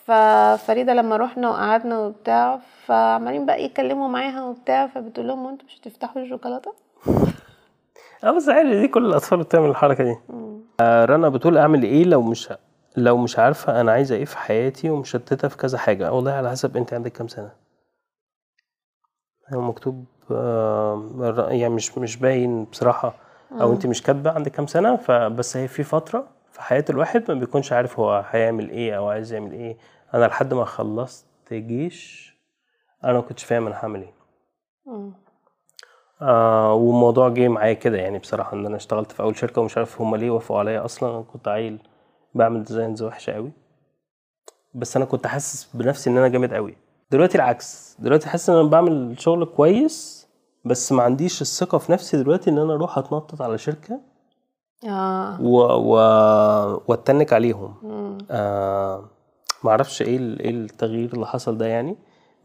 ففريدة 0.05 0.93
لما 0.93 1.17
رحنا 1.17 1.49
وقعدنا 1.49 1.99
وبتاع 1.99 2.59
فعمالين 2.85 3.45
بقى 3.45 3.63
يتكلموا 3.63 4.07
معاها 4.07 4.43
وبتاع 4.43 4.87
فبتقول 4.87 5.27
لهم 5.27 5.47
أنتوا 5.47 5.65
مش 5.65 5.79
هتفتحوا 5.81 6.21
الشوكولاتة؟ 6.21 6.73
آه 8.23 8.31
بس 8.31 8.49
عادي 8.49 8.81
دي 8.81 8.87
كل 8.87 9.05
الأطفال 9.05 9.39
بتعمل 9.39 9.69
الحركة 9.69 10.03
دي. 10.03 10.17
آه 10.79 11.05
رنا 11.05 11.29
بتقول 11.29 11.57
أعمل 11.57 11.83
إيه 11.83 12.03
لو 12.03 12.21
مش 12.21 12.53
لو 12.97 13.17
مش 13.17 13.39
عارفة 13.39 13.81
أنا 13.81 13.91
عايزة 13.91 14.15
إيه 14.15 14.25
في 14.25 14.37
حياتي 14.37 14.89
ومشتتة 14.89 15.47
في 15.47 15.57
كذا 15.57 15.77
حاجة. 15.77 16.11
والله 16.13 16.31
على 16.31 16.49
حسب 16.51 16.77
أنت 16.77 16.93
عندك 16.93 17.11
كام 17.11 17.27
سنة. 17.27 17.51
هو 19.53 19.61
مكتوب 19.61 20.05
يعني 20.31 21.69
مش 21.69 21.97
مش 21.97 22.17
باين 22.17 22.63
بصراحة 22.65 23.13
أو 23.51 23.71
أنت 23.73 23.85
مش 23.85 24.01
كاتبة 24.03 24.31
عندك 24.31 24.51
كام 24.51 24.67
سنة 24.67 24.95
فبس 24.95 25.57
هي 25.57 25.67
في 25.67 25.83
فترة 25.83 26.27
في 26.51 26.61
حياة 26.61 26.85
الواحد 26.89 27.31
ما 27.31 27.39
بيكونش 27.39 27.73
عارف 27.73 27.99
هو 27.99 28.25
هيعمل 28.29 28.69
إيه 28.69 28.97
أو 28.97 29.09
عايز 29.09 29.33
يعمل 29.33 29.51
إيه. 29.53 29.77
أنا 30.13 30.25
لحد 30.25 30.53
ما 30.53 30.65
خلصت 30.65 31.25
جيش 31.53 32.33
أنا 33.03 33.13
ما 33.13 33.21
كنتش 33.21 33.43
فاهم 33.43 33.67
أنا 33.67 33.75
هعمل 33.75 34.05
مم. 34.85 35.11
آه 36.21 36.73
والموضوع 36.73 37.29
جه 37.29 37.47
معايا 37.47 37.73
كده 37.73 37.97
يعني 37.97 38.19
بصراحة 38.19 38.53
إن 38.53 38.65
أنا 38.65 38.75
اشتغلت 38.75 39.11
في 39.11 39.19
أول 39.23 39.37
شركة 39.37 39.61
ومش 39.61 39.77
عارف 39.77 40.01
هما 40.01 40.17
ليه 40.17 40.29
وافقوا 40.29 40.59
عليا. 40.59 40.85
أصلا 40.85 41.09
أنا 41.15 41.21
كنت 41.21 41.47
عيل 41.47 41.79
بعمل 42.35 42.63
ديزاينز 42.63 43.03
وحشة 43.03 43.33
قوي 43.33 43.51
بس 44.73 44.95
أنا 44.95 45.05
كنت 45.05 45.27
حاسس 45.27 45.69
بنفسي 45.73 46.09
إن 46.09 46.17
أنا 46.17 46.27
جامد 46.27 46.53
قوي 46.53 46.75
دلوقتي 47.11 47.35
العكس. 47.35 47.95
دلوقتي 47.99 48.29
حاسس 48.29 48.49
إن 48.49 48.55
أنا 48.57 48.67
بعمل 48.69 49.15
شغل 49.19 49.45
كويس 49.45 50.27
بس 50.65 50.91
ما 50.91 51.03
عنديش 51.03 51.41
الثقة 51.41 51.77
في 51.77 51.91
نفسي 51.91 52.17
دلوقتي 52.17 52.49
إن 52.49 52.57
أنا 52.57 52.73
أروح 52.73 52.97
أتنطط 52.97 53.41
على 53.41 53.57
شركة 53.57 53.99
آه. 54.87 55.41
و... 55.41 55.57
و... 55.59 55.93
وأتنك 56.87 57.33
عليهم. 57.33 57.73
مم. 57.83 58.17
آه 58.31 59.03
معرفش 59.63 60.01
إيه 60.01 60.17
ال- 60.17 60.39
إيه 60.39 60.49
التغيير 60.49 61.13
اللي 61.13 61.25
حصل 61.27 61.57
ده 61.57 61.65
يعني 61.65 61.95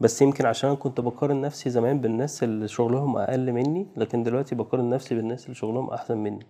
بس 0.01 0.21
يمكن 0.21 0.45
عشان 0.45 0.69
أنا 0.69 0.79
كنت 0.79 0.99
بقارن 1.01 1.41
نفسي 1.41 1.69
زمان 1.69 2.01
بالناس 2.01 2.43
اللي 2.43 2.67
شغلهم 2.67 3.17
أقل 3.17 3.51
مني 3.51 3.87
لكن 3.97 4.23
دلوقتي 4.23 4.55
بقارن 4.55 4.89
نفسي 4.89 5.15
بالناس 5.15 5.43
اللي 5.45 5.55
شغلهم 5.55 5.89
أحسن 5.89 6.17
مني. 6.17 6.45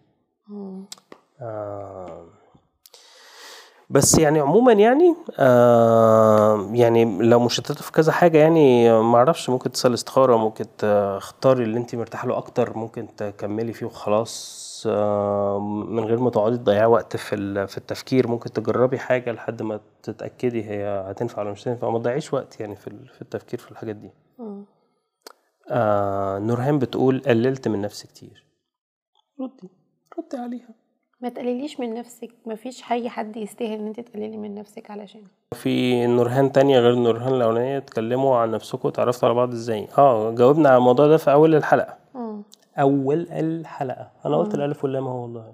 مم. 0.47 0.85
آه. 1.41 2.25
بس 3.93 4.19
يعني 4.19 4.39
عموما 4.39 4.73
يعني 4.73 5.15
آه 5.39 6.69
يعني 6.73 7.05
لو 7.29 7.39
مشتتة 7.39 7.73
في 7.75 7.91
كذا 7.91 8.11
حاجة 8.11 8.37
يعني 8.37 8.91
معرفش 9.01 9.49
ممكن 9.49 9.71
تصلي 9.71 9.93
استخارة 9.93 10.37
ممكن 10.37 10.65
تختاري 10.77 11.63
اللي 11.63 11.77
انت 11.77 11.95
مرتاحة 11.95 12.27
له 12.27 12.37
أكتر 12.37 12.77
ممكن 12.77 13.15
تكملي 13.17 13.73
فيه 13.73 13.85
وخلاص 13.85 14.63
آه 14.89 15.59
من 15.89 16.03
غير 16.03 16.19
ما 16.19 16.29
تقعدي 16.29 16.57
تضيعي 16.57 16.85
وقت 16.85 17.17
في 17.17 17.67
في 17.67 17.77
التفكير. 17.77 18.27
ممكن 18.27 18.51
تجربي 18.53 18.99
حاجة 18.99 19.31
لحد 19.31 19.61
ما 19.61 19.79
تتأكدي 20.03 20.63
هي 20.69 21.05
هتنفع 21.11 21.41
ولا 21.41 21.51
مش 21.51 21.63
هتنفع 21.63 21.87
وما 21.87 21.99
تضيعيش 21.99 22.33
وقت 22.33 22.59
يعني 22.59 22.75
في 22.75 22.89
في 23.13 23.21
التفكير 23.21 23.59
في 23.59 23.71
الحاجات 23.71 23.95
دي. 23.95 24.09
آه 25.71 26.39
نورهان 26.39 26.79
بتقول 26.79 27.21
قللت 27.25 27.67
من 27.67 27.81
نفسي 27.81 28.07
كتير. 28.07 28.45
ردي 29.41 29.69
ردي 30.19 30.37
عليها. 30.37 30.82
ما 31.23 31.29
تقلليش 31.29 31.79
من 31.79 31.93
نفسك 31.93 32.29
مفيش 32.45 32.83
اي 32.91 33.09
حد 33.09 33.37
يستاهل 33.37 33.73
إن 33.79 33.87
أنت 33.87 33.99
تقللي 33.99 34.37
من 34.37 34.55
نفسك 34.55 34.91
علشان. 34.91 35.21
في 35.53 36.05
نورهان 36.07 36.51
تانية 36.51 36.79
غير 36.79 36.95
نورهان 36.95 37.33
الأولانية 37.33 37.77
اتكلموا 37.77 38.37
عن 38.37 38.51
نفسكم 38.51 38.87
وتعرفتوا 38.87 39.27
على 39.29 39.35
بعض 39.37 39.51
إزاي. 39.51 39.87
آه 39.97 40.31
جاوبنا 40.31 40.69
على 40.69 40.77
الموضوع 40.77 41.07
ده 41.07 41.17
في 41.17 41.31
أول 41.31 41.55
الحلقة. 41.55 41.95
مم. 42.15 42.41
أول 42.79 43.27
الحلقة. 43.31 44.07
أنا 44.25 44.37
قلت 44.37 44.53
الألف 44.55 44.83
واللام 44.83 45.07
أهو 45.07 45.21
والله. 45.21 45.53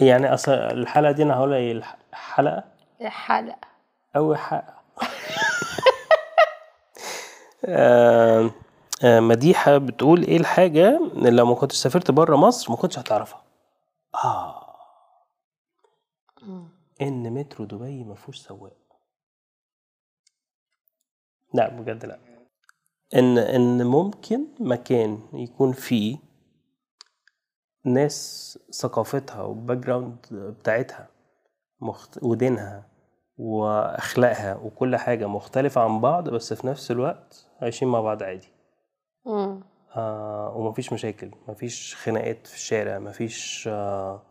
يعني 0.00 0.34
أصل 0.34 0.52
الحلقة 0.52 1.12
دي 1.12 1.22
أنا 1.22 1.34
هقولها 1.36 1.56
إيه؟ 1.58 1.72
الح- 1.72 1.96
حلقة؟ 2.12 2.64
الحلقة. 3.00 3.56
أول 4.16 4.38
حلقة. 4.38 4.74
آه، 7.64 8.50
آه، 9.04 9.20
مديحة 9.20 9.78
بتقول 9.78 10.22
إيه 10.22 10.36
الحاجة؟ 10.36 11.00
اللي 11.16 11.30
لو 11.30 11.46
ما 11.46 11.54
كنتش 11.54 11.76
سافرت 11.76 12.10
بره 12.10 12.36
مصر 12.36 12.70
ما 12.70 12.76
كنتش 12.76 12.98
هتعرفها. 12.98 13.41
آه 14.14 14.76
مم. 16.42 16.68
إن 17.02 17.30
مترو 17.34 17.64
دبي 17.64 18.04
ما 18.04 18.14
فيهوش 18.14 18.38
سواق 18.38 18.76
لا 21.54 21.68
بجد 21.68 22.04
لا 22.06 22.18
إن 23.14 23.38
إن 23.38 23.86
ممكن 23.86 24.46
مكان 24.60 25.20
يكون 25.32 25.72
فيه 25.72 26.18
ناس 27.84 28.58
ثقافتها 28.72 29.42
وال 29.42 29.76
background 29.78 30.26
بتاعتها 30.32 31.08
مخت... 31.80 32.22
ودينها 32.22 32.86
وأخلاقها 33.38 34.54
وكل 34.54 34.96
حاجة 34.96 35.26
مختلفة 35.26 35.80
عن 35.80 36.00
بعض 36.00 36.28
بس 36.28 36.52
في 36.52 36.66
نفس 36.66 36.90
الوقت 36.90 37.46
عايشين 37.62 37.88
مع 37.88 38.00
بعض 38.00 38.22
عادي 38.22 38.48
مم. 39.26 39.60
آه 39.96 40.56
ومفيش 40.56 40.92
مشاكل 40.92 41.30
مفيش 41.48 41.96
خناقات 41.96 42.46
في 42.46 42.54
الشارع 42.54 42.98
مفيش 42.98 43.68
آه 43.72 44.22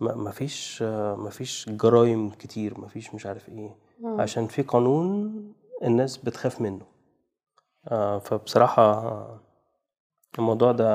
مفيش 0.00 0.82
آه 0.82 1.14
مفيش 1.16 1.68
جرايم 1.68 2.30
كتير 2.30 2.80
مفيش 2.80 3.14
مش 3.14 3.26
عارف 3.26 3.48
إيه 3.48 3.76
مم. 4.00 4.20
عشان 4.20 4.46
في 4.46 4.62
قانون 4.62 5.32
الناس 5.82 6.16
بتخاف 6.16 6.60
منه 6.60 6.86
آه 7.88 8.18
فبصراحة 8.18 8.82
آه، 8.82 9.40
الموضوع 10.38 10.72
ده 10.72 10.94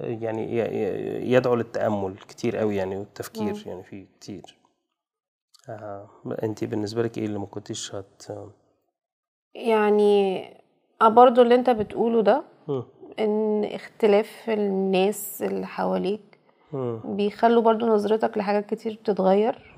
يعني 0.00 0.58
يدعو 1.32 1.54
للتأمل 1.54 2.16
كتير 2.28 2.56
قوي 2.56 2.76
يعني 2.76 2.96
والتفكير 2.96 3.62
يعني 3.66 3.82
فيه 3.82 4.06
كتير 4.20 4.58
آه 5.68 6.08
انتي 6.42 6.66
بالنسبة 6.66 7.02
لك 7.02 7.18
إيه 7.18 7.26
اللي 7.26 7.38
ما 7.38 7.46
كنتيش 7.46 7.94
هت 7.94 8.22
يعني 9.54 10.44
برضو 11.02 11.42
اللي 11.42 11.54
انت 11.54 11.70
بتقوله 11.70 12.22
ده 12.22 12.42
مم. 12.68 12.84
إن 13.18 13.64
اختلاف 13.64 14.50
الناس 14.50 15.42
اللي 15.42 15.66
حواليك 15.66 16.38
مم. 16.72 17.00
بيخلوا 17.04 17.62
برضو 17.62 17.86
نظرتك 17.86 18.38
لحاجات 18.38 18.66
كتير 18.74 18.98
بتتغير. 19.02 19.74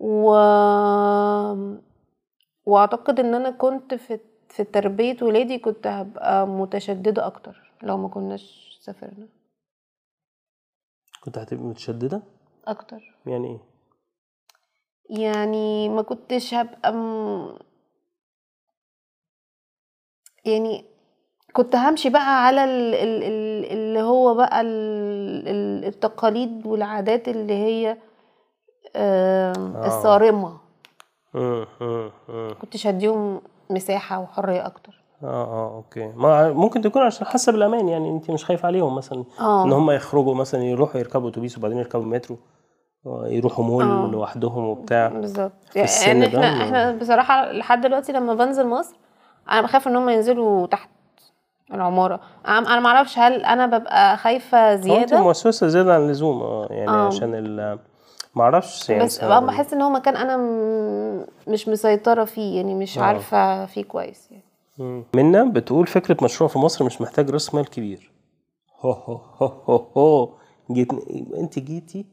و... 0.00 0.30
وأعتقد 2.66 3.20
إن 3.20 3.34
أنا 3.34 3.50
كنت 3.50 3.94
في 3.94 4.18
في 4.48 4.64
تربية 4.64 5.16
ولادي 5.22 5.58
كنت 5.58 5.86
هبقى 5.86 6.46
متشددة 6.46 7.26
أكتر 7.26 7.72
لو 7.82 7.96
ما 7.96 8.08
كناش 8.08 8.78
سافرنا. 8.80 9.28
كنت 11.24 11.38
هتبقي 11.38 11.64
متشددة؟ 11.64 12.22
أكتر. 12.66 13.14
يعني 13.26 13.48
إيه؟ 13.48 13.60
يعني 15.24 15.88
ما 15.88 16.02
كنتش 16.02 16.54
هبقى 16.54 16.92
م... 16.92 17.58
يعني 20.44 20.84
كنت 21.52 21.76
همشي 21.76 22.10
بقى 22.10 22.44
على 22.46 22.64
ال- 22.64 22.94
ال- 22.94 23.22
ال- 23.22 23.72
اللي 23.72 24.02
هو 24.02 24.34
بقى 24.34 24.60
ال- 24.60 25.48
ال- 25.48 25.84
التقاليد 25.84 26.66
والعادات 26.66 27.28
اللي 27.28 27.52
هي 27.54 27.96
آه. 28.96 29.86
الصارمة. 29.86 30.52
مم. 31.34 31.66
مم. 31.80 32.10
كنتش 32.60 32.86
هديهم 32.86 33.40
مساحة 33.70 34.18
وحرية 34.20 34.66
أكتر 34.66 35.02
آه 35.22 35.26
آه 35.44 35.74
أوكي 35.76 36.12
ما 36.16 36.52
ممكن 36.52 36.80
تكون 36.82 37.02
عشان 37.02 37.26
حاسة 37.26 37.52
بالأمان 37.52 37.88
يعني 37.88 38.10
أنت 38.10 38.30
مش 38.30 38.44
خايفة 38.44 38.66
عليهم 38.66 38.94
مثلا 38.94 39.18
إن 39.18 39.44
آه 39.44 39.64
هم 39.78 39.90
يخرجوا 39.90 40.34
مثلا 40.34 40.62
يروحوا 40.64 41.00
يركبوا 41.00 41.28
أتوبيس 41.28 41.58
وبعدين 41.58 41.78
يركبوا 41.78 42.04
مترو 42.04 42.36
آه، 43.06 43.26
يروحوا 43.28 43.64
مول 43.64 43.84
آه. 43.84 44.06
لوحدهم 44.10 44.64
وبتاع 44.64 45.08
بالظبط 45.08 45.52
يعني 45.76 46.26
إحنا 46.26 46.62
إحنا 46.62 46.92
بصراحة 46.92 47.52
لحد 47.52 47.80
دلوقتي 47.80 48.12
لما 48.12 48.34
بنزل 48.34 48.66
مصر 48.66 48.96
أنا 49.50 49.60
بخاف 49.60 49.88
إن 49.88 49.96
هم 49.96 50.08
ينزلوا 50.08 50.66
تحت 50.66 50.88
العمارة 51.74 52.20
أنا 52.46 52.58
أنا 52.58 52.80
معرفش 52.80 53.18
هل 53.18 53.44
أنا 53.44 53.66
ببقى 53.78 54.16
خايفة 54.16 54.58
هو 54.58 54.72
أنت 54.74 54.84
زيادة 54.84 55.22
موسوسة 55.22 55.68
زيادة 55.68 55.94
عن 55.94 56.00
اللزوم 56.00 56.42
آه 56.42 56.66
يعني 56.70 56.90
آه. 56.90 57.06
عشان 57.06 57.34
ال 57.34 57.78
ما 58.34 58.42
أعرفش 58.42 58.90
يعني 58.90 59.04
بس 59.04 59.24
بحس 59.24 59.72
إن 59.72 59.82
هو 59.82 59.90
مكان 59.90 60.16
أنا 60.16 60.36
مش 61.48 61.68
مسيطرة 61.68 62.24
فيه 62.24 62.56
يعني 62.56 62.74
مش 62.74 62.98
آه. 62.98 63.02
عارفة 63.02 63.66
فيه 63.66 63.84
كويس 63.84 64.28
يعني. 64.30 65.04
منا 65.14 65.44
بتقول 65.44 65.86
فكرة 65.86 66.16
مشروع 66.24 66.50
في 66.50 66.58
مصر 66.58 66.84
مش 66.84 67.00
محتاج 67.00 67.30
راس 67.30 67.54
مال 67.54 67.70
كبير 67.70 68.10
هو 68.80 68.92
هو 68.92 69.46
هو, 69.46 69.76
هو. 69.96 70.30
جيت 70.72 70.88
انت 71.38 71.58
جيتي 71.58 72.06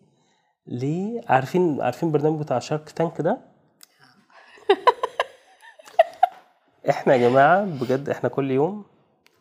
ليه 0.68 1.22
عارفين 1.30 1.82
عارفين 1.82 2.12
برنامج 2.12 2.40
بتاع 2.40 2.60
شارك 2.60 2.90
تانك 2.90 3.22
ده 3.22 3.38
إحنا 6.90 7.16
يا 7.16 7.30
جماعة 7.30 7.62
بجد 7.64 8.10
إحنا 8.10 8.30
كل 8.30 8.52
يوم 8.52 8.84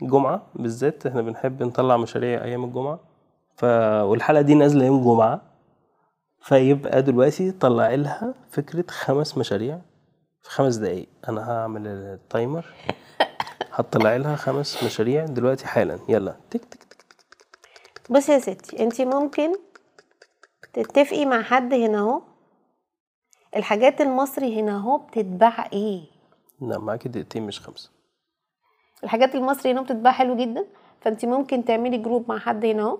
جمعة 0.02 0.46
بالذات 0.54 1.06
إحنا 1.06 1.22
بنحب 1.22 1.62
نطلع 1.62 1.96
مشاريع 1.96 2.44
أيام 2.44 2.64
الجمعة. 2.64 3.00
ف 3.56 3.64
والحلقة 4.04 4.42
دي 4.42 4.54
نازلة 4.54 4.84
يوم 4.84 5.04
جمعة. 5.04 5.42
فيبقى 6.40 7.02
دلوقتي 7.02 7.50
طلع 7.52 7.94
لها 7.94 8.34
فكرة 8.50 8.84
خمس 8.90 9.38
مشاريع 9.38 9.80
في 10.42 10.50
خمس 10.50 10.76
دقايق. 10.76 11.08
أنا 11.28 11.50
هعمل 11.50 11.86
التايمر. 11.86 12.66
هطلع 13.72 14.16
لها 14.16 14.36
خمس 14.36 14.84
مشاريع 14.84 15.24
دلوقتي 15.24 15.66
حالا. 15.66 15.98
يلا. 16.08 16.36
تك 16.50 16.64
تك 16.64 16.84
تك 16.84 17.06
بصي 18.10 18.32
يا 18.32 18.38
ستي 18.38 18.84
انت 18.84 19.00
ممكن 19.00 19.52
تتفقي 20.72 21.26
مع 21.26 21.42
حد 21.42 21.74
هنا 21.74 21.98
اهو. 21.98 22.22
الحاجات 23.56 24.00
المصري 24.00 24.60
هنا 24.60 24.76
اهو 24.76 24.98
بتتباع 24.98 25.68
إيه؟ 25.72 26.02
لا 26.60 26.78
معاكي 26.78 27.08
دقيقتين 27.08 27.42
مش 27.42 27.60
خمسة. 27.60 27.90
الحاجات 29.04 29.34
المصري 29.34 29.72
هنا 29.72 29.80
بتتباع 29.80 30.12
حلو 30.12 30.36
جدا 30.36 30.64
فأنت 31.00 31.24
ممكن 31.24 31.64
تعملي 31.64 31.96
جروب 31.98 32.24
مع 32.28 32.38
حد 32.38 32.64
هنا 32.64 32.82
أهو 32.82 32.98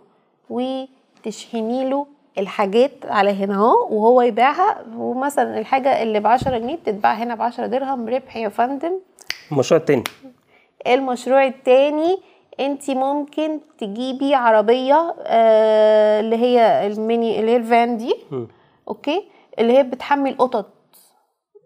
وتشحني 0.50 1.90
له 1.90 2.06
الحاجات 2.38 2.90
على 3.04 3.30
هنا 3.30 3.54
أهو 3.54 3.88
وهو 3.90 4.22
يبيعها 4.22 4.84
ومثلا 4.96 5.58
الحاجة 5.58 6.02
اللي 6.02 6.20
ب 6.20 6.26
10 6.26 6.58
جنيه 6.58 6.76
بتتباع 6.76 7.14
هنا 7.14 7.34
ب 7.34 7.42
10 7.42 7.66
درهم 7.66 8.08
ربح 8.08 8.36
يا 8.36 8.48
فندم. 8.48 8.92
المشروع 9.52 9.80
التاني. 9.80 10.04
المشروع 10.86 11.46
التاني 11.46 12.18
أنت 12.60 12.90
ممكن 12.90 13.60
تجيبي 13.78 14.34
عربية 14.34 15.14
آه 15.20 16.20
اللي 16.20 16.36
هي 16.36 16.86
الميني 16.86 17.40
اللي 17.40 17.50
هي 17.50 17.56
الفان 17.56 17.96
دي 17.96 18.14
مم. 18.30 18.48
أوكي؟ 18.88 19.24
اللي 19.58 19.78
هي 19.78 19.82
بتحمل 19.82 20.36
قطط 20.38 20.66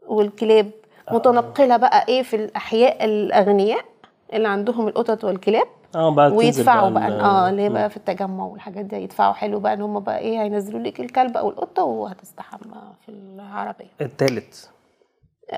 والكلاب. 0.07 0.71
متنقلة 1.13 1.77
بقى 1.77 2.05
إيه 2.09 2.23
في 2.23 2.37
الأحياء 2.37 3.05
الأغنياء. 3.05 3.85
اللي 4.33 4.49
عندهم 4.49 4.89
القطط 4.89 5.25
والكلاب 5.25 5.67
آه 5.95 6.15
تنزل 6.15 6.37
ويدفعوا 6.37 6.91
بقى, 6.91 7.09
ال- 7.09 7.21
آه 7.21 7.49
اللي 7.51 7.63
هي 7.63 7.69
بقى 7.69 7.91
في 7.91 7.97
التجمع 7.97 8.45
والحاجات 8.45 8.85
دي 8.85 8.97
يدفعوا 8.97 9.33
حلو 9.33 9.61
بقى 9.61 9.73
إن 9.75 9.83
هم 9.83 10.01
بقى 10.01 10.19
إيه 10.19 10.43
هينزلوا 10.43 10.81
لك 10.81 11.01
الكلب 11.01 11.37
أو 11.37 11.51
القطة 11.51 11.85
وهتستحمى 11.85 12.75
في 13.07 13.09
العربية. 13.13 13.87
التالت. 14.01 14.71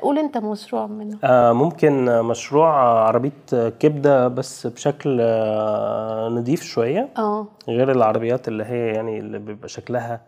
قول 0.03 0.18
أنت 0.18 0.39
مشروع 0.39 0.87
منه. 0.87 1.18
آه 1.25 1.53
ممكن 1.53 2.23
مشروع 2.23 2.68
عربية 3.07 3.31
كبدة 3.79 4.29
بس 4.29 4.66
بشكل 4.66 5.18
آه 5.21 6.29
نضيف 6.29 6.62
شوية 6.62 7.09
آه. 7.18 7.47
غير 7.68 7.91
العربيات 7.93 8.49
اللي 8.49 8.64
هي 8.64 8.87
يعني 8.95 9.18
اللي 9.18 9.39
بيبقى 9.39 9.68
شكلها 9.68 10.21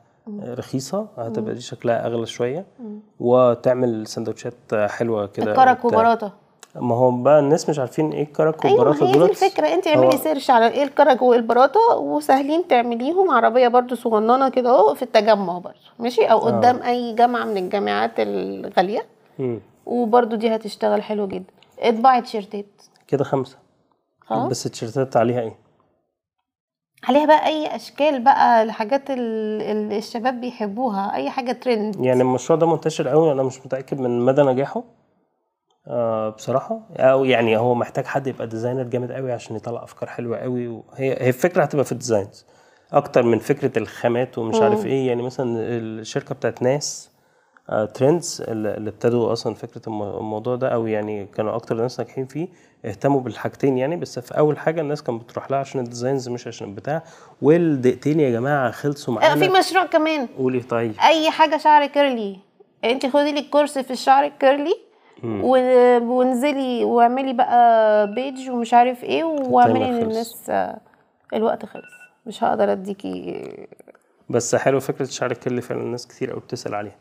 رخيصة 0.45 1.07
هتبقى 1.19 1.55
دي 1.55 1.61
شكلها 1.61 2.07
أغلى 2.07 2.27
شوية 2.27 2.65
وتعمل 3.21 4.07
سندوتشات 4.07 4.55
حلوة 4.75 5.27
كده 5.27 5.53
الكرك 5.53 5.85
وبتاع. 5.85 5.99
وبراطه 6.01 6.33
ما 6.75 6.95
هو 6.95 7.11
بقى 7.11 7.39
الناس 7.39 7.69
مش 7.69 7.79
عارفين 7.79 8.13
إيه 8.13 8.23
الكرك 8.23 8.67
هي 8.67 8.71
دي 8.73 8.77
دولت. 9.13 9.31
الفكرة. 9.31 9.67
انت 9.75 9.87
اعملي 9.87 10.17
سيرش 10.17 10.51
على 10.51 10.69
إيه 10.69 10.83
الكرك 10.83 11.23
والبراطه 11.23 11.97
وسهلين 11.97 12.69
تعمليهم. 12.69 13.31
عربية 13.31 13.69
برضو 13.69 13.95
صغننة 13.95 14.49
كده 14.49 14.71
اهو 14.71 14.95
في 14.95 15.03
التجمع 15.03 15.59
برضو 15.59 15.77
ماشي؟ 15.99 16.25
أو 16.25 16.39
قدام 16.39 16.83
أي 16.83 17.15
جامعة 17.15 17.45
من 17.45 17.57
الجامعات 17.57 18.13
الغالية. 18.19 19.07
وبرضو 19.87 20.37
دي 20.37 20.55
هتشتغل 20.55 21.03
حلو 21.03 21.27
جدا. 21.29 21.53
اطبعي 21.79 22.21
تيشيرتات. 22.23 22.67
كده 23.09 23.25
خمسة. 23.25 23.57
خلاص 24.21 24.49
بس 24.49 24.67
التيشيرتات 24.67 25.17
عليها 25.17 25.41
إيه؟ 25.41 25.57
عليها 27.09 27.27
بقى 27.27 27.47
أي 27.47 27.77
أشكال 27.77 28.21
بقى 28.25 28.63
الحاجات 28.63 29.11
ال- 29.11 29.63
ال- 29.63 29.93
الشباب 29.97 30.41
بيحبوها 30.41 31.15
أي 31.15 31.31
حاجة 31.31 31.53
ترند 31.53 32.05
يعني 32.05 32.23
المشروع 32.23 32.59
ده 32.59 32.67
منتشر 32.67 33.09
قوي 33.09 33.33
أنا 33.33 33.43
مش 33.43 33.67
متأكد 33.67 34.01
من 34.01 34.21
مدى 34.21 34.43
نجاحه. 34.43 34.83
آه 35.89 36.29
بصراحة. 36.29 36.81
أو 36.97 37.25
يعني 37.25 37.57
هو 37.57 37.75
محتاج 37.75 38.05
حد 38.07 38.27
يبقى 38.27 38.47
designer 38.47 38.83
جامد 38.83 39.13
قوي 39.13 39.33
عشان 39.33 39.57
يطلع 39.57 39.85
أفكار 39.85 40.09
حلوة 40.09 40.39
قوي. 40.39 40.69
وهي 40.69 40.83
هي 41.21 41.29
الفكرة 41.29 41.63
هتبقى 41.63 41.85
في 41.85 41.93
ال 41.93 41.99
designs 41.99 42.47
أكتر 42.93 43.23
من 43.23 43.39
فكرة 43.39 43.79
الخامات 43.79 44.39
ومش 44.39 44.61
عارف 44.61 44.87
إيه. 44.87 45.07
يعني 45.09 45.23
مثلا 45.23 45.57
الشركة 45.59 46.35
بتاعت 46.35 46.63
ناس 46.63 47.11
آه 47.71 47.85
ترندز 47.85 48.43
اللي 48.49 48.91
ابتدوا 48.91 49.33
أصلا 49.33 49.55
فكرة 49.55 49.83
الم- 49.87 50.03
الموضوع 50.03 50.57
ده 50.57 50.69
أو 50.69 50.87
يعني 50.87 51.27
كانوا 51.27 51.55
أكتر 51.57 51.75
ناس 51.75 52.01
ناجحين 52.01 52.27
فيه 52.27 52.49
اهتموا 52.85 53.21
بالحاجتين 53.21 53.79
يعني. 53.79 53.97
بس 53.97 54.19
في 54.19 54.39
أول 54.39 54.59
حاجة 54.59 54.81
الناس 54.81 55.03
كانت 55.03 55.23
بتروح 55.23 55.51
لها 55.51 55.59
عشان 55.59 55.81
ال 55.81 55.87
designs 55.87 56.29
مش 56.29 56.47
عشان 56.47 56.69
البتاع. 56.69 57.03
والدقيقتين 57.43 58.21
يا 58.21 58.31
جماعة 58.31 58.71
خلصوا 58.71 59.15
آه، 59.15 59.35
في 59.35 59.41
معانا 59.41 59.59
مشروع 59.59 59.87
كمان. 59.87 60.27
قولي 60.39 60.61
طيب. 60.61 60.95
أي 61.09 61.31
حاجة 61.31 61.57
شعر 61.57 61.87
curly. 61.87 62.39
انت 62.85 63.07
خدي 63.07 63.33
لك 63.33 63.51
كورس 63.51 63.79
في 63.79 63.91
الشعر 63.93 64.25
ال 64.25 64.33
curly 64.33 64.75
وانزلي 65.25 66.85
واعملي 66.85 67.33
بقى 67.33 68.07
page 68.15 68.51
ومش 68.51 68.75
عارف 68.75 69.05
إيه 69.05 69.25
واعملي. 69.25 69.91
للناس 69.91 70.53
الوقت 71.35 71.67
خلص. 71.67 71.93
مش 72.27 72.45
هقدر 72.45 72.73
أديكي 72.73 73.45
بس 74.31 74.55
حلو 74.55 74.81
فكرة 74.81 75.03
الشعر 75.03 75.31
ال 75.31 75.36
curly 75.36 75.61
فعلا 75.61 75.81
الناس 75.81 76.07
كتير 76.07 76.31
قوي 76.31 76.41
بتسأل 76.41 76.75
عليها. 76.75 76.97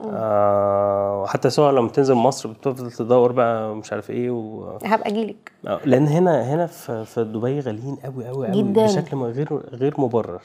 آه 0.00 1.22
وحتى 1.22 1.50
سواء 1.50 1.72
لما 1.72 1.88
تنزل 1.88 2.14
مصر 2.14 2.48
بتفضل 2.48 2.92
تدور 2.92 3.32
بقى 3.32 3.74
مش 3.76 3.92
عارف 3.92 4.10
إيه 4.10 4.30
و... 4.30 4.62
هبقى 4.84 5.08
أجيلك. 5.10 5.52
آه، 5.66 5.80
لأن 5.84 6.06
هنا 6.06 6.54
هنا 6.54 6.66
في, 6.66 7.04
في 7.04 7.24
دبي 7.24 7.60
غاليين 7.60 7.96
قوي 7.96 8.26
قوي 8.28 8.46
قوي 8.48 8.62
جداً. 8.62 8.84
بشكل 8.84 9.16
غير 9.16 9.54
غير 9.72 9.94
مبرر. 10.00 10.42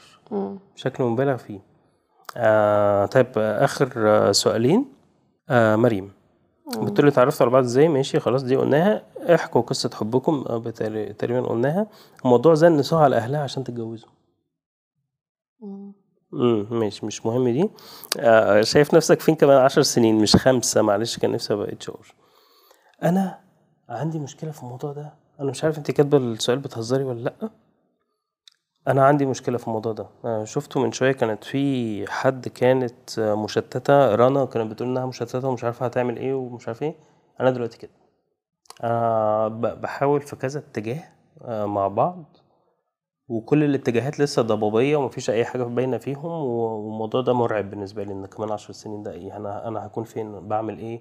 بشكل 0.76 1.04
مبالغ 1.04 1.36
فيه. 1.36 1.60
آه 2.36 3.06
طيب 3.06 3.26
آخر 3.36 4.32
سؤالين. 4.32 4.84
آه 5.50 5.76
مريم. 5.76 6.12
بتقولي 6.66 7.08
اتعرفتوا 7.10 7.46
على 7.46 7.52
بعض 7.52 7.64
إزاي؟ 7.64 7.88
ماشي 7.88 8.20
خلاص 8.20 8.42
دي 8.42 8.56
قلناها 8.56 9.02
احكوا 9.34 9.60
قصة 9.60 9.90
حبكم. 9.94 10.44
آه، 10.48 10.58
تقريبا 11.18 11.40
قلناها. 11.48 11.86
موضوع 12.24 12.54
زن 12.54 12.76
نسوها 12.76 13.04
على 13.04 13.16
أهلها 13.16 13.40
عشان 13.40 13.64
تتجوزوا. 13.64 14.08
امم 16.32 16.66
ماشي 16.70 17.06
مش 17.06 17.26
مهم 17.26 17.48
دي. 17.48 17.70
آه 18.18 18.60
شايف 18.62 18.94
نفسك 18.94 19.20
فين 19.20 19.34
كمان 19.34 19.56
عشر 19.58 19.82
سنين؟ 19.82 20.18
مش 20.18 20.36
خمسة 20.36 20.82
معلش 20.82 21.18
كان 21.18 21.32
نفسي 21.32 21.54
أبقى 21.54 21.72
HR 21.72 22.14
أنا 23.02 23.38
عندي 23.88 24.18
مشكلة 24.18 24.50
في 24.50 24.62
الموضوع 24.62 24.92
ده. 24.92 25.12
أنا 25.40 25.50
مش 25.50 25.64
عارف 25.64 25.78
أنت 25.78 25.90
كاتبة 25.90 26.18
السؤال 26.18 26.58
بتهزري 26.58 27.04
ولا 27.04 27.20
لأ؟ 27.20 27.50
أنا 28.88 29.04
عندي 29.06 29.26
مشكلة 29.26 29.58
في 29.58 29.66
الموضوع 29.68 29.92
ده. 29.92 30.06
شفته 30.44 30.80
من 30.80 30.92
شوية 30.92 31.12
كانت 31.12 31.44
في 31.44 32.04
حد 32.10 32.48
كانت 32.48 33.20
مشتتة 33.20 34.14
رنا 34.14 34.44
كانت 34.44 34.70
بتقول 34.72 34.88
إنها 34.88 35.06
مشتتة 35.06 35.48
ومش 35.48 35.64
عارفة 35.64 35.86
هتعمل 35.86 36.16
إيه 36.16 36.34
ومش 36.34 36.68
عارف 36.68 36.82
إيه. 36.82 36.94
أنا 37.40 37.50
دلوقتي 37.50 37.78
كده. 37.78 37.90
أنا 38.84 39.48
بحاول 39.48 40.20
في 40.20 40.36
كذا 40.36 40.60
اتجاه 40.60 41.04
آه، 41.42 41.66
مع 41.66 41.88
بعض 41.88 42.36
وكل 43.28 43.64
الاتجاهات 43.64 44.20
لسه 44.20 44.42
ضبابية 44.42 44.96
ومفيش 44.96 45.30
أي 45.30 45.44
حاجة 45.44 45.62
باينة 45.62 45.98
فيهم 45.98 46.24
والموضوع 46.26 47.20
ده 47.20 47.32
مرعب 47.32 47.70
بالنسبة 47.70 48.04
لي 48.04 48.12
إن 48.12 48.26
كمان 48.26 48.52
عشر 48.52 48.72
سنين 48.72 49.02
ده 49.02 49.12
إيه 49.12 49.36
أنا 49.36 49.68
أنا 49.68 49.86
هكون 49.86 50.04
فين 50.04 50.48
بعمل 50.48 50.78
إيه 50.78 50.98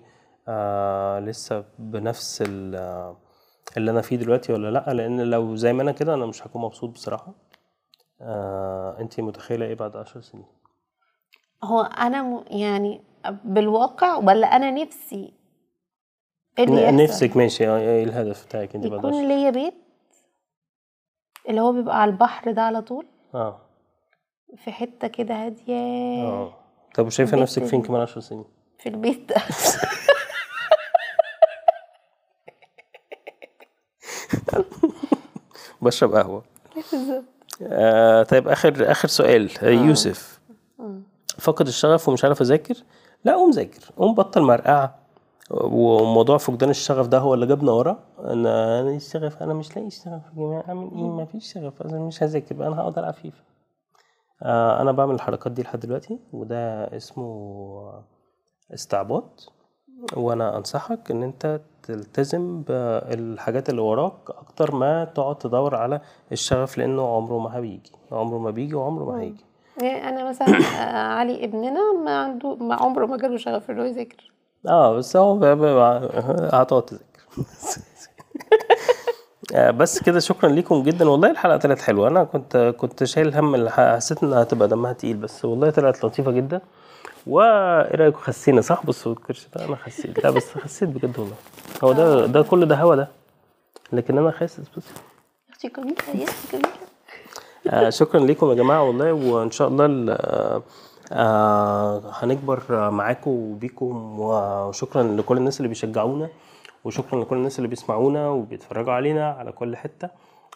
آه 0.48 1.20
لسه 1.20 1.66
بنفس 1.80 2.44
ال- 2.48 3.16
اللي 3.78 3.92
أنا 3.92 4.02
فيه 4.02 4.16
دلوقتي 4.16 4.54
ولا 4.54 4.72
لأ؟ 4.72 4.94
لأن 4.94 5.22
لو 5.22 5.56
زي 5.56 5.74
ما 5.74 5.82
أنا 5.84 5.92
كده 5.92 6.14
أنا 6.14 6.26
مش 6.26 6.48
هكون 6.48 6.62
مبسوط 6.62 6.90
بصراحة. 6.90 7.34
آه 8.22 9.00
أنتي 9.00 9.22
متخيلة 9.22 9.66
إيه 9.66 9.76
بعد 9.76 9.96
عشر 9.96 10.22
سنين؟ 10.22 10.46
هو 11.64 11.82
أنا 11.82 12.22
م... 12.22 12.44
يعني 12.48 13.02
بالواقع 13.44 14.16
ولا 14.16 14.56
أنا 14.56 14.72
نفسي 14.72 15.34
إيه 16.60 16.66
اللي 16.66 16.84
يحصل؟ 16.84 16.96
نفسك 17.04 17.38
ماشي 17.38 17.68
آه، 17.68 17.78
إيه 17.80 18.04
الهدف 18.04 18.46
بتاعك 18.46 18.76
أنت 18.76 18.88
بعد 18.88 19.00
يكون 19.00 19.28
ليا 19.28 19.50
بيت 19.50 19.74
اللي 21.50 21.62
هو 21.62 21.72
بيبقى 21.72 22.02
على 22.02 22.12
البحر 22.12 22.52
ده 22.52 22.62
على 22.62 22.82
طول؟ 22.82 23.06
آه. 23.36 23.62
في 24.58 24.72
حتة 24.72 25.08
كده 25.08 25.46
هادية. 25.46 26.24
آه. 26.24 26.54
طب 26.96 27.08
البيت 27.08 27.40
نفسك 27.40 27.64
فين 27.64 27.82
كمان 27.82 28.02
عشر 28.02 28.20
سنين؟ 28.22 28.46
في 28.80 28.90
البيت 28.90 29.30
ده. 29.30 29.36
بشرب 35.82 36.16
قهوة. 36.16 36.44
آه 37.64 38.24
طيب 38.24 38.48
آخر 38.48 38.92
آخر 38.92 39.08
سؤال. 39.08 39.52
آه. 39.64 39.70
يوسف. 39.70 40.42
فقد 41.40 41.68
الشغف 41.68 42.10
ومش 42.10 42.24
عارف 42.26 42.42
أذاكر؟ 42.42 42.76
لا 43.26 43.34
قوم 43.34 43.52
ذاكر. 43.52 43.92
قوم 43.98 44.16
بطل 44.16 44.42
مرقعة. 44.42 44.96
وموضوع 45.52 46.38
فقدان 46.38 46.70
الشغف 46.70 47.08
ده 47.08 47.18
هو 47.20 47.34
اللي 47.34 47.46
جابنا 47.46 47.72
ورا. 47.72 48.00
أنا 48.20 48.82
أنا 48.82 48.96
الشغف 48.96 49.44
أنا 49.44 49.54
مش 49.54 49.76
لاقي 49.76 49.88
الشغف 49.88 50.06
يا 50.08 50.36
جماعة. 50.36 50.64
أعمل 50.68 50.92
إيه؟ 50.96 51.10
ما 51.10 51.26
فيش 51.26 51.54
شغف. 51.54 51.82
أنا 51.82 52.00
مش 52.00 52.24
هذاكر 52.24 52.68
أنا 52.68 52.80
هقعد 52.80 52.98
ألعب 52.98 53.14
فيفا. 53.14 53.44
آه 54.44 54.82
أنا 54.82 54.92
بعمل 54.92 55.16
الحركات 55.16 55.52
دي 55.52 55.62
لحد 55.62 55.80
دلوقتي 55.80 56.20
وده 56.34 56.98
اسمه 56.98 58.04
استعباط. 58.74 59.54
وأنا 60.14 60.58
انصحك 60.58 61.12
ان 61.12 61.24
انت 61.24 61.62
تلتزم 61.84 62.62
بالحاجات 62.62 63.70
اللي 63.70 63.82
وراك 63.82 64.14
أكتر 64.30 64.76
ما 64.76 65.06
تقعد 65.06 65.38
تدور 65.38 65.76
على 65.76 66.02
الشغف 66.32 66.78
لأنه 66.78 67.16
عمره 67.16 67.40
ما 67.40 67.56
هيجي. 67.58 67.92
عمره 68.12 68.38
ما 68.38 68.52
بيجي 68.52 68.76
وعمره 68.76 69.06
ما 69.06 69.22
هيجي. 69.22 69.46
يعني 69.82 70.10
أنا 70.10 70.30
مثلا 70.30 70.48
آه، 70.48 70.98
علي 70.98 71.44
ابننا 71.46 71.94
ما 72.06 72.18
عنده 72.18 72.56
ما 72.56 72.76
عمره 72.76 73.06
ما 73.06 73.18
جاله 73.18 73.38
شغف 73.38 73.72
إنه 73.72 73.86
يذاكر. 73.86 74.32
آه 74.68 74.94
بس 74.94 75.18
هو 75.18 75.44
هتقعد 76.54 76.86
تذاكر. 76.86 77.06
آه، 79.56 79.72
بس 79.72 80.04
كده 80.04 80.20
شكرا 80.20 80.50
ليكم 80.50 80.84
جدا. 80.84 81.10
والله 81.10 81.32
الحلقة 81.32 81.58
طلعت 81.58 81.82
حلوة. 81.82 82.08
أنا 82.08 82.24
كنت 82.24 82.74
كنت 82.78 83.04
شايل 83.04 83.36
هم 83.36 83.70
حسيت 83.70 84.24
إنها 84.24 84.42
هتبقى 84.42 84.68
دمها 84.68 84.94
تقيل 84.94 85.18
بس 85.18 85.46
والله 85.46 85.70
طلعت 85.70 86.06
لطيفة 86.06 86.32
جدا. 86.32 86.62
وايه 87.28 87.96
رايكم 87.96 88.18
خسينا؟ 88.20 88.62
صح 88.62 88.86
بصوا 88.86 89.12
الكرش 89.14 89.48
ده 89.56 89.66
أنا 89.66 89.76
خسيت. 89.76 90.24
لا 90.24 90.30
بس 90.30 90.52
خسيت 90.58 90.90
بجد 90.90 91.20
والله. 91.20 91.36
هو 91.84 91.92
ده 91.92 92.26
ده 92.26 92.42
كل 92.42 92.66
ده 92.66 92.76
هوا 92.76 92.96
ده. 92.96 93.08
لكن 93.94 94.18
أنا 94.18 94.32
خاسس 94.32 94.60
بس. 94.78 94.84
أختي 95.52 95.68
جميله 95.68 95.96
يا 96.16 96.24
أختي 96.24 96.58
جميله 96.58 96.70
آه 97.70 97.90
شكرا 97.90 98.20
لكم 98.20 98.50
يا 98.50 98.56
جماعة 98.56 98.84
والله 98.84 99.14
وإن 99.14 99.52
شاء 99.52 99.68
الله 99.68 99.86
ال- 99.86 100.18
آه 101.12 102.02
هنكبر 102.14 102.90
معاكم 102.90 103.32
وبيكم 103.32 104.20
وشكرا 104.20 105.04
لكل 105.04 105.38
الناس 105.38 105.58
اللي 105.58 105.68
بيشجعونا 105.70 106.30
وشكرا 106.84 107.22
لكل 107.22 107.36
الناس 107.36 107.58
اللي 107.60 107.68
بيسمعونا 107.68 108.30
وبيتفرجوا 108.30 108.94
علينا 108.94 109.30
على 109.32 109.52
كل 109.52 109.76
حتة. 109.76 110.10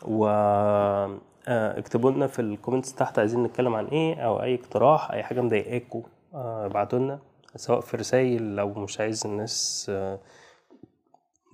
و 0.08 0.26
آه، 0.28 1.80
اكتبوا 1.80 2.12
لنا 2.12 2.28
في 2.28 2.40
ال 2.42 2.48
comments 2.48 2.94
تحت 2.94 3.20
عايزين 3.20 3.44
نتكلم 3.44 3.76
عن 3.76 3.86
إيه 3.86 4.16
أو 4.16 4.44
أي 4.44 4.56
اقتراح 4.56 5.12
أي 5.12 5.24
حاجة 5.24 5.42
مضايقاكوا. 5.42 6.02
آه، 6.02 6.19
ابعتوا 6.34 7.00
لنا 7.00 7.20
سواء 7.56 7.80
في 7.80 7.98
رسائل 7.98 8.56
لو 8.56 8.70
مش 8.74 9.00
عايز 9.00 9.26
الناس 9.26 9.86
آه، 9.90 10.20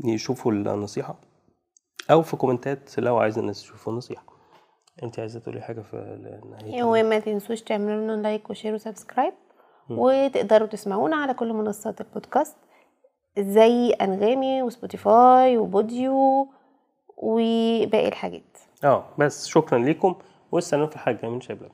يشوفوا 0.06 0.52
النصيحة 0.52 1.16
أو 2.12 2.22
في 2.22 2.38
comment 2.38 2.92
ات 2.92 3.00
لو 3.00 3.18
عايز 3.18 3.38
الناس 3.38 3.64
يشوفوا 3.64 3.94
النصيحة. 3.94 4.24
انت 5.04 5.20
عايزة 5.20 5.40
تقولي 5.40 5.62
حاجة 5.62 5.82
في 5.82 5.96
نهايه 6.52 6.84
وما 6.84 7.20
تنسوش 7.20 7.62
تعملوا 7.62 8.04
لنا 8.04 8.22
like 8.22 8.50
و 8.50 8.54
share 8.54 8.74
و 8.74 8.80
subscribe 8.80 9.34
وتقدروا 9.90 10.68
تسمعونا 10.68 11.16
على 11.16 11.34
كل 11.34 11.54
منصات 11.54 12.02
البودكاست 12.02 12.58
زي 13.40 13.90
أنغامي 13.92 14.62
وسبوتيفاي 14.62 15.58
وبوديو 15.58 16.48
وباقي 17.18 18.08
الحاجات. 18.08 18.58
آه 18.84 19.06
بس 19.18 19.48
شكرا 19.48 19.80
ليكم 19.80 20.16
واستنوا 20.52 20.88
في 20.88 20.96
الحلقة 20.96 21.30
من 21.30 21.40
بلبن 21.40 21.70